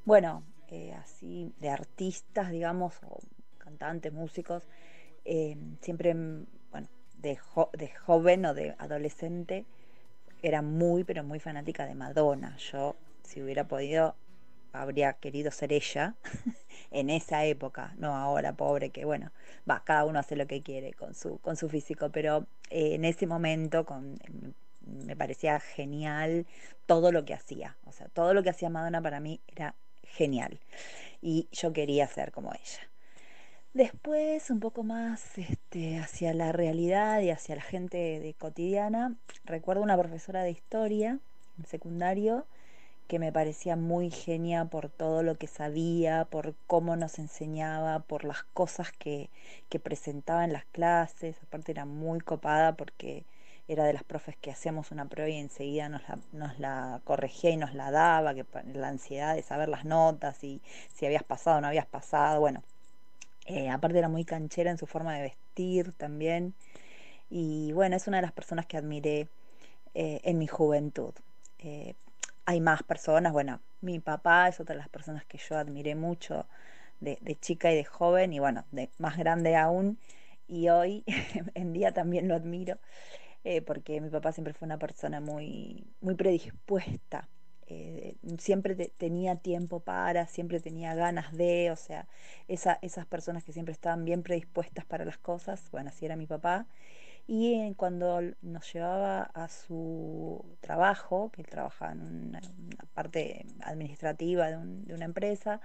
[0.05, 3.19] bueno, eh, así de artistas, digamos, o
[3.57, 4.63] cantantes, músicos,
[5.25, 6.13] eh, siempre,
[6.71, 6.87] bueno,
[7.17, 7.39] de,
[7.77, 9.65] de joven o de adolescente,
[10.43, 12.57] era muy, pero muy fanática de Madonna.
[12.57, 14.15] Yo, si hubiera podido,
[14.73, 16.15] habría querido ser ella
[16.91, 19.31] en esa época, no ahora, pobre, que bueno,
[19.69, 23.05] va, cada uno hace lo que quiere con su, con su físico, pero eh, en
[23.05, 24.19] ese momento con,
[24.81, 26.45] me parecía genial
[26.85, 30.59] todo lo que hacía, o sea, todo lo que hacía Madonna para mí era genial
[31.21, 32.89] y yo quería ser como ella.
[33.73, 39.81] Después, un poco más este, hacia la realidad y hacia la gente de cotidiana, recuerdo
[39.81, 41.19] una profesora de historia
[41.57, 42.45] en secundario
[43.13, 48.23] que me parecía muy genia por todo lo que sabía, por cómo nos enseñaba, por
[48.23, 49.29] las cosas que,
[49.69, 51.37] que presentaba en las clases.
[51.43, 53.23] Aparte era muy copada porque
[53.67, 57.51] era de las profes que hacíamos una prueba y enseguida nos la, nos la corregía
[57.51, 61.59] y nos la daba, que la ansiedad de saber las notas y si habías pasado
[61.59, 62.39] o no habías pasado.
[62.39, 62.63] Bueno,
[63.45, 66.55] eh, aparte era muy canchera en su forma de vestir también.
[67.29, 69.27] Y bueno, es una de las personas que admiré
[69.93, 71.13] eh, en mi juventud.
[71.59, 71.93] Eh,
[72.45, 76.47] hay más personas, bueno, mi papá es otra de las personas que yo admiré mucho
[76.99, 79.99] de, chica y de joven y bueno, de más grande aún
[80.47, 81.03] y hoy
[81.55, 82.79] en día también lo admiro
[83.43, 87.29] eh, porque mi papá siempre fue una persona muy, muy predispuesta.
[87.67, 92.07] Eh, siempre tenía tiempo para, siempre tenía ganas de, o sea,
[92.47, 96.27] esa, esas personas que siempre estaban bien predispuestas para las cosas, bueno, así era mi
[96.27, 96.67] papá
[97.27, 102.41] y cuando nos llevaba a su trabajo, que él trabajaba en una,
[102.93, 105.61] parte administrativa de, una empresa,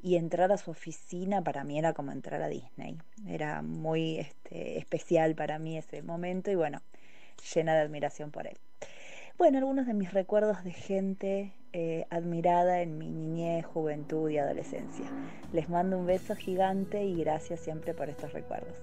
[0.00, 2.98] y entrar a su oficina para mí era como entrar a Disney.
[3.26, 6.82] Era muy este, especial para mí ese momento y bueno,
[7.54, 8.58] llena de admiración por él.
[9.38, 15.06] Bueno, algunos de mis recuerdos de gente eh, admirada en mi niñez, juventud y adolescencia.
[15.52, 18.76] Les mando un beso gigante y gracias siempre por estos recuerdos.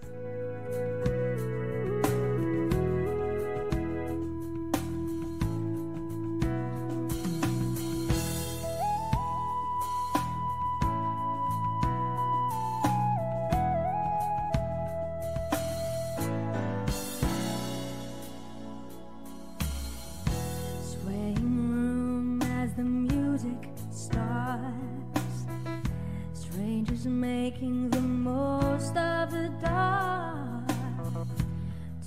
[27.52, 30.72] Making the most of the dark.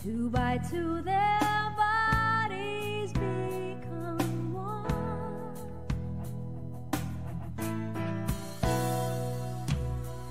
[0.03, 4.87] Two by two, their bodies become one.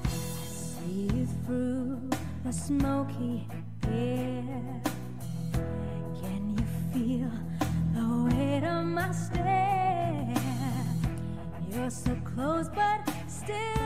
[0.03, 2.10] I see you through
[2.45, 3.48] the smoky
[3.88, 4.81] air.
[6.22, 7.31] Can you feel
[7.94, 10.34] the weight of my stare?
[11.69, 13.82] You're so close, but still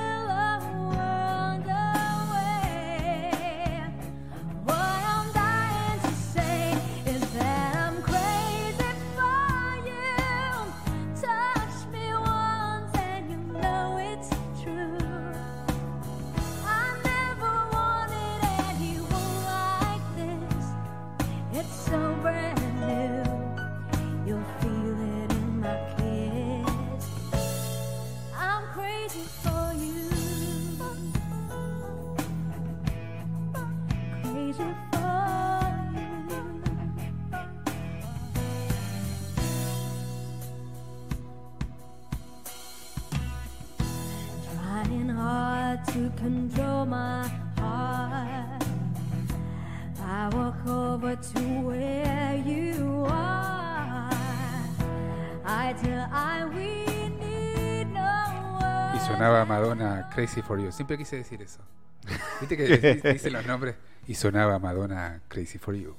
[60.17, 60.71] Crazy for You.
[60.71, 61.59] Siempre quise decir eso.
[62.41, 63.75] Viste que di- dicen los nombres
[64.07, 65.95] y sonaba Madonna Crazy for You.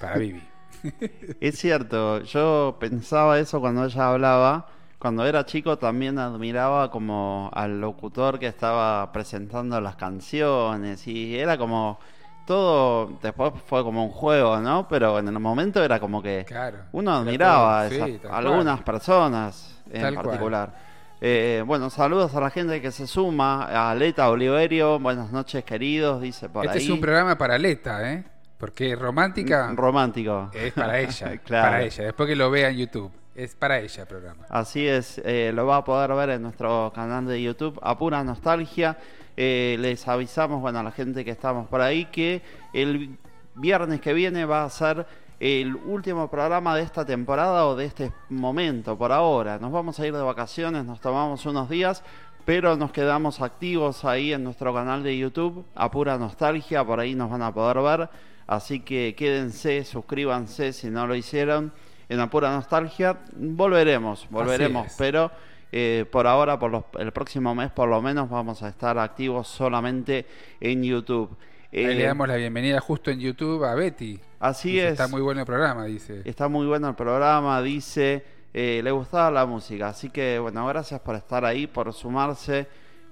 [0.00, 0.42] Para Vivi.
[1.40, 4.66] Es cierto, yo pensaba eso cuando ella hablaba.
[4.98, 11.56] Cuando era chico también admiraba como al locutor que estaba presentando las canciones y era
[11.56, 12.00] como
[12.44, 14.88] todo, después fue como un juego, ¿no?
[14.88, 16.78] Pero en el momento era como que Claro.
[16.90, 18.84] uno admiraba a todo, sí, esas- algunas cual.
[18.84, 20.72] personas en Tal cual.
[21.20, 26.20] Eh, bueno, saludos a la gente que se suma, a Leta Oliverio, buenas noches queridos,
[26.22, 26.84] dice por Este ahí.
[26.84, 28.24] es un programa para Leta, ¿eh?
[28.56, 30.50] Porque romántica Romántico.
[30.52, 31.36] es para ella.
[31.44, 31.66] Claro.
[31.70, 32.04] Para ella.
[32.04, 33.10] Después que lo vea en YouTube.
[33.34, 34.44] Es para ella el programa.
[34.48, 38.22] Así es, eh, lo va a poder ver en nuestro canal de YouTube, a pura
[38.24, 38.96] nostalgia.
[39.36, 42.42] Eh, les avisamos, bueno, a la gente que estamos por ahí, que
[42.72, 43.16] el
[43.54, 45.06] viernes que viene va a ser
[45.40, 49.58] el último programa de esta temporada o de este momento, por ahora.
[49.58, 52.02] Nos vamos a ir de vacaciones, nos tomamos unos días,
[52.44, 57.14] pero nos quedamos activos ahí en nuestro canal de YouTube, a pura nostalgia, por ahí
[57.14, 58.08] nos van a poder ver.
[58.46, 61.72] Así que quédense, suscríbanse si no lo hicieron
[62.08, 63.18] en la pura nostalgia.
[63.36, 65.30] Volveremos, volveremos, pero
[65.70, 69.46] eh, por ahora, por los- el próximo mes por lo menos, vamos a estar activos
[69.48, 70.24] solamente
[70.60, 71.36] en YouTube.
[71.72, 74.20] Ahí Eh, le damos la bienvenida justo en YouTube a Betty.
[74.40, 74.92] Así Dice, es.
[74.92, 76.22] Está muy bueno el programa, dice.
[76.24, 78.24] Está muy bueno el programa, dice,
[78.54, 79.88] eh, le gustaba la música.
[79.88, 82.66] Así que, bueno, gracias por estar ahí, por sumarse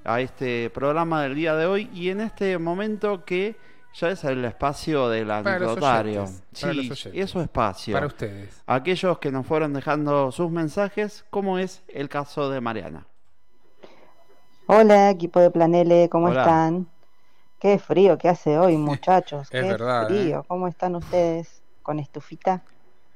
[0.04, 3.56] a este programa del día de hoy y en este momento que
[3.92, 6.26] ya es el espacio del anecdotario.
[6.52, 7.94] Sí, es su espacio.
[7.94, 8.62] Para ustedes.
[8.66, 13.06] Aquellos que nos fueron dejando sus mensajes, como es el caso de Mariana.
[14.66, 16.40] Hola, equipo de Planele, ¿cómo Hola.
[16.42, 16.88] están?
[17.58, 19.50] Qué frío que hace hoy, muchachos.
[19.50, 20.30] Es Qué verdad, ¿eh?
[20.30, 20.44] frío.
[20.48, 21.62] ¿Cómo están ustedes?
[21.82, 22.64] ¿Con estufita?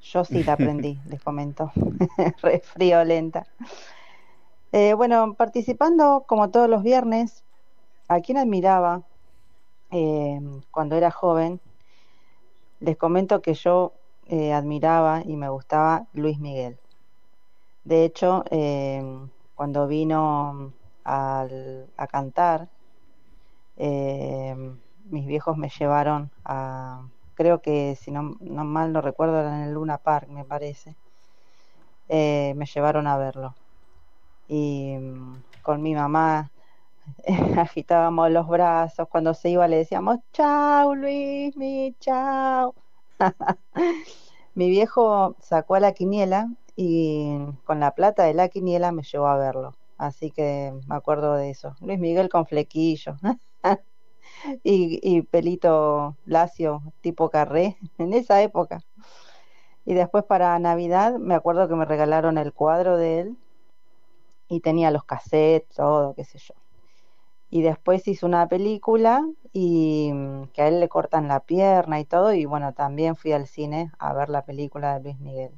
[0.01, 1.73] Yo sí la aprendí, les comento.
[2.43, 3.47] Re frío, lenta.
[4.73, 7.45] Eh, bueno, participando como todos los viernes,
[8.09, 9.07] a quien admiraba
[9.91, 10.41] eh,
[10.73, 11.61] cuando era joven,
[12.81, 13.95] les comento que yo
[14.27, 16.81] eh, admiraba y me gustaba Luis Miguel.
[17.85, 19.03] De hecho, eh,
[19.55, 22.71] cuando vino al- a cantar,
[23.83, 24.55] eh,
[25.07, 29.69] mis viejos me llevaron a, creo que si no, no mal no recuerdo, era en
[29.69, 30.97] el Luna Park, me parece.
[32.09, 33.55] Eh, me llevaron a verlo.
[34.49, 36.51] Y mm, con mi mamá
[37.59, 42.75] agitábamos los brazos, cuando se iba le decíamos, chao Luis, mi chao.
[44.55, 49.29] Mi viejo sacó a la quiniela y con la plata de la quiniela me llevó
[49.29, 49.77] a verlo.
[49.97, 51.77] Así que me acuerdo de eso.
[51.81, 53.17] Luis Miguel con flequillo
[54.63, 58.81] y, y pelito lacio tipo carré en esa época.
[59.85, 63.37] Y después para Navidad me acuerdo que me regalaron el cuadro de él
[64.49, 66.55] y tenía los cassettes, todo, qué sé yo.
[67.51, 72.05] Y después hizo una película y mm, que a él le cortan la pierna y
[72.05, 75.53] todo, y bueno, también fui al cine a ver la película de Luis Miguel.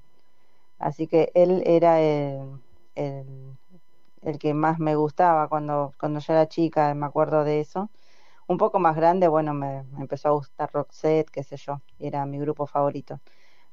[0.78, 2.60] Así que él era el,
[2.96, 3.58] el,
[4.22, 7.90] el que más me gustaba cuando, cuando yo era chica, me acuerdo de eso.
[8.48, 12.38] Un poco más grande, bueno, me, empezó a gustar Roxette, qué sé yo, era mi
[12.40, 13.20] grupo favorito.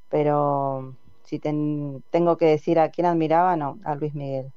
[0.09, 4.53] Pero si ten- tengo que decir a quién admiraba, no, a Luis Miguel.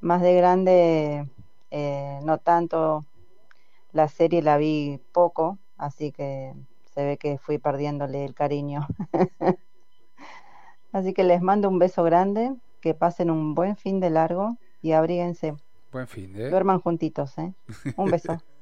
[0.00, 1.30] Más de grande,
[1.70, 3.06] eh, no tanto,
[3.92, 6.54] la serie la vi poco, así que
[6.84, 8.86] se ve que fui perdiéndole el cariño.
[10.92, 14.92] Así que les mando un beso grande, que pasen un buen fin de largo y
[14.92, 15.54] abríguense.
[15.90, 16.50] Buen fin, ¿eh?
[16.50, 17.54] Duerman juntitos, ¿eh?
[17.96, 18.42] Un beso.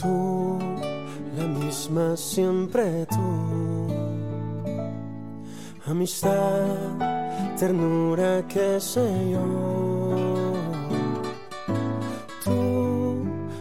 [0.00, 0.58] Tú,
[1.36, 3.86] la misma siempre tú.
[5.84, 6.96] Amistad,
[7.58, 10.79] ternura, qué sé yo.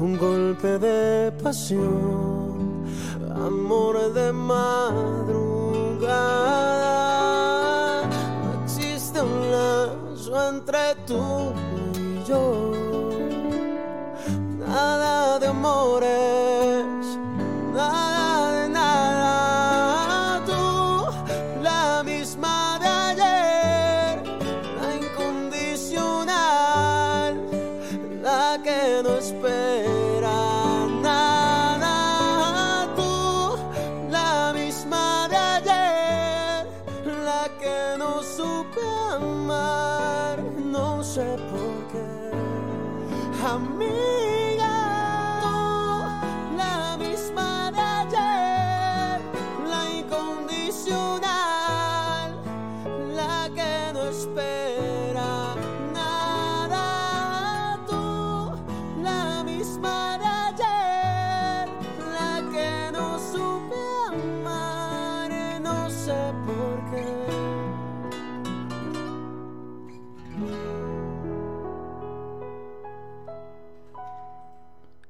[0.00, 2.84] un golpe de pasión,
[3.34, 5.22] amor de madrugada.
[8.42, 11.52] No existe un lazo entre tú
[11.94, 12.72] y yo,
[14.58, 17.07] nada de amores,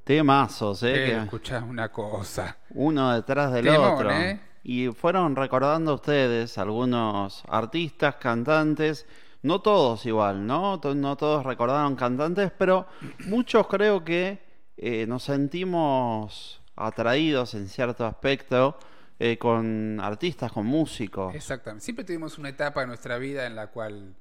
[0.09, 1.11] Temazos, ¿eh?
[1.11, 2.57] Eh, escuchás una cosa.
[2.71, 4.11] uno detrás del Temón, otro.
[4.11, 4.41] ¿eh?
[4.63, 9.05] Y fueron recordando ustedes algunos artistas, cantantes,
[9.43, 10.81] no todos igual, ¿no?
[10.83, 12.87] No todos recordaron cantantes, pero
[13.27, 14.39] muchos creo que
[14.79, 18.79] eh, nos sentimos atraídos en cierto aspecto
[19.19, 21.35] eh, con artistas, con músicos.
[21.35, 21.85] Exactamente.
[21.85, 24.15] Siempre tuvimos una etapa en nuestra vida en la cual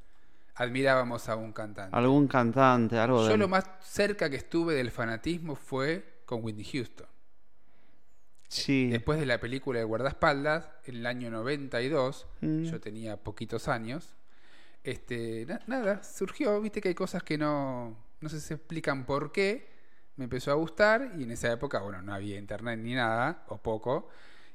[0.58, 1.96] admirábamos a un cantante.
[1.96, 3.30] Algún cantante, algo de...
[3.30, 7.08] Yo lo más cerca que estuve del fanatismo fue con Whitney Houston.
[8.48, 8.88] Sí.
[8.90, 12.64] Después de la película de Guardaespaldas, en el año 92, Mm.
[12.64, 14.16] yo tenía poquitos años,
[14.84, 19.68] este, na- nada, surgió, viste que hay cosas que no, no se explican por qué,
[20.16, 23.58] me empezó a gustar y en esa época, bueno, no había internet ni nada, o
[23.58, 24.08] poco,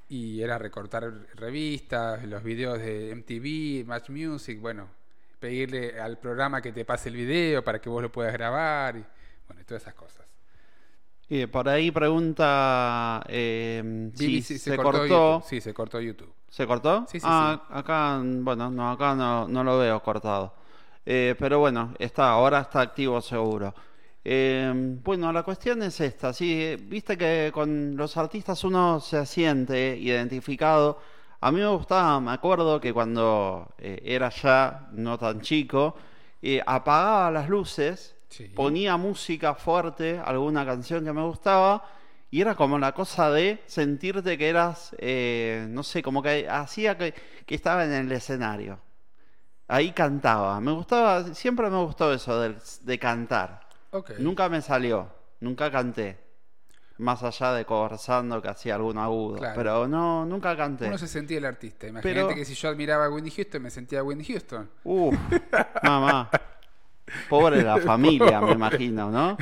[0.08, 4.88] y era recortar revistas, los videos de MTV, Match Music, bueno,
[5.42, 9.04] pedirle al programa que te pase el video para que vos lo puedas grabar, y
[9.48, 10.24] bueno, y todas esas cosas.
[11.28, 15.40] Y por ahí pregunta eh, si se, cortó.
[15.40, 15.48] YouTube.
[15.48, 16.32] Sí, se cortó YouTube.
[16.48, 17.06] ¿Se cortó?
[17.08, 20.54] Sí, sí, ah, acá, bueno, no, acá no, no lo veo cortado.
[21.04, 23.74] Eh, pero bueno, está, ahora está activo seguro.
[24.24, 29.26] Eh, bueno, la cuestión es esta, sí, eh, viste que con los artistas uno se
[29.26, 31.00] siente identificado.
[31.44, 35.96] A mí me gustaba, me acuerdo que cuando eh, era ya no tan chico,
[36.40, 38.14] eh, apagaba las luces,
[38.54, 41.84] ponía música fuerte, alguna canción que me gustaba,
[42.30, 46.96] y era como la cosa de sentirte que eras, eh, no sé, como que hacía
[46.96, 47.12] que,
[47.44, 48.78] que estaba en el escenario.
[49.66, 50.60] Ahí cantaba.
[50.60, 53.68] Me gustaba, siempre me gustó eso de, de cantar.
[53.90, 54.12] Ok.
[54.18, 55.08] Nunca me salió,
[55.40, 56.20] nunca canté.
[57.02, 59.36] Más allá de conversando que hacía algún agudo.
[59.38, 59.54] Claro.
[59.56, 60.86] Pero no, nunca canté.
[60.86, 61.86] Uno se sentía el artista.
[61.88, 64.70] Imagínate Pero- que si yo admiraba a Whitney Houston, me sentía a Whitney Houston.
[64.84, 65.14] Uf,
[65.82, 66.30] mamá.
[67.28, 69.36] Pobre la familia, me imagino, ¿no?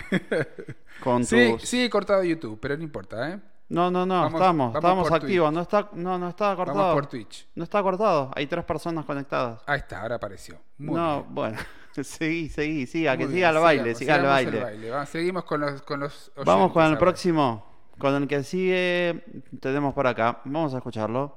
[1.02, 1.62] Con Sí, tus...
[1.68, 3.38] sí, he cortado YouTube, pero no importa, ¿eh?
[3.68, 4.76] No, no, no, Vamos- estamos, vamos
[5.06, 5.48] estamos activos.
[5.50, 5.54] Twitch.
[5.54, 6.94] No está, no, no está Vamos cortado.
[6.94, 7.46] por Twitch.
[7.54, 8.30] No está cortado.
[8.34, 9.62] Hay tres personas conectadas.
[9.66, 10.56] Ahí está, ahora apareció.
[10.78, 11.34] Muy no, bien.
[11.34, 11.58] bueno,
[12.02, 14.90] seguí, seguí, siga, que Muy siga bien, el baile, sigamos, siga el sigamos baile.
[14.90, 17.66] Va, seguimos con los, con los Vamos oyentes con el próximo,
[17.98, 19.24] con el que sigue,
[19.60, 20.40] tenemos por acá.
[20.44, 21.36] Vamos a escucharlo.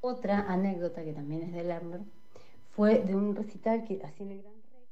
[0.00, 2.00] Otra anécdota que también es de Lerner
[2.76, 4.86] fue de un recital que hacía en el Gran Rex.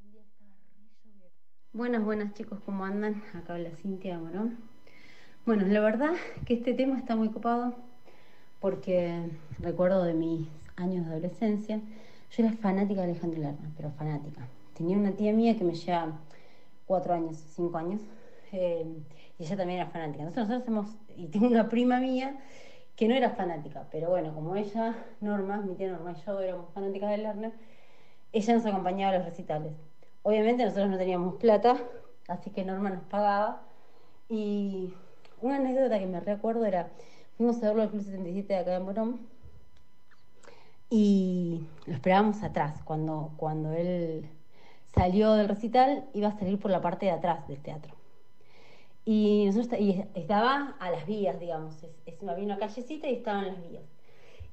[0.00, 1.26] Un día estaba re lloviendo.
[1.72, 3.22] Buenas, buenas chicos, ¿cómo andan?
[3.34, 4.58] Acá habla Cintia Morón.
[5.44, 6.12] Bueno, la verdad
[6.46, 7.74] que este tema está muy copado
[8.60, 11.80] porque recuerdo de mis años de adolescencia
[12.30, 14.46] Yo era fanática de Alejandro Lerner, pero fanática.
[14.74, 16.18] Tenía una tía mía que me lleva
[16.86, 18.00] cuatro años, cinco años,
[18.52, 18.86] eh,
[19.38, 20.24] y ella también era fanática.
[20.24, 22.38] Entonces nosotros hemos, y tengo una prima mía
[22.96, 26.70] que no era fanática, pero bueno, como ella, Norma, mi tía Norma y yo éramos
[26.74, 27.52] fanáticas de Lerner,
[28.32, 29.72] ella nos acompañaba a los recitales.
[30.22, 31.76] Obviamente nosotros no teníamos plata,
[32.26, 33.62] así que Norma nos pagaba.
[34.28, 34.92] Y
[35.40, 36.88] una anécdota que me recuerdo era,
[37.36, 39.20] fuimos a verlo al Club 77 de acá en Morón
[40.90, 42.82] y lo esperábamos atrás.
[42.84, 44.26] Cuando, cuando él
[44.94, 47.94] salió del recital, iba a salir por la parte de atrás del teatro.
[49.04, 51.82] Y, nosotros, y estaba a las vías, digamos.
[51.82, 53.82] Es, es- había una callecita y estaban las vías.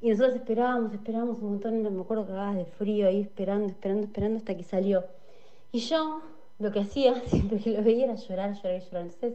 [0.01, 4.05] Y nosotros esperábamos, esperábamos un montón, me acuerdo que cagabas de frío ahí esperando, esperando,
[4.05, 5.05] esperando hasta que salió.
[5.71, 6.21] Y yo
[6.59, 9.03] lo que hacía siempre que lo veía era llorar, llorar y llorar.
[9.03, 9.33] Entonces,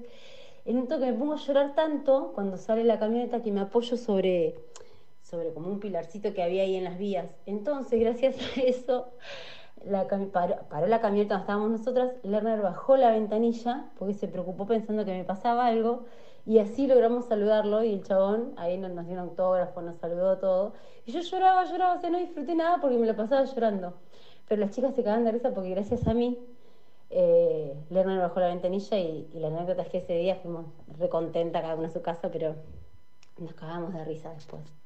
[0.64, 3.97] en un toque me pongo a llorar tanto cuando sale la camioneta que me apoyo
[3.97, 4.56] sobre,
[5.31, 7.27] sobre como un pilarcito que había ahí en las vías.
[7.47, 9.12] Entonces, gracias a eso,
[10.32, 15.12] paró, la camioneta donde estábamos nosotras, Lerner bajó la ventanilla porque se preocupó pensando que
[15.12, 16.05] me pasaba algo
[16.47, 20.39] y así logramos saludarlo y el chabón ahí nos, nos dio un autógrafo, nos saludó
[20.39, 20.73] todo.
[21.07, 23.94] Y yo lloraba, lloraba, o sea, no disfruté nada porque me lo pasaba llorando.
[24.48, 26.39] Pero las chicas se cagaban de risa porque gracias a mí
[27.11, 30.66] eh, Lerner bajó la ventanilla y, y la anécdota es que ese día fuimos
[30.98, 32.57] recontenta cada uno a su casa, pero
[33.39, 34.80] nos cagamos de risa después.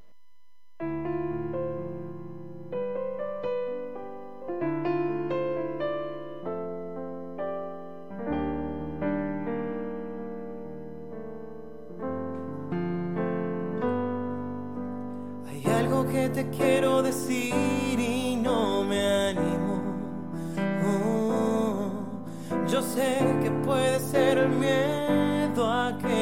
[22.75, 26.14] Yo sé que puede ser el miedo a que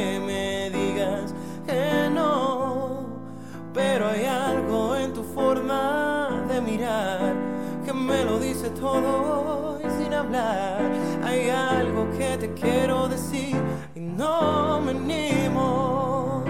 [8.83, 10.81] todo y sin hablar.
[11.25, 13.57] Hay algo que te quiero decir
[13.95, 16.43] y no me animo.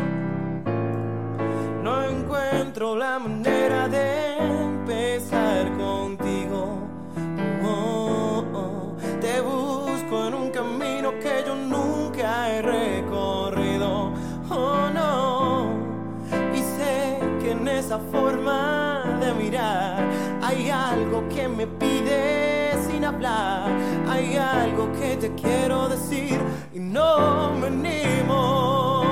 [1.83, 6.61] No encuentro la manera de empezar contigo.
[9.21, 14.13] Te busco en un camino que yo nunca he recorrido.
[14.51, 15.67] Oh no.
[16.55, 20.03] Y sé que en esa forma de mirar
[20.43, 21.67] hay algo que me
[24.09, 26.39] Hay algo que te quiero decir
[26.75, 29.03] y no me animo.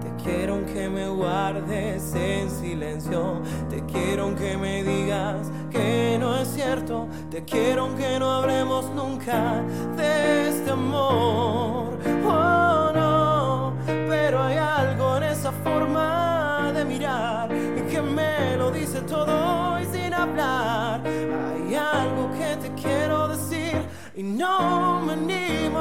[0.00, 3.42] Te quiero aunque me guardes en silencio.
[3.68, 7.08] Te quiero aunque me digas que no es cierto.
[7.30, 9.62] Te quiero aunque no hablemos nunca
[9.96, 11.98] de este amor.
[12.26, 13.72] Oh no,
[14.08, 17.48] pero hay algo en esa forma de mirar
[17.88, 20.97] que me lo dice todo y sin hablar.
[24.18, 25.78] Y no me animo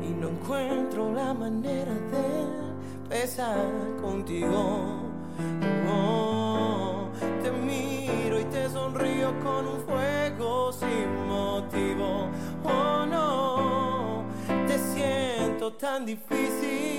[0.00, 2.44] y no encuentro la manera de
[3.02, 3.66] empezar
[4.00, 5.00] contigo.
[5.90, 7.08] Oh,
[7.42, 12.28] te miro y te sonrío con un fuego sin motivo.
[12.62, 14.22] Oh no,
[14.68, 16.93] te siento tan difícil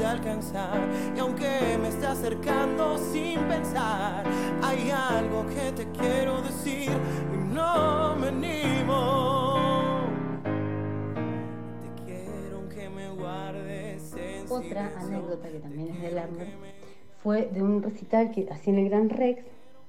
[0.00, 0.80] de alcanzar
[1.14, 4.24] y aunque me esté acercando sin pensar,
[4.62, 6.90] hay algo que te quiero decir
[7.34, 10.06] y no me animo.
[11.82, 16.48] Te quiero aunque me guardes en Otra anécdota que también es de Lerner
[17.22, 19.44] fue de un recital que hacía en el Gran Rex.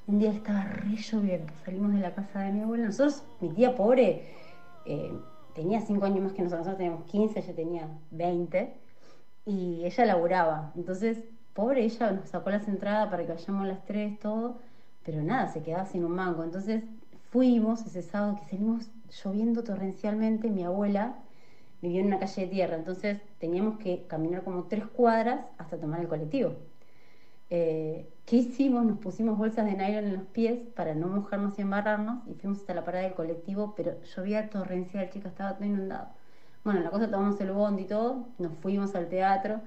[0.07, 2.87] Un día estaba re lloviendo, salimos de la casa de mi abuela.
[2.87, 4.25] Nosotros, mi tía pobre,
[4.85, 5.13] eh,
[5.55, 8.80] tenía 5 años más que nosotros, nosotros teníamos 15, ella tenía 20
[9.45, 10.71] y ella laburaba.
[10.75, 11.19] Entonces,
[11.53, 14.59] pobre, ella nos sacó las entradas para que vayamos las tres, todo,
[15.03, 16.43] pero nada, se quedaba sin un mango.
[16.43, 16.83] Entonces,
[17.31, 18.89] fuimos ese sábado que salimos
[19.23, 20.49] lloviendo torrencialmente.
[20.49, 21.15] Mi abuela
[21.81, 26.01] vivía en una calle de tierra, entonces teníamos que caminar como tres cuadras hasta tomar
[26.01, 26.55] el colectivo.
[27.49, 28.85] Eh, ¿Qué hicimos?
[28.85, 32.59] Nos pusimos bolsas de nylon en los pies para no mojarnos y embarrarnos y fuimos
[32.59, 36.09] hasta la parada del colectivo, pero llovía torrencial, chicas, estaba todo inundado.
[36.63, 39.61] Bueno, la cosa tomamos el bondi y todo, nos fuimos al teatro.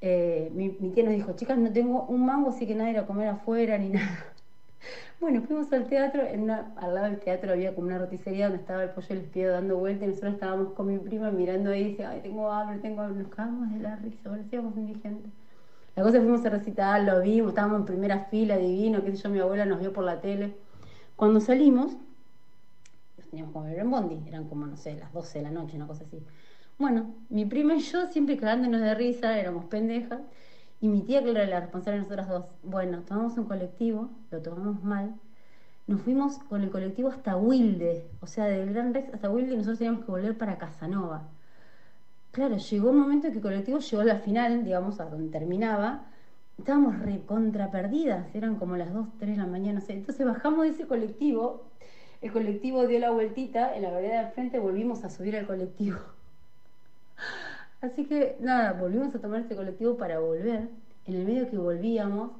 [0.00, 2.98] Eh, mi, mi tía nos dijo, chicas, no tengo un mango, así que nadie ir
[2.98, 4.34] a comer afuera ni nada.
[5.20, 8.60] Bueno, fuimos al teatro, en una- al lado del teatro había como una roticería donde
[8.60, 11.70] estaba el pollo y el espío dando vuelta y nosotros estábamos con mi prima mirando
[11.70, 15.32] ahí y decía, ay, tengo hambre, tengo hambre, nos cagamos de la risa, parecíamos indigentes.
[15.96, 19.30] La cosa fuimos a recitar, lo vimos, estábamos en primera fila, divino, qué sé yo,
[19.30, 20.56] mi abuela nos vio por la tele.
[21.16, 21.96] Cuando salimos,
[23.36, 25.86] teníamos que volver en bondi, eran como, no sé, las 12 de la noche, una
[25.86, 26.24] cosa así.
[26.78, 30.20] Bueno, mi prima y yo siempre cagándonos de risa, éramos pendejas,
[30.80, 34.42] Y mi tía, que era la responsable de nosotras dos, bueno, tomamos un colectivo, lo
[34.42, 35.14] tomamos mal,
[35.86, 39.56] nos fuimos con el colectivo hasta Wilde, o sea, del Gran Rex hasta Wilde y
[39.56, 41.28] nosotros teníamos que volver para Casanova.
[42.30, 45.30] Claro, llegó un momento en que el colectivo llegó a la final, digamos, a donde
[45.30, 46.06] terminaba,
[46.58, 49.94] estábamos recontra perdidas, eran como las 2, 3 de la mañana, no sé.
[49.94, 51.70] Entonces bajamos de ese colectivo,
[52.26, 55.98] el colectivo dio la vueltita, en la vereda del frente volvimos a subir al colectivo.
[57.80, 60.68] Así que nada, volvimos a tomar este colectivo para volver.
[61.04, 62.32] En el medio que volvíamos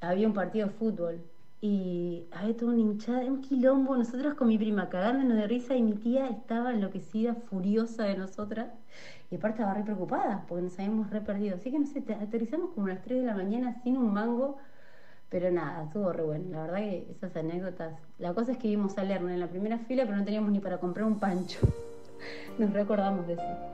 [0.00, 1.20] había un partido de fútbol
[1.60, 5.82] y había toda una hinchada, un quilombo, nosotros con mi prima cagándonos de risa y
[5.82, 8.68] mi tía estaba enloquecida, furiosa de nosotras
[9.30, 11.56] y aparte estaba re preocupada porque nos habíamos re perdido.
[11.56, 14.12] Así que no sé, te- aterrizamos como a las 3 de la mañana sin un
[14.12, 14.58] mango,
[15.34, 16.44] pero nada, estuvo re bueno.
[16.52, 17.98] La verdad que esas anécdotas.
[18.20, 20.60] La cosa es que vimos a Lerner en la primera fila, pero no teníamos ni
[20.60, 21.58] para comprar un pancho.
[22.58, 23.73] Nos recordamos de eso.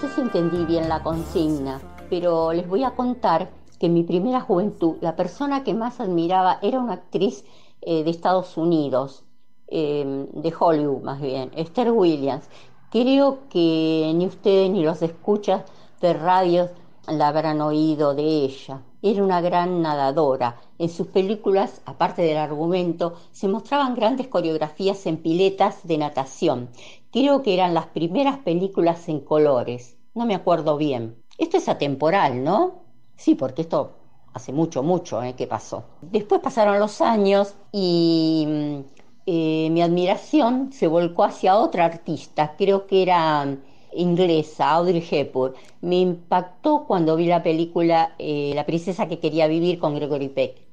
[0.00, 1.78] Sé si entendí bien la consigna,
[2.08, 6.58] pero les voy a contar que en mi primera juventud la persona que más admiraba
[6.62, 7.44] era una actriz
[7.82, 9.24] eh, de Estados Unidos,
[9.68, 12.48] eh, de Hollywood más bien, Esther Williams.
[12.90, 15.64] Creo que ni ustedes ni los escuchas
[16.00, 16.70] de radios
[17.06, 18.80] la habrán oído de ella.
[19.02, 20.56] Era una gran nadadora.
[20.80, 26.70] En sus películas, aparte del argumento, se mostraban grandes coreografías en piletas de natación.
[27.12, 29.98] Creo que eran las primeras películas en colores.
[30.14, 31.22] No me acuerdo bien.
[31.36, 32.84] Esto es atemporal, ¿no?
[33.14, 33.90] Sí, porque esto
[34.32, 35.84] hace mucho, mucho eh, que pasó.
[36.00, 38.80] Después pasaron los años y mm,
[39.26, 43.58] eh, mi admiración se volcó hacia otra artista, creo que era
[43.92, 45.52] inglesa, Audrey Hepburn.
[45.82, 50.69] Me impactó cuando vi la película eh, La princesa que quería vivir con Gregory Peck.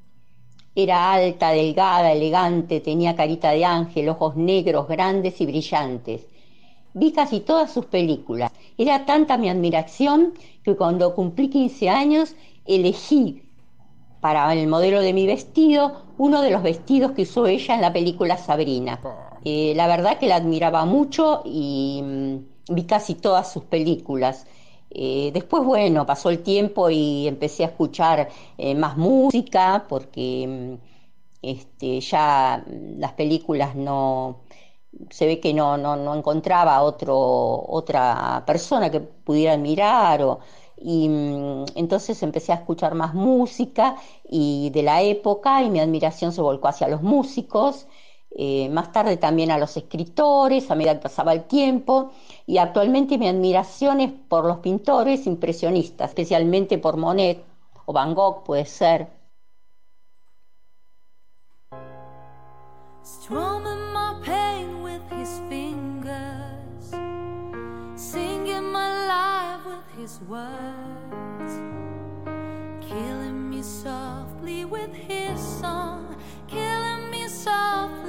[0.79, 6.27] Era alta, delgada, elegante, tenía carita de ángel, ojos negros, grandes y brillantes.
[6.93, 8.51] Vi casi todas sus películas.
[8.77, 12.35] Era tanta mi admiración que cuando cumplí 15 años
[12.67, 13.41] elegí
[14.21, 17.91] para el modelo de mi vestido uno de los vestidos que usó ella en la
[17.91, 19.01] película Sabrina.
[19.43, 24.45] La verdad que la admiraba mucho y mm, vi casi todas sus películas.
[24.89, 30.87] Eh, después, bueno, pasó el tiempo y empecé a escuchar eh, más música porque mm,
[31.41, 34.41] este, ya mm, las películas no,
[35.09, 37.17] se ve que no, no, no encontraba otro,
[37.67, 40.39] otra persona que pudiera admirar o,
[40.77, 43.95] y mm, entonces empecé a escuchar más música
[44.29, 47.87] y de la época y mi admiración se volcó hacia los músicos,
[48.31, 52.11] eh, más tarde también a los escritores, a medida que pasaba el tiempo
[52.49, 57.43] y actualmente mi admiración es por los pintores impresionistas, especialmente por Monet
[57.85, 59.09] o Van Gogh puede ser.
[63.03, 66.91] Strumming my pain with his fingers,
[67.95, 71.53] singing my life with his words,
[72.79, 76.15] killing me softly with his song,
[76.47, 78.06] killing me softly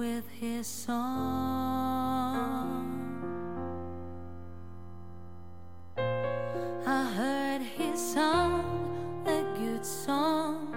[0.00, 0.96] with his song.
[6.86, 10.69] I heard his song, a good song.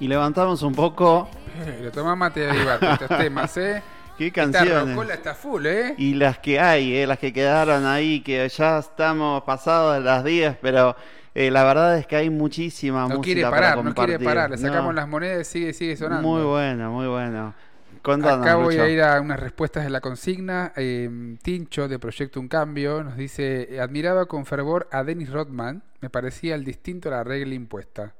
[0.00, 1.28] Y levantamos un poco.
[1.64, 2.50] Pero toma mate de
[2.92, 3.82] estos temas, ¿eh?
[4.16, 4.94] ¿Qué Esta canciones?
[4.96, 5.94] rocola está full, ¿eh?
[5.96, 10.22] Y las que hay, eh, las que quedaron ahí, que ya estamos pasados de las
[10.24, 10.94] 10, pero
[11.34, 14.16] eh, la verdad es que hay muchísima No música quiere para parar, no compartir.
[14.18, 14.50] quiere parar.
[14.50, 16.26] Le sacamos No, las monedas y sigue, sigue sonando.
[16.28, 17.54] Muy bueno, muy bueno.
[18.02, 18.84] Contanos, Acá voy Lucho.
[18.84, 20.72] a ir a unas respuestas de la consigna.
[20.76, 25.82] Eh, Tincho, de Proyecto Un Cambio, nos dice: Admiraba con fervor a Dennis Rodman.
[26.00, 28.14] Me parecía el distinto a la regla impuesta.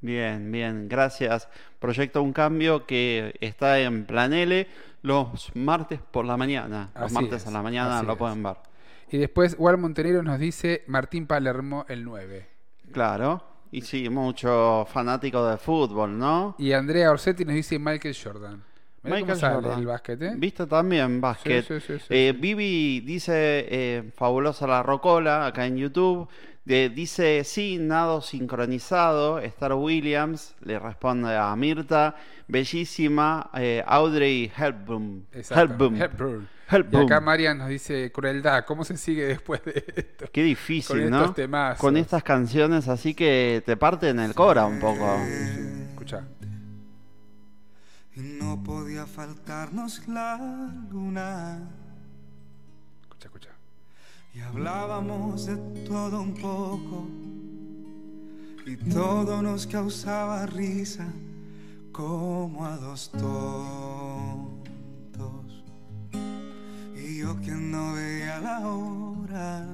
[0.00, 1.48] Bien, bien, gracias.
[1.78, 4.68] Proyecto Un Cambio que está en Planele
[5.02, 6.90] los martes por la mañana.
[6.94, 8.18] Los Así martes es, a la mañana lo es.
[8.18, 8.56] pueden ver.
[9.10, 12.46] Y después, Wal Montenegro nos dice: Martín Palermo, el 9.
[12.92, 13.42] Claro.
[13.72, 16.54] Y sí, mucho fanático de fútbol, ¿no?
[16.58, 18.62] Y Andrea Orsetti nos dice Michael Jordan.
[19.02, 19.78] Mirá Michael Jordan.
[19.78, 20.32] el básquet, ¿eh?
[20.36, 21.64] Viste también básquet.
[21.66, 26.28] Sí, sí, sí, sí, Eh, Vivi dice, eh, fabulosa la rocola, acá en YouTube.
[26.66, 29.38] De- dice, sí, nado sincronizado.
[29.38, 32.16] Star Williams le responde a Mirta.
[32.48, 33.50] Bellísima.
[33.54, 35.26] eh, Audrey Hepburn.
[35.32, 36.02] Exacto, Hepburn.
[36.02, 36.48] Hepburn.
[36.68, 37.02] Hepburn.
[37.02, 38.64] Y acá Marian nos dice crueldad.
[38.64, 40.26] ¿Cómo se sigue después de esto?
[40.32, 41.20] Qué difícil, Con ¿no?
[41.20, 41.80] estos temazos.
[41.80, 45.16] Con estas canciones así que te parten el cora un poco.
[45.90, 46.24] Escucha.
[48.16, 51.60] Y no podía faltarnos la luna.
[54.36, 55.56] Y hablábamos de
[55.86, 57.08] todo un poco.
[58.66, 61.10] Y todo nos causaba risa
[61.90, 64.44] como a dos tontos.
[66.94, 69.66] Y yo que no veía la hora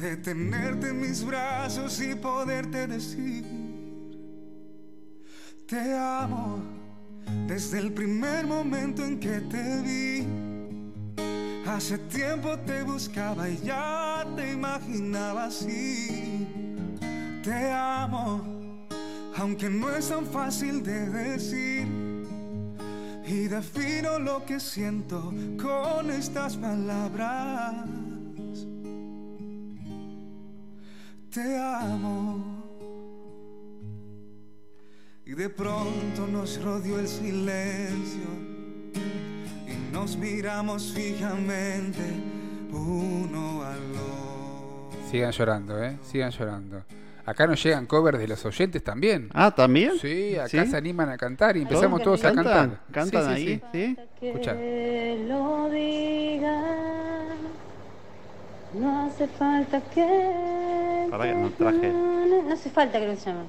[0.00, 3.44] de tenerte en mis brazos y poderte decir,
[5.66, 6.62] te amo
[7.48, 10.41] desde el primer momento en que te vi.
[11.66, 16.46] Hace tiempo te buscaba y ya te imaginaba así.
[17.42, 18.86] Te amo,
[19.36, 21.86] aunque no es tan fácil de decir.
[23.24, 27.86] Y defino lo que siento con estas palabras.
[31.30, 32.44] Te amo.
[35.24, 38.52] Y de pronto nos rodeó el silencio
[39.92, 42.00] nos miramos fijamente
[42.72, 44.98] uno al otro.
[45.10, 45.98] Sigan llorando, ¿eh?
[46.02, 46.82] Sigan llorando.
[47.24, 49.28] Acá nos llegan covers de los oyentes también.
[49.32, 49.92] Ah, ¿también?
[50.00, 50.66] Sí, acá ¿Sí?
[50.66, 52.80] se animan a cantar y empezamos todos a cantar.
[52.90, 53.62] ¿Cantan Sí, sí, ahí?
[53.72, 53.96] sí.
[54.20, 54.26] ¿Sí?
[54.26, 54.56] Escucha.
[54.56, 56.62] Que lo diga,
[58.74, 61.06] no hace falta que.
[61.10, 61.92] Para que no traje.
[61.92, 63.44] No hace falta que lo llame.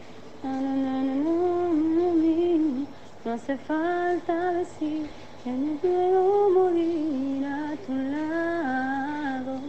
[3.25, 5.07] No hace falta decir
[5.43, 9.61] que no quiero morir a tu lado.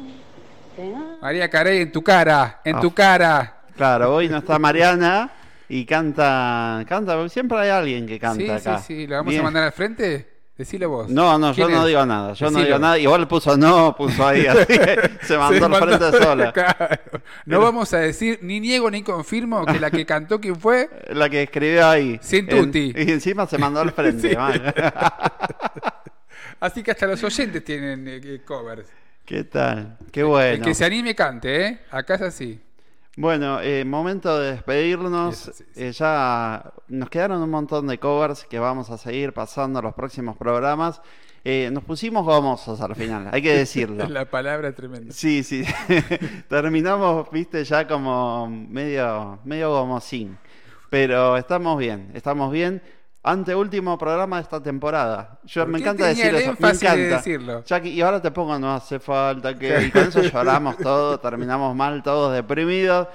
[1.20, 2.94] María Carey, en tu cara, en tu Ah.
[2.94, 3.54] cara.
[3.76, 5.30] Claro, hoy no está Mariana
[5.68, 8.78] y canta, canta, siempre hay alguien que canta Sí, acá.
[8.78, 9.06] sí, sí.
[9.06, 9.40] ¿Lo vamos Bien.
[9.40, 10.33] a mandar al frente?
[10.56, 11.08] Decilo vos.
[11.10, 12.96] No, no, yo ¿Quién no digo nada, yo no digo nada.
[12.96, 16.52] Igual puso no, puso ahí, así que se mandó al mandó- frente sola.
[16.54, 16.98] Claro.
[17.44, 20.88] No vamos a decir ni niego ni confirmo que la que cantó quién fue.
[21.08, 22.20] La que escribió ahí.
[22.22, 22.92] Sin En- tutti.
[22.94, 24.30] y encima se mandó al frente.
[24.30, 24.36] Sí.
[26.60, 28.88] Así que hasta los oyentes tienen eh, eh, covers.
[29.24, 29.96] ¿Qué tal?
[30.12, 30.54] Qué bueno.
[30.54, 31.80] El que se anime cante, ¿eh?
[31.90, 32.60] Acá es así.
[33.16, 35.52] Bueno, eh, momento de despedirnos.
[35.76, 40.36] Eh, ya nos quedaron un montón de covers que vamos a seguir pasando los próximos
[40.36, 41.00] programas.
[41.44, 44.08] Eh, nos pusimos gomosos al final, hay que decirlo.
[44.08, 45.12] La palabra es tremenda.
[45.12, 45.64] Sí, sí.
[46.48, 50.36] Terminamos, viste, ya como medio, medio gomosín.
[50.90, 52.82] Pero estamos bien, estamos bien.
[53.26, 55.38] Anteúltimo programa de esta temporada.
[55.44, 56.36] Yo ¿Por me encanta decir eso.
[56.36, 57.16] Me énfasis de encanta.
[57.16, 57.64] decirlo?
[57.64, 59.84] Jackie, y ahora te pongo, no hace falta que.
[59.86, 63.08] Y con eso lloramos todos, terminamos mal, todos deprimidos.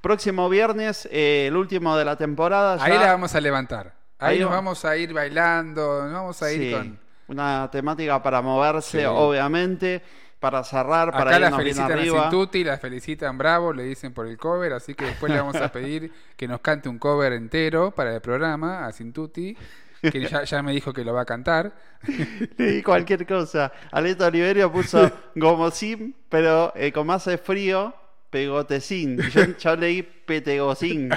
[0.00, 2.82] Próximo viernes, eh, el último de la temporada.
[2.82, 3.92] Ahí ya- la vamos a levantar.
[4.18, 6.98] Ahí, Ahí nos va- vamos a ir bailando, nos vamos a ir Sí, con...
[7.28, 9.04] Una temática para moverse, Sí.
[9.06, 10.02] obviamente.
[10.40, 12.22] Para cerrar, para Acá la felicitan a arriba.
[12.22, 15.68] Sintuti, la felicitan Bravo, le dicen por el cover, así que después le vamos a
[15.72, 19.54] pedir que nos cante un cover entero para el programa a Sintuti,
[20.00, 21.72] que ya, ya me dijo que lo va a cantar.
[22.56, 23.70] Leí cualquier cosa.
[23.92, 27.94] Aleto Oliverio puso gomosín, pero eh, como hace frío,
[28.30, 29.18] pegotecín.
[29.18, 31.10] Yo, yo leí petegocín.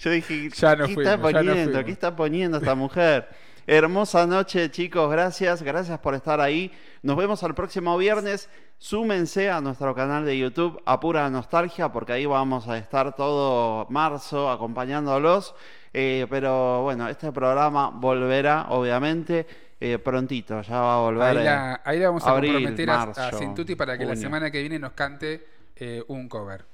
[0.00, 1.54] Yo dije, Ya no ¿qué fuimos, está no poniendo?
[1.70, 1.84] fuimos.
[1.84, 3.28] ¿Qué está poniendo esta mujer?
[3.66, 5.10] Hermosa noche, chicos.
[5.10, 6.70] Gracias, gracias por estar ahí.
[7.02, 8.48] Nos vemos al próximo viernes.
[8.78, 13.86] Súmense a nuestro canal de YouTube, a pura nostalgia, porque ahí vamos a estar todo
[13.90, 15.54] marzo acompañándolos.
[15.92, 19.46] Eh, pero bueno, este programa volverá, obviamente,
[19.80, 20.60] eh, prontito.
[20.62, 21.38] Ya va a volver.
[21.38, 24.14] Ahí la, ahí la vamos a abril, comprometer a- a, marzo, Sintuti para que la
[24.14, 25.44] semana que viene nos cante
[25.74, 26.64] eh, un cover.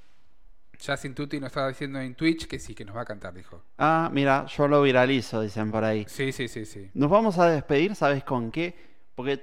[0.83, 3.63] Ya Sintuti nos estaba diciendo en Twitch que sí, que nos va a cantar, dijo.
[3.79, 6.05] Ah, mira, yo lo viralizo, dicen por ahí.
[6.09, 6.91] Sí, sí, sí, sí.
[6.95, 8.75] Nos vamos a despedir, ¿sabes con qué?
[9.15, 9.41] Porque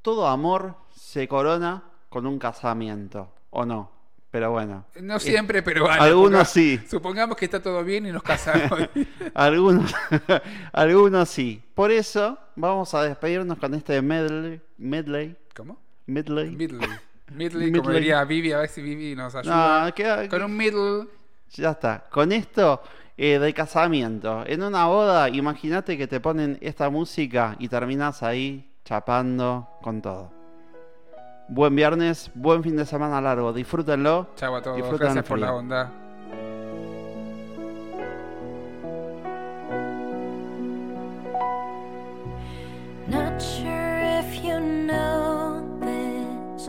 [0.00, 3.92] todo amor se corona con un casamiento, ¿o no?
[4.30, 4.86] Pero bueno.
[5.00, 6.02] No Eh, siempre, pero vale.
[6.02, 6.80] Algunos sí.
[6.88, 8.88] Supongamos que está todo bien y nos casamos.
[9.34, 9.94] Algunos,
[10.72, 11.62] algunos sí.
[11.74, 14.60] Por eso vamos a despedirnos con este medley.
[14.78, 15.78] medley ¿Cómo?
[16.06, 16.50] Medley.
[16.56, 16.88] Midley.
[17.30, 18.00] Midley, como Midley.
[18.00, 19.84] diría Vivi, a ver si Vivi nos ayuda.
[19.86, 21.06] No, queda- Con un middle.
[21.52, 22.04] Ya está.
[22.10, 22.82] Con esto
[23.16, 24.44] eh, de casamiento.
[24.46, 30.30] En una boda, imagínate que te ponen esta música y terminas ahí chapando con todo.
[31.48, 33.52] Buen viernes, buen fin de semana largo.
[33.52, 34.28] Disfrútenlo.
[34.36, 34.98] Chau a todos.
[34.98, 35.92] Gracias por la onda.
[43.06, 46.68] Not sure if you know this,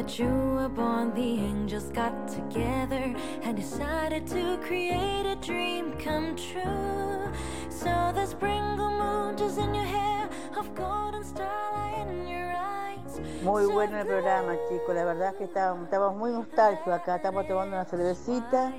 [0.00, 6.34] that you were born, the angels got together and decided to create a dream come
[6.36, 7.30] true.
[7.68, 13.20] So the sprinkle moon is in your hair, of golden starlight in your eyes.
[13.42, 14.94] Muy bueno el programa, chicos.
[14.94, 17.16] La verdad es que estábamos, estábamos muy nostálgicos acá.
[17.16, 18.72] Estamos tomando una cervecita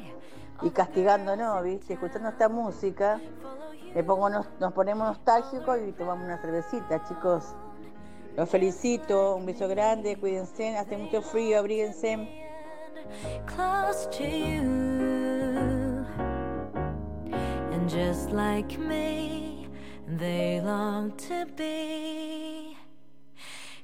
[0.64, 1.94] y castigándonos, ¿viste?
[1.94, 3.22] Escuchando esta música.
[3.94, 7.54] Me pongo nos, nos ponemos nostálgicos y tomamos una cervecita, chicos.
[8.36, 9.36] Los felicito.
[9.36, 10.16] Un beso grande.
[10.18, 10.78] Cuídense.
[10.78, 11.60] Hace mucho frío.
[11.60, 12.42] Abríguense.
[13.46, 16.06] close to you.
[17.72, 19.68] And just like me,
[20.08, 22.78] they long to be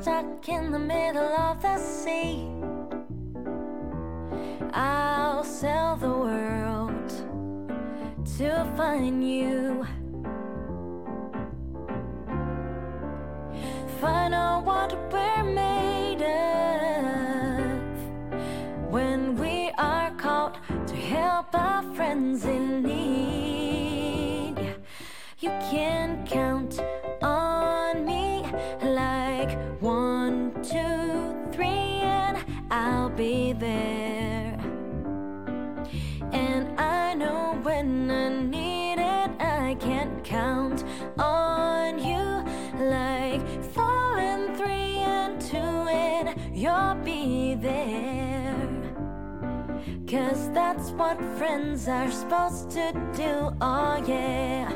[0.00, 2.48] stuck in the middle of the sea,
[4.72, 7.10] I'll sell the world
[8.38, 9.53] to find you.
[51.64, 54.72] Friends are supposed to do, oh yeah.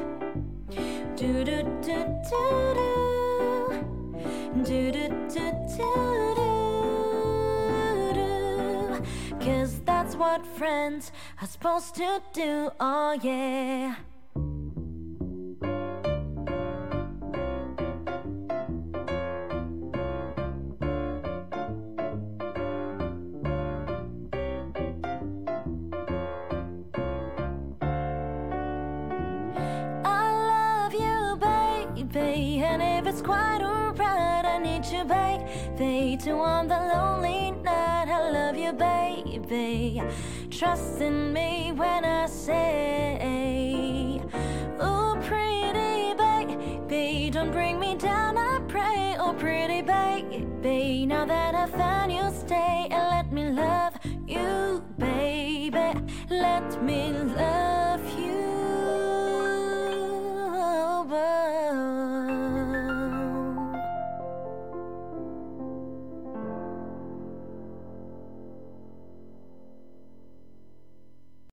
[1.17, 2.45] Do do do do.
[4.65, 6.53] Do do do do do
[8.15, 8.27] do.
[9.41, 13.97] Cause that's what friends are supposed to do, oh yeah.
[40.51, 44.21] Trust in me when I say,
[44.81, 49.17] Oh, pretty baby, don't bring me down, I pray.
[49.19, 53.95] Oh, pretty baby, now that I found you, stay and let me love
[54.27, 55.93] you, baby.
[56.31, 57.68] let me love